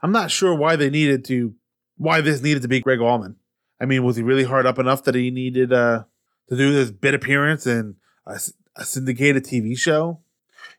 I'm 0.02 0.12
not 0.12 0.32
sure 0.32 0.56
why 0.56 0.76
they 0.76 0.90
needed 0.90 1.24
to, 1.26 1.54
why 1.96 2.22
this 2.22 2.42
needed 2.42 2.64
to 2.64 2.68
be 2.68 2.80
Gregg 2.80 3.00
Allman. 3.00 3.36
I 3.80 3.86
mean, 3.86 4.04
was 4.04 4.16
he 4.16 4.24
really 4.24 4.44
hard 4.44 4.66
up 4.66 4.80
enough 4.80 5.04
that 5.04 5.14
he 5.14 5.30
needed 5.30 5.72
uh, 5.72 6.06
to 6.50 6.58
do 6.58 6.74
this 6.74 6.90
bit 6.90 7.14
appearance 7.14 7.68
in 7.68 7.98
a, 8.26 8.40
a 8.76 8.84
syndicated 8.84 9.46
TV 9.46 9.78
show? 9.78 10.22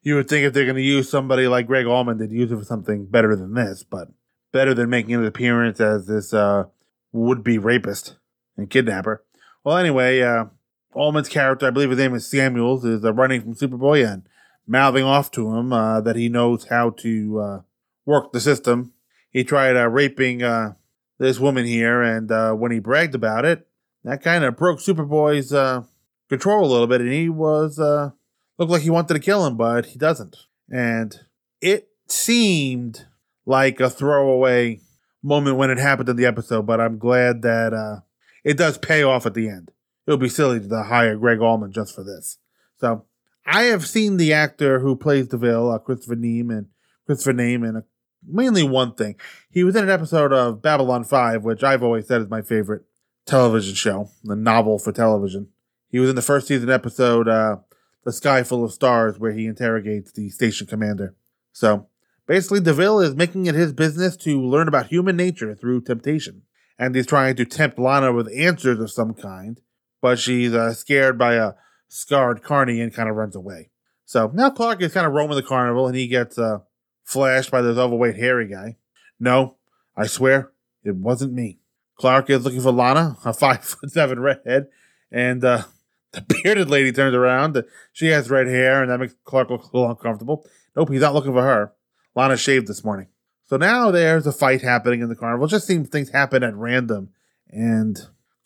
You 0.02 0.16
would 0.16 0.28
think 0.28 0.44
if 0.44 0.52
they're 0.52 0.64
going 0.64 0.74
to 0.74 0.82
use 0.82 1.08
somebody 1.08 1.46
like 1.46 1.68
Gregg 1.68 1.86
Allman, 1.86 2.18
they'd 2.18 2.32
use 2.32 2.50
it 2.50 2.56
for 2.56 2.64
something 2.64 3.06
better 3.06 3.36
than 3.36 3.54
this, 3.54 3.84
but 3.88 4.08
better 4.50 4.74
than 4.74 4.90
making 4.90 5.14
an 5.14 5.24
appearance 5.24 5.80
as 5.80 6.08
this 6.08 6.34
uh, 6.34 6.64
would-be 7.12 7.58
rapist 7.58 8.16
and 8.56 8.68
kidnapper. 8.68 9.22
Well, 9.64 9.76
anyway, 9.76 10.20
uh, 10.20 10.46
Allman's 10.92 11.28
character, 11.28 11.66
I 11.66 11.70
believe 11.70 11.90
his 11.90 11.98
name 11.98 12.14
is 12.14 12.28
Samuels, 12.28 12.84
is 12.84 13.04
uh, 13.04 13.12
running 13.12 13.40
from 13.40 13.54
Superboy 13.54 14.06
and 14.06 14.28
mouthing 14.66 15.04
off 15.04 15.30
to 15.32 15.54
him 15.54 15.72
uh, 15.72 16.00
that 16.00 16.16
he 16.16 16.28
knows 16.28 16.66
how 16.68 16.90
to 16.90 17.40
uh, 17.40 17.60
work 18.04 18.32
the 18.32 18.40
system. 18.40 18.92
He 19.30 19.44
tried 19.44 19.76
uh, 19.76 19.88
raping 19.88 20.42
uh, 20.42 20.74
this 21.18 21.38
woman 21.38 21.64
here, 21.64 22.02
and 22.02 22.30
uh, 22.30 22.52
when 22.54 22.72
he 22.72 22.80
bragged 22.80 23.14
about 23.14 23.44
it, 23.44 23.66
that 24.04 24.22
kind 24.22 24.44
of 24.44 24.56
broke 24.56 24.80
Superboy's 24.80 25.52
uh, 25.52 25.82
control 26.28 26.64
a 26.64 26.70
little 26.70 26.86
bit, 26.86 27.00
and 27.00 27.12
he 27.12 27.28
was 27.28 27.78
uh, 27.78 28.10
looked 28.58 28.72
like 28.72 28.82
he 28.82 28.90
wanted 28.90 29.14
to 29.14 29.20
kill 29.20 29.46
him, 29.46 29.56
but 29.56 29.86
he 29.86 29.98
doesn't. 29.98 30.36
And 30.68 31.14
it 31.60 31.88
seemed 32.08 33.06
like 33.46 33.80
a 33.80 33.88
throwaway 33.88 34.80
moment 35.22 35.56
when 35.56 35.70
it 35.70 35.78
happened 35.78 36.08
in 36.08 36.16
the 36.16 36.26
episode, 36.26 36.66
but 36.66 36.80
I'm 36.80 36.98
glad 36.98 37.42
that 37.42 37.72
uh, 37.72 38.00
it 38.44 38.56
does 38.56 38.78
pay 38.78 39.02
off 39.02 39.26
at 39.26 39.34
the 39.34 39.48
end. 39.48 39.70
It 40.06 40.10
would 40.10 40.20
be 40.20 40.28
silly 40.28 40.60
to 40.60 40.82
hire 40.82 41.16
Gregg 41.16 41.40
Allman 41.40 41.72
just 41.72 41.94
for 41.94 42.02
this. 42.02 42.38
So 42.78 43.04
I 43.46 43.64
have 43.64 43.86
seen 43.86 44.16
the 44.16 44.32
actor 44.32 44.80
who 44.80 44.96
plays 44.96 45.28
DeVille, 45.28 45.70
uh, 45.70 45.78
Christopher 45.78 46.14
and 46.14 46.66
Christopher 47.06 47.32
Neiman, 47.32 47.68
and 47.68 47.82
mainly 48.26 48.62
one 48.62 48.94
thing. 48.94 49.16
He 49.50 49.64
was 49.64 49.76
in 49.76 49.84
an 49.84 49.90
episode 49.90 50.32
of 50.32 50.62
Babylon 50.62 51.04
5, 51.04 51.44
which 51.44 51.62
I've 51.62 51.82
always 51.82 52.06
said 52.06 52.20
is 52.20 52.28
my 52.28 52.42
favorite 52.42 52.82
television 53.26 53.74
show, 53.74 54.10
the 54.24 54.36
novel 54.36 54.78
for 54.78 54.92
television. 54.92 55.48
He 55.88 55.98
was 55.98 56.10
in 56.10 56.16
the 56.16 56.22
first 56.22 56.48
season 56.48 56.70
episode, 56.70 57.28
uh, 57.28 57.58
The 58.04 58.12
Sky 58.12 58.42
Full 58.42 58.64
of 58.64 58.72
Stars, 58.72 59.18
where 59.18 59.32
he 59.32 59.46
interrogates 59.46 60.12
the 60.12 60.30
station 60.30 60.66
commander. 60.66 61.14
So 61.52 61.88
basically, 62.26 62.60
DeVille 62.60 63.00
is 63.00 63.14
making 63.14 63.46
it 63.46 63.54
his 63.54 63.72
business 63.72 64.16
to 64.18 64.40
learn 64.40 64.68
about 64.68 64.86
human 64.86 65.16
nature 65.16 65.54
through 65.54 65.82
temptation. 65.82 66.42
And 66.82 66.96
he's 66.96 67.06
trying 67.06 67.36
to 67.36 67.44
tempt 67.44 67.78
Lana 67.78 68.12
with 68.12 68.28
answers 68.36 68.80
of 68.80 68.90
some 68.90 69.14
kind, 69.14 69.60
but 70.00 70.18
she's 70.18 70.52
uh, 70.52 70.74
scared 70.74 71.16
by 71.16 71.34
a 71.34 71.52
scarred 71.86 72.42
Carney 72.42 72.80
and 72.80 72.92
kind 72.92 73.08
of 73.08 73.14
runs 73.14 73.36
away. 73.36 73.70
So 74.04 74.32
now 74.34 74.50
Clark 74.50 74.82
is 74.82 74.92
kind 74.92 75.06
of 75.06 75.12
roaming 75.12 75.36
the 75.36 75.44
carnival 75.44 75.86
and 75.86 75.94
he 75.94 76.08
gets 76.08 76.38
uh, 76.38 76.58
flashed 77.04 77.52
by 77.52 77.62
this 77.62 77.78
overweight 77.78 78.16
hairy 78.16 78.48
guy. 78.48 78.78
No, 79.20 79.58
I 79.96 80.08
swear 80.08 80.50
it 80.82 80.96
wasn't 80.96 81.34
me. 81.34 81.60
Clark 81.94 82.28
is 82.30 82.44
looking 82.44 82.60
for 82.60 82.72
Lana, 82.72 83.16
a 83.24 83.32
five 83.32 83.64
foot 83.64 83.92
seven 83.92 84.18
redhead, 84.18 84.66
and 85.12 85.44
uh, 85.44 85.62
the 86.10 86.22
bearded 86.42 86.68
lady 86.68 86.90
turns 86.90 87.14
around. 87.14 87.62
She 87.92 88.08
has 88.08 88.28
red 88.28 88.48
hair, 88.48 88.82
and 88.82 88.90
that 88.90 88.98
makes 88.98 89.14
Clark 89.22 89.50
look 89.50 89.62
a 89.62 89.66
little 89.66 89.88
uncomfortable. 89.88 90.44
Nope, 90.74 90.90
he's 90.90 91.02
not 91.02 91.14
looking 91.14 91.32
for 91.32 91.42
her. 91.42 91.74
Lana 92.16 92.36
shaved 92.36 92.66
this 92.66 92.82
morning. 92.82 93.06
So 93.44 93.56
now 93.56 93.90
there's 93.90 94.26
a 94.26 94.32
fight 94.32 94.62
happening 94.62 95.00
in 95.00 95.08
the 95.08 95.16
carnival. 95.16 95.46
It 95.46 95.50
just 95.50 95.66
seems 95.66 95.88
things 95.88 96.10
happen 96.10 96.42
at 96.42 96.54
random. 96.54 97.10
And 97.48 97.98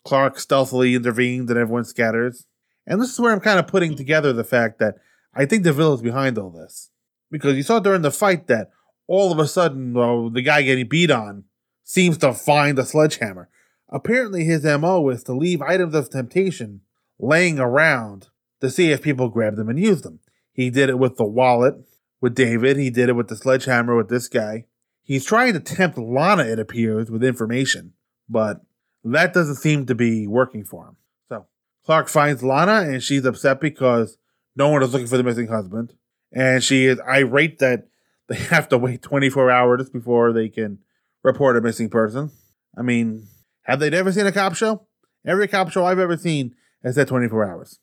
Clark 0.03 0.39
stealthily 0.39 0.95
intervenes 0.95 1.49
and 1.49 1.59
everyone 1.59 1.85
scatters. 1.85 2.45
And 2.85 3.01
this 3.01 3.11
is 3.11 3.19
where 3.19 3.31
I'm 3.31 3.39
kind 3.39 3.59
of 3.59 3.67
putting 3.67 3.95
together 3.95 4.33
the 4.33 4.43
fact 4.43 4.79
that 4.79 4.95
I 5.33 5.45
think 5.45 5.63
DeVille 5.63 5.93
is 5.93 6.01
behind 6.01 6.37
all 6.37 6.49
this. 6.49 6.89
Because 7.29 7.55
you 7.57 7.63
saw 7.63 7.79
during 7.79 8.01
the 8.01 8.11
fight 8.11 8.47
that 8.47 8.71
all 9.07 9.31
of 9.31 9.39
a 9.39 9.47
sudden, 9.47 9.93
well, 9.93 10.29
the 10.29 10.41
guy 10.41 10.61
getting 10.61 10.87
beat 10.87 11.11
on 11.11 11.45
seems 11.83 12.17
to 12.19 12.33
find 12.33 12.77
a 12.79 12.85
sledgehammer. 12.85 13.49
Apparently, 13.89 14.43
his 14.43 14.63
MO 14.63 15.07
is 15.09 15.23
to 15.23 15.33
leave 15.33 15.61
items 15.61 15.95
of 15.95 16.09
temptation 16.09 16.81
laying 17.19 17.59
around 17.59 18.27
to 18.61 18.69
see 18.69 18.91
if 18.91 19.01
people 19.01 19.29
grab 19.29 19.55
them 19.55 19.69
and 19.69 19.79
use 19.79 20.01
them. 20.01 20.19
He 20.51 20.69
did 20.69 20.89
it 20.89 20.99
with 20.99 21.17
the 21.17 21.25
wallet 21.25 21.75
with 22.19 22.35
David, 22.35 22.77
he 22.77 22.89
did 22.89 23.09
it 23.09 23.15
with 23.15 23.27
the 23.27 23.35
sledgehammer 23.35 23.95
with 23.95 24.09
this 24.09 24.27
guy. 24.27 24.65
He's 25.07 25.23
trying 25.23 25.53
to 25.53 25.61
tempt 25.61 25.97
Lana, 25.97 26.43
it 26.43 26.59
appears, 26.59 27.09
with 27.09 27.23
information, 27.23 27.93
but 28.27 28.59
that 29.05 29.33
doesn't 29.33 29.55
seem 29.55 29.85
to 29.85 29.95
be 29.95 30.27
working 30.27 30.65
for 30.65 30.85
him. 30.85 30.97
So 31.29 31.45
Clark 31.85 32.09
finds 32.09 32.43
Lana 32.43 32.91
and 32.91 33.01
she's 33.01 33.23
upset 33.23 33.61
because 33.61 34.17
no 34.57 34.67
one 34.67 34.83
is 34.83 34.91
looking 34.91 35.07
for 35.07 35.15
the 35.15 35.23
missing 35.23 35.47
husband. 35.47 35.93
And 36.33 36.61
she 36.61 36.87
is 36.87 36.99
irate 37.07 37.59
that 37.59 37.87
they 38.27 38.35
have 38.35 38.67
to 38.67 38.77
wait 38.77 39.01
24 39.01 39.49
hours 39.49 39.89
before 39.89 40.33
they 40.33 40.49
can 40.49 40.79
report 41.23 41.55
a 41.55 41.61
missing 41.61 41.89
person. 41.89 42.29
I 42.77 42.81
mean, 42.81 43.27
have 43.63 43.79
they 43.79 43.89
never 43.89 44.11
seen 44.11 44.27
a 44.27 44.33
cop 44.33 44.55
show? 44.55 44.87
Every 45.25 45.47
cop 45.47 45.71
show 45.71 45.85
I've 45.85 45.99
ever 45.99 46.17
seen 46.17 46.53
has 46.83 46.95
said 46.95 47.07
24 47.07 47.49
hours. 47.49 47.79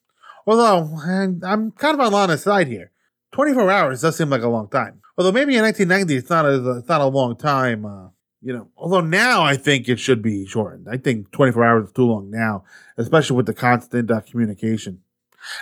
Although, 0.47 0.99
I'm 1.03 1.71
kind 1.71 1.95
of 1.95 2.01
on 2.01 2.13
Lana's 2.13 2.43
side 2.43 2.67
here. 2.69 2.91
24 3.33 3.71
hours 3.71 4.03
does 4.03 4.17
seem 4.17 4.29
like 4.29 4.43
a 4.43 4.49
long 4.49 4.69
time. 4.69 5.01
Although 5.17 5.33
maybe 5.33 5.57
in 5.57 5.63
1990 5.63 6.17
it's 6.17 6.31
not 6.31 6.45
a, 6.45 6.79
it's 6.79 6.89
not 6.89 7.01
a 7.01 7.07
long 7.07 7.37
time. 7.37 7.85
Uh, 7.85 8.09
you 8.43 8.53
know, 8.53 8.69
although 8.77 9.01
now 9.01 9.43
I 9.43 9.57
think 9.57 9.89
it 9.89 9.99
should 9.99 10.23
be 10.23 10.47
shortened. 10.47 10.87
I 10.91 10.99
think 10.99 11.31
24 11.31 11.65
hours 11.65 11.87
is 11.87 11.93
too 11.93 12.07
long 12.07 12.31
now, 12.31 12.65
especially 12.97 13.37
with 13.37 13.47
the 13.47 13.55
constant 13.55 14.11
uh, 14.11 14.21
communication. 14.21 15.01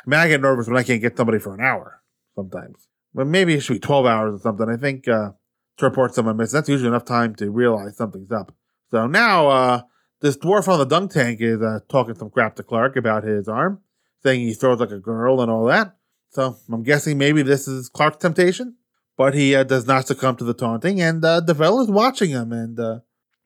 I 0.04 0.10
mean, 0.10 0.20
I 0.20 0.28
get 0.28 0.40
nervous 0.40 0.66
when 0.66 0.76
I 0.76 0.82
can't 0.82 1.00
get 1.00 1.16
somebody 1.16 1.38
for 1.38 1.54
an 1.54 1.60
hour 1.60 2.00
sometimes. 2.34 2.88
But 3.14 3.26
maybe 3.26 3.54
it 3.54 3.60
should 3.60 3.74
be 3.74 3.80
12 3.80 4.06
hours 4.06 4.34
or 4.34 4.38
something. 4.38 4.68
I 4.68 4.76
think 4.76 5.06
uh, 5.06 5.32
to 5.76 5.84
report 5.84 6.14
someone 6.14 6.36
missing, 6.36 6.56
that's 6.56 6.68
usually 6.68 6.88
enough 6.88 7.04
time 7.04 7.34
to 7.36 7.50
realize 7.50 7.96
something's 7.96 8.32
up. 8.32 8.54
So 8.90 9.06
now 9.06 9.48
uh, 9.48 9.82
this 10.20 10.36
dwarf 10.36 10.68
on 10.68 10.78
the 10.78 10.86
dunk 10.86 11.12
tank 11.12 11.40
is 11.40 11.60
uh, 11.60 11.80
talking 11.88 12.14
some 12.14 12.30
crap 12.30 12.56
to 12.56 12.62
Clark 12.62 12.96
about 12.96 13.24
his 13.24 13.48
arm, 13.48 13.80
saying 14.22 14.40
he 14.40 14.54
throws 14.54 14.80
like 14.80 14.90
a 14.90 14.98
girl 14.98 15.40
and 15.40 15.50
all 15.50 15.64
that. 15.66 15.96
So 16.30 16.56
I'm 16.70 16.82
guessing 16.82 17.18
maybe 17.18 17.42
this 17.42 17.68
is 17.68 17.88
Clark's 17.88 18.16
temptation, 18.16 18.76
but 19.16 19.34
he 19.34 19.54
uh, 19.54 19.64
does 19.64 19.86
not 19.86 20.06
succumb 20.06 20.36
to 20.36 20.44
the 20.44 20.54
taunting, 20.54 21.00
and 21.00 21.24
uh, 21.24 21.40
DeVille 21.40 21.80
is 21.80 21.90
watching 21.90 22.30
him, 22.30 22.52
and 22.52 22.78
uh, 22.78 23.00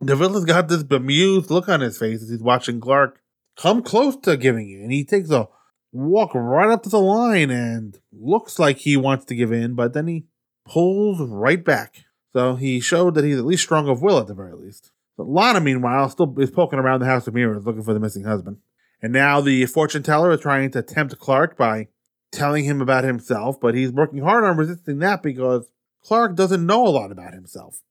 DeVille 0.05 0.35
has 0.35 0.45
got 0.45 0.69
this 0.69 0.83
bemused 0.83 1.51
look 1.51 1.69
on 1.69 1.81
his 1.81 1.99
face 1.99 2.23
as 2.23 2.31
he's 2.31 2.43
watching 2.43 2.81
Clark 2.81 3.21
come 3.57 3.83
close 3.83 4.17
to 4.19 4.37
giving 4.37 4.71
in. 4.71 4.91
He 4.91 5.05
takes 5.05 5.31
a 5.31 5.49
walk 5.93 6.33
right 6.35 6.71
up 6.71 6.83
to 6.83 6.89
the 6.89 7.01
line 7.01 7.51
and 7.51 7.99
looks 8.13 8.59
like 8.59 8.79
he 8.79 8.97
wants 8.97 9.25
to 9.27 9.35
give 9.35 9.53
in, 9.53 9.75
but 9.75 9.95
then 9.95 10.07
he 10.07 10.27
pulls 10.67 11.21
right 11.21 11.65
back. 11.65 12.05
So 12.33 12.57
he 12.57 12.81
showed 12.81 13.15
that 13.15 13.25
he's 13.25 13.39
at 13.39 13.47
least 13.47 13.63
strong 13.63 13.89
of 13.89 14.03
will 14.03 14.19
at 14.19 14.27
the 14.27 14.35
very 14.35 14.53
least. 14.53 14.91
But 15.17 15.29
Lana, 15.29 15.61
meanwhile, 15.61 16.11
still 16.11 16.39
is 16.39 16.51
poking 16.51 16.79
around 16.79 17.01
the 17.01 17.07
House 17.07 17.27
of 17.27 17.35
Mirrors 17.35 17.65
looking 17.65 17.83
for 17.83 17.95
the 17.95 18.01
missing 18.01 18.25
husband. 18.25 18.59
And 19.01 19.13
now 19.13 19.41
the 19.41 19.65
fortune 19.67 20.03
teller 20.03 20.33
is 20.33 20.41
trying 20.41 20.71
to 20.73 20.83
tempt 20.83 21.19
Clark 21.19 21.57
by 21.57 21.89
telling 22.37 22.65
him 22.65 22.81
about 22.81 23.05
himself, 23.05 23.61
but 23.61 23.75
he's 23.75 23.91
working 23.91 24.23
hard 24.23 24.45
on 24.45 24.57
resisting 24.57 24.99
that 24.99 25.23
because 25.23 25.71
Clark 26.03 26.37
doesn't 26.37 26.65
know 26.65 26.87
a 26.87 26.89
lot 26.89 27.11
about 27.11 27.33
himself. 27.35 27.83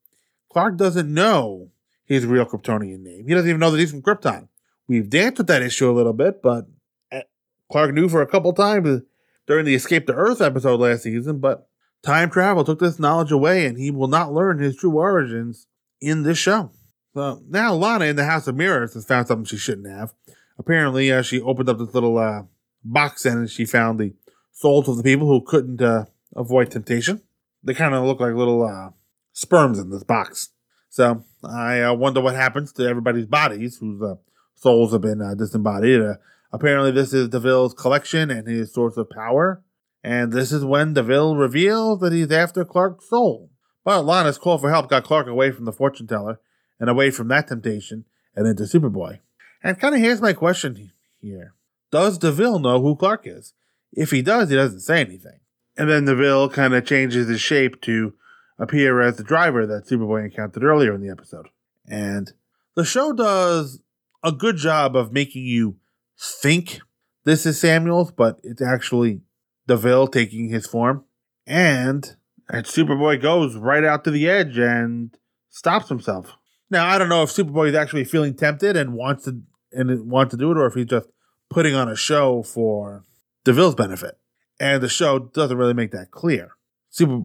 Clark 0.52 0.78
doesn't 0.78 1.14
know 1.14 1.72
his 2.06 2.26
real 2.26 2.46
Kryptonian 2.46 3.00
name. 3.00 3.28
He 3.28 3.34
doesn't 3.34 3.50
even 3.50 3.60
know 3.60 3.72
that 3.72 3.80
he's 3.80 3.92
from 3.92 4.02
Krypton. 4.02 4.48
We've 4.88 5.10
danced 5.10 5.40
with 5.40 5.48
that 5.48 5.64
issue 5.64 5.90
a 5.90 5.94
little 5.94 6.14
bit, 6.14 6.42
but 6.42 6.68
eh, 7.12 7.24
Clark 7.72 7.94
knew 7.94 8.08
for 8.08 8.22
a 8.22 8.28
couple 8.28 8.54
times 8.54 9.02
during 9.48 9.66
the 9.66 9.76
Escape 9.76 10.08
to 10.08 10.14
Earth 10.14 10.42
episode 10.42 10.80
last 10.80 11.04
season, 11.04 11.40
but 11.40 11.68
time 12.04 12.30
travel 12.30 12.64
took 12.64 12.80
this 12.80 13.00
knowledge 13.00 13.32
away 13.32 13.66
and 13.66 13.78
he 13.78 13.92
will 13.92 14.08
not 14.08 14.32
learn 14.32 14.60
his 14.60 14.78
true 14.78 14.98
origins 14.98 15.68
in 16.00 16.24
this 16.24 16.38
show. 16.38 16.72
So 17.16 17.42
now 17.50 17.74
Lana 17.74 18.06
in 18.06 18.16
the 18.16 18.26
House 18.26 18.48
of 18.48 18.56
Mirrors 18.56 18.94
has 18.94 19.06
found 19.06 19.28
something 19.28 19.46
she 19.46 19.58
shouldn't 19.58 19.90
have. 19.90 20.14
Apparently, 20.58 21.12
uh, 21.12 21.22
she 21.22 21.42
opened 21.42 21.68
up 21.68 21.80
this 21.80 21.94
little 21.94 22.18
uh, 22.18 22.44
box 22.84 23.26
and 23.26 23.50
she 23.50 23.66
found 23.66 24.00
the 24.00 24.14
souls 24.56 24.88
of 24.88 24.98
the 24.98 25.04
people 25.04 25.28
who 25.28 25.42
couldn't 25.42 25.82
uh, 25.82 26.06
avoid 26.36 26.72
temptation. 26.72 27.22
They 27.62 27.74
kind 27.74 27.94
of 27.94 28.06
look 28.06 28.20
like 28.20 28.34
little 28.34 28.64
uh, 28.64 28.92
sperms 29.34 29.78
in 29.78 29.90
this 29.92 30.04
box. 30.04 30.50
So 30.90 31.26
I 31.44 31.82
uh, 31.82 31.94
wonder 31.94 32.22
what 32.22 32.36
happens 32.36 32.72
to 32.74 32.88
everybody's 32.88 33.26
bodies 33.26 33.78
whose 33.78 34.02
uh, 34.02 34.16
souls 34.56 34.94
have 34.94 35.02
been 35.02 35.22
uh, 35.22 35.36
disembodied. 35.36 36.02
Uh, 36.02 36.16
apparently, 36.54 36.92
this 36.92 37.14
is 37.14 37.28
DeVille's 37.28 37.74
collection 37.74 38.32
and 38.32 38.48
his 38.48 38.74
source 38.74 38.96
of 38.96 39.10
power. 39.10 39.62
And 40.04 40.32
this 40.32 40.52
is 40.54 40.64
when 40.64 40.94
DeVille 40.94 41.36
reveals 41.36 42.00
that 42.00 42.14
he's 42.14 42.32
after 42.32 42.64
Clark's 42.64 43.10
soul. 43.10 43.50
But 43.84 44.06
Lana's 44.06 44.38
call 44.38 44.58
for 44.58 44.70
help 44.70 44.90
got 44.90 45.04
Clark 45.04 45.28
away 45.28 45.52
from 45.52 45.66
the 45.66 45.74
fortune 45.74 46.08
teller 46.08 46.40
and 46.80 46.90
away 46.90 47.12
from 47.12 47.28
that 47.28 47.50
temptation 47.50 48.06
and 48.36 48.48
into 48.48 48.64
Superboy. 48.64 49.20
And 49.62 49.80
kind 49.80 49.96
of 49.96 50.02
here's 50.02 50.22
my 50.22 50.34
question 50.34 50.92
here. 51.20 51.54
Does 51.92 52.18
DeVille 52.18 52.60
know 52.60 52.82
who 52.82 52.96
Clark 52.96 53.24
is? 53.26 53.54
If 53.96 54.12
he 54.12 54.22
does, 54.22 54.50
he 54.50 54.56
doesn't 54.56 54.82
say 54.82 55.02
anything. 55.02 55.40
And 55.78 55.90
then 55.90 56.06
the 56.06 56.14
DeVille 56.14 56.50
kind 56.50 56.74
of 56.74 56.86
changes 56.86 57.28
his 57.28 57.42
shape 57.42 57.82
to 57.82 58.14
appear 58.58 59.02
as 59.02 59.18
the 59.18 59.24
driver 59.24 59.66
that 59.66 59.88
Superboy 59.88 60.26
encountered 60.26 60.64
earlier 60.64 60.94
in 60.94 61.02
the 61.02 61.10
episode. 61.10 61.48
And 61.88 62.32
the 62.76 62.86
show 62.86 63.14
does 63.14 63.80
a 64.24 64.32
good 64.32 64.58
job 64.58 64.96
of 64.96 65.12
making 65.12 65.46
you 65.46 65.78
think 66.18 66.80
this 67.24 67.46
is 67.46 67.60
Samuels, 67.60 68.12
but 68.12 68.40
it's 68.44 68.62
actually 68.62 69.22
DeVille 69.68 70.08
taking 70.08 70.50
his 70.50 70.66
form. 70.66 71.04
And, 71.46 72.16
and 72.50 72.66
Superboy 72.66 73.22
goes 73.22 73.56
right 73.56 73.84
out 73.84 74.04
to 74.06 74.12
the 74.12 74.30
edge 74.30 74.58
and 74.58 75.16
stops 75.50 75.90
himself. 75.90 76.34
Now 76.70 76.88
I 76.88 76.98
don't 76.98 77.10
know 77.10 77.24
if 77.24 77.30
Superboy 77.30 77.70
is 77.70 77.76
actually 77.76 78.06
feeling 78.06 78.36
tempted 78.36 78.76
and 78.76 78.94
wants 78.94 79.26
to 79.26 79.42
and 79.72 80.10
wants 80.10 80.32
to 80.32 80.38
do 80.38 80.52
it, 80.52 80.58
or 80.58 80.68
if 80.68 80.74
he's 80.74 80.86
just 80.86 81.10
putting 81.50 81.76
on 81.76 81.90
a 81.90 81.96
show 81.96 82.44
for 82.44 83.04
DeVille's 83.46 83.76
benefit. 83.76 84.18
And 84.60 84.84
the 84.84 84.90
show 84.90 85.20
doesn't 85.20 85.58
really 85.58 85.74
make 85.74 85.92
that 85.92 86.12
clear. 86.12 86.52
Super, 86.90 87.24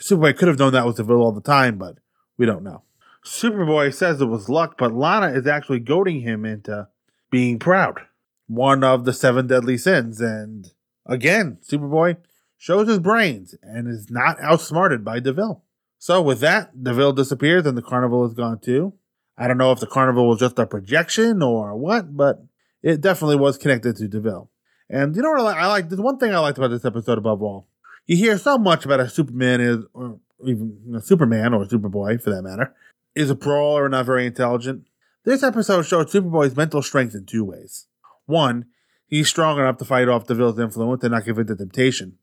Superboy 0.00 0.36
could 0.36 0.48
have 0.48 0.58
known 0.58 0.72
that 0.72 0.86
was 0.86 0.96
DeVille 0.96 1.20
all 1.20 1.32
the 1.32 1.40
time, 1.40 1.78
but 1.78 1.98
we 2.36 2.46
don't 2.46 2.62
know. 2.62 2.82
Superboy 3.24 3.92
says 3.92 4.20
it 4.20 4.26
was 4.26 4.48
luck, 4.48 4.76
but 4.78 4.94
Lana 4.94 5.28
is 5.28 5.46
actually 5.46 5.80
goading 5.80 6.20
him 6.20 6.44
into 6.44 6.88
being 7.30 7.58
proud. 7.58 8.00
One 8.46 8.84
of 8.84 9.04
the 9.04 9.12
seven 9.12 9.46
deadly 9.46 9.76
sins. 9.76 10.20
And 10.20 10.72
again, 11.04 11.58
Superboy 11.68 12.16
shows 12.56 12.88
his 12.88 12.98
brains 12.98 13.54
and 13.62 13.88
is 13.88 14.10
not 14.10 14.36
outsmarted 14.40 15.04
by 15.04 15.20
DeVille. 15.20 15.62
So 15.98 16.22
with 16.22 16.40
that, 16.40 16.82
DeVille 16.82 17.12
disappears 17.12 17.66
and 17.66 17.76
the 17.76 17.82
carnival 17.82 18.24
is 18.24 18.34
gone 18.34 18.60
too. 18.60 18.94
I 19.36 19.46
don't 19.46 19.58
know 19.58 19.72
if 19.72 19.80
the 19.80 19.86
carnival 19.86 20.28
was 20.28 20.40
just 20.40 20.58
a 20.58 20.66
projection 20.66 21.42
or 21.42 21.76
what, 21.76 22.16
but 22.16 22.42
it 22.82 23.00
definitely 23.00 23.36
was 23.36 23.58
connected 23.58 23.96
to 23.96 24.08
DeVille. 24.08 24.50
And 24.90 25.14
you 25.14 25.22
know 25.22 25.30
what 25.30 25.56
I 25.56 25.66
like? 25.66 25.88
The 25.88 26.00
one 26.00 26.18
thing 26.18 26.32
I 26.34 26.38
liked 26.38 26.58
about 26.58 26.68
this 26.70 26.84
episode 26.84 27.18
above 27.18 27.42
all. 27.42 27.66
You 28.06 28.16
hear 28.16 28.38
so 28.38 28.56
much 28.56 28.84
about 28.84 29.00
a 29.00 29.08
Superman 29.08 29.60
is, 29.60 29.84
or 29.92 30.18
even 30.44 30.78
you 30.86 30.92
know, 30.92 31.00
Superman 31.00 31.52
or 31.52 31.64
Superboy 31.66 32.22
for 32.22 32.30
that 32.30 32.42
matter, 32.42 32.74
is 33.14 33.28
a 33.28 33.34
brawler 33.34 33.84
or 33.84 33.88
not 33.88 34.06
very 34.06 34.26
intelligent. 34.26 34.86
This 35.24 35.42
episode 35.42 35.82
showed 35.82 36.08
Superboy's 36.08 36.56
mental 36.56 36.80
strength 36.80 37.14
in 37.14 37.26
two 37.26 37.44
ways. 37.44 37.86
One, 38.24 38.66
he's 39.06 39.28
strong 39.28 39.58
enough 39.58 39.76
to 39.78 39.84
fight 39.84 40.08
off 40.08 40.26
DeVille's 40.26 40.58
influence 40.58 41.02
and 41.02 41.12
not 41.12 41.26
give 41.26 41.38
in 41.38 41.46
to 41.48 41.56
temptation. 41.56 42.16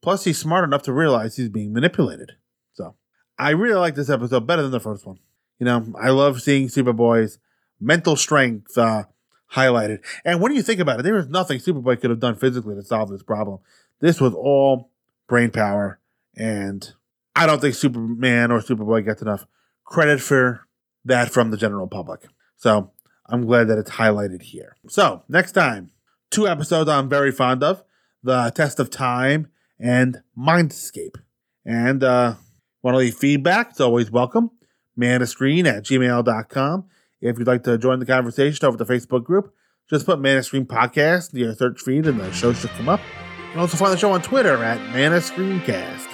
Plus, 0.00 0.24
he's 0.24 0.38
smart 0.38 0.64
enough 0.64 0.82
to 0.82 0.92
realize 0.92 1.36
he's 1.36 1.48
being 1.48 1.72
manipulated. 1.72 2.32
So, 2.74 2.94
I 3.38 3.50
really 3.50 3.78
like 3.78 3.96
this 3.96 4.10
episode 4.10 4.46
better 4.46 4.62
than 4.62 4.70
the 4.70 4.78
first 4.78 5.06
one. 5.06 5.18
You 5.58 5.66
know, 5.66 5.94
I 6.00 6.10
love 6.10 6.42
seeing 6.42 6.68
Superboy's 6.68 7.38
mental 7.80 8.14
strength 8.14 8.76
uh, 8.76 9.04
highlighted. 9.52 10.00
And 10.24 10.40
when 10.40 10.50
do 10.50 10.56
you 10.56 10.62
think 10.62 10.80
about 10.80 11.00
it, 11.00 11.02
there 11.02 11.16
is 11.16 11.28
nothing 11.28 11.58
Superboy 11.58 12.00
could 12.00 12.10
have 12.10 12.20
done 12.20 12.36
physically 12.36 12.74
to 12.74 12.82
solve 12.82 13.10
this 13.10 13.22
problem. 13.22 13.60
This 14.00 14.20
was 14.20 14.34
all 14.34 14.90
brain 15.28 15.50
power, 15.50 16.00
and 16.36 16.92
I 17.36 17.46
don't 17.46 17.60
think 17.60 17.74
Superman 17.74 18.50
or 18.50 18.60
Superboy 18.60 19.04
gets 19.04 19.22
enough 19.22 19.46
credit 19.84 20.20
for 20.20 20.66
that 21.04 21.30
from 21.30 21.50
the 21.50 21.56
general 21.56 21.86
public. 21.86 22.26
So 22.56 22.90
I'm 23.26 23.46
glad 23.46 23.68
that 23.68 23.78
it's 23.78 23.92
highlighted 23.92 24.42
here. 24.42 24.76
So 24.88 25.22
next 25.28 25.52
time, 25.52 25.90
two 26.30 26.48
episodes 26.48 26.88
I'm 26.88 27.08
very 27.08 27.32
fond 27.32 27.62
of 27.62 27.82
The 28.22 28.52
Test 28.54 28.80
of 28.80 28.90
Time 28.90 29.48
and 29.78 30.22
Mindscape. 30.36 31.16
And 31.64 32.02
uh, 32.04 32.34
want 32.82 32.94
to 32.94 32.98
leave 32.98 33.14
feedback? 33.14 33.70
It's 33.70 33.80
always 33.80 34.10
welcome. 34.10 34.50
Man 34.96 35.22
of 35.22 35.28
Screen 35.28 35.66
at 35.66 35.84
gmail.com. 35.84 36.84
If 37.24 37.38
you'd 37.38 37.48
like 37.48 37.62
to 37.62 37.78
join 37.78 38.00
the 38.00 38.06
conversation 38.06 38.66
over 38.66 38.76
the 38.76 38.84
Facebook 38.84 39.24
group, 39.24 39.54
just 39.88 40.04
put 40.04 40.20
Man 40.20 40.36
of 40.36 40.44
Screen 40.44 40.66
Podcast 40.66 41.32
in 41.32 41.40
your 41.40 41.54
search 41.54 41.80
feed 41.80 42.06
and 42.06 42.20
the 42.20 42.30
show 42.32 42.52
should 42.52 42.68
come 42.70 42.90
up. 42.90 43.00
You 43.00 43.52
can 43.52 43.60
also 43.60 43.78
find 43.78 43.94
the 43.94 43.96
show 43.96 44.12
on 44.12 44.20
Twitter 44.20 44.62
at 44.62 44.78
Man 44.92 45.12
Screencast. 45.12 46.06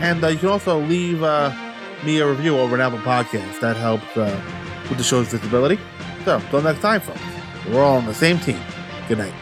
And 0.00 0.24
uh, 0.24 0.28
you 0.28 0.38
can 0.38 0.48
also 0.48 0.80
leave 0.80 1.22
uh, 1.22 1.52
me 2.06 2.20
a 2.20 2.26
review 2.26 2.56
over 2.56 2.74
an 2.74 2.80
Apple 2.80 3.00
Podcast. 3.00 3.60
That 3.60 3.76
helps 3.76 4.16
uh, 4.16 4.40
with 4.88 4.96
the 4.96 5.04
show's 5.04 5.28
visibility. 5.28 5.78
So, 6.24 6.36
until 6.36 6.62
next 6.62 6.80
time, 6.80 7.02
folks, 7.02 7.20
we're 7.68 7.82
all 7.82 7.98
on 7.98 8.06
the 8.06 8.14
same 8.14 8.38
team. 8.38 8.60
Good 9.08 9.18
night. 9.18 9.34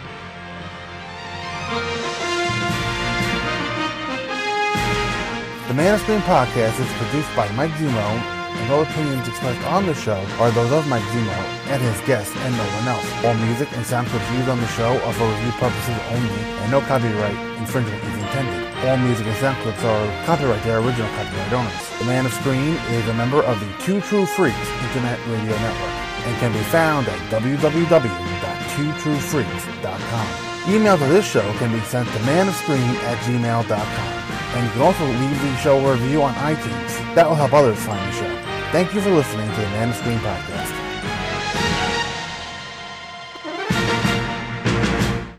The 5.68 5.74
Man 5.74 5.94
of 5.94 6.00
Screen 6.00 6.20
podcast 6.22 6.80
is 6.80 6.92
produced 6.94 7.34
by 7.36 7.50
Mike 7.52 7.70
Zummo, 7.72 8.41
and 8.62 8.70
all 8.70 8.82
opinions 8.82 9.26
expressed 9.26 9.60
on 9.66 9.86
the 9.86 9.94
show 9.94 10.24
are 10.38 10.52
those 10.52 10.70
of 10.70 10.86
Mike 10.86 11.02
Zummo 11.10 11.34
and 11.66 11.82
his 11.82 11.98
guests 12.06 12.30
and 12.46 12.54
no 12.54 12.62
one 12.78 12.86
else. 12.94 13.08
All 13.26 13.34
music 13.34 13.66
and 13.74 13.84
sound 13.84 14.06
clips 14.06 14.30
used 14.32 14.48
on 14.48 14.60
the 14.60 14.68
show 14.78 15.00
are 15.02 15.12
for 15.12 15.26
review 15.26 15.50
purposes 15.58 15.98
only, 16.14 16.30
and 16.62 16.70
no 16.70 16.80
copyright 16.80 17.34
infringement 17.58 18.00
is 18.04 18.14
intended. 18.22 18.62
All 18.86 18.96
music 18.96 19.26
and 19.26 19.36
sound 19.36 19.60
clips 19.62 19.82
are 19.82 20.06
copyright 20.24 20.62
their 20.62 20.78
original 20.78 21.08
copyright 21.18 21.52
owners. 21.52 21.74
The 21.98 22.04
Man 22.06 22.24
of 22.24 22.32
Screen 22.32 22.78
is 22.94 23.08
a 23.08 23.14
member 23.14 23.42
of 23.42 23.58
the 23.58 23.66
Two 23.82 24.00
True 24.02 24.26
Freaks 24.26 24.70
Internet 24.86 25.18
Radio 25.26 25.58
Network 25.58 25.90
and 26.22 26.38
can 26.38 26.52
be 26.52 26.62
found 26.70 27.08
at 27.08 27.18
www.twotruefreaks.com. 27.34 30.28
Email 30.72 30.96
to 30.96 31.06
this 31.06 31.26
show 31.26 31.52
can 31.58 31.72
be 31.72 31.80
sent 31.80 32.08
to 32.08 32.18
manofscreen 32.18 32.94
at 33.10 33.18
gmail.com. 33.26 34.22
And 34.54 34.64
you 34.64 34.70
can 34.72 34.82
also 34.82 35.04
leave 35.04 35.42
the 35.42 35.56
show 35.56 35.84
a 35.84 35.92
review 35.92 36.22
on 36.22 36.32
iTunes. 36.34 36.96
That 37.16 37.28
will 37.28 37.34
help 37.34 37.52
others 37.52 37.82
find 37.82 37.98
the 37.98 38.12
show. 38.16 38.31
Thank 38.72 38.94
you 38.94 39.02
for 39.02 39.10
listening 39.10 39.50
to 39.50 39.56
the 39.60 39.66
Man 39.68 39.90
of 39.90 39.96
Screen 39.96 40.18
podcast. 40.20 40.81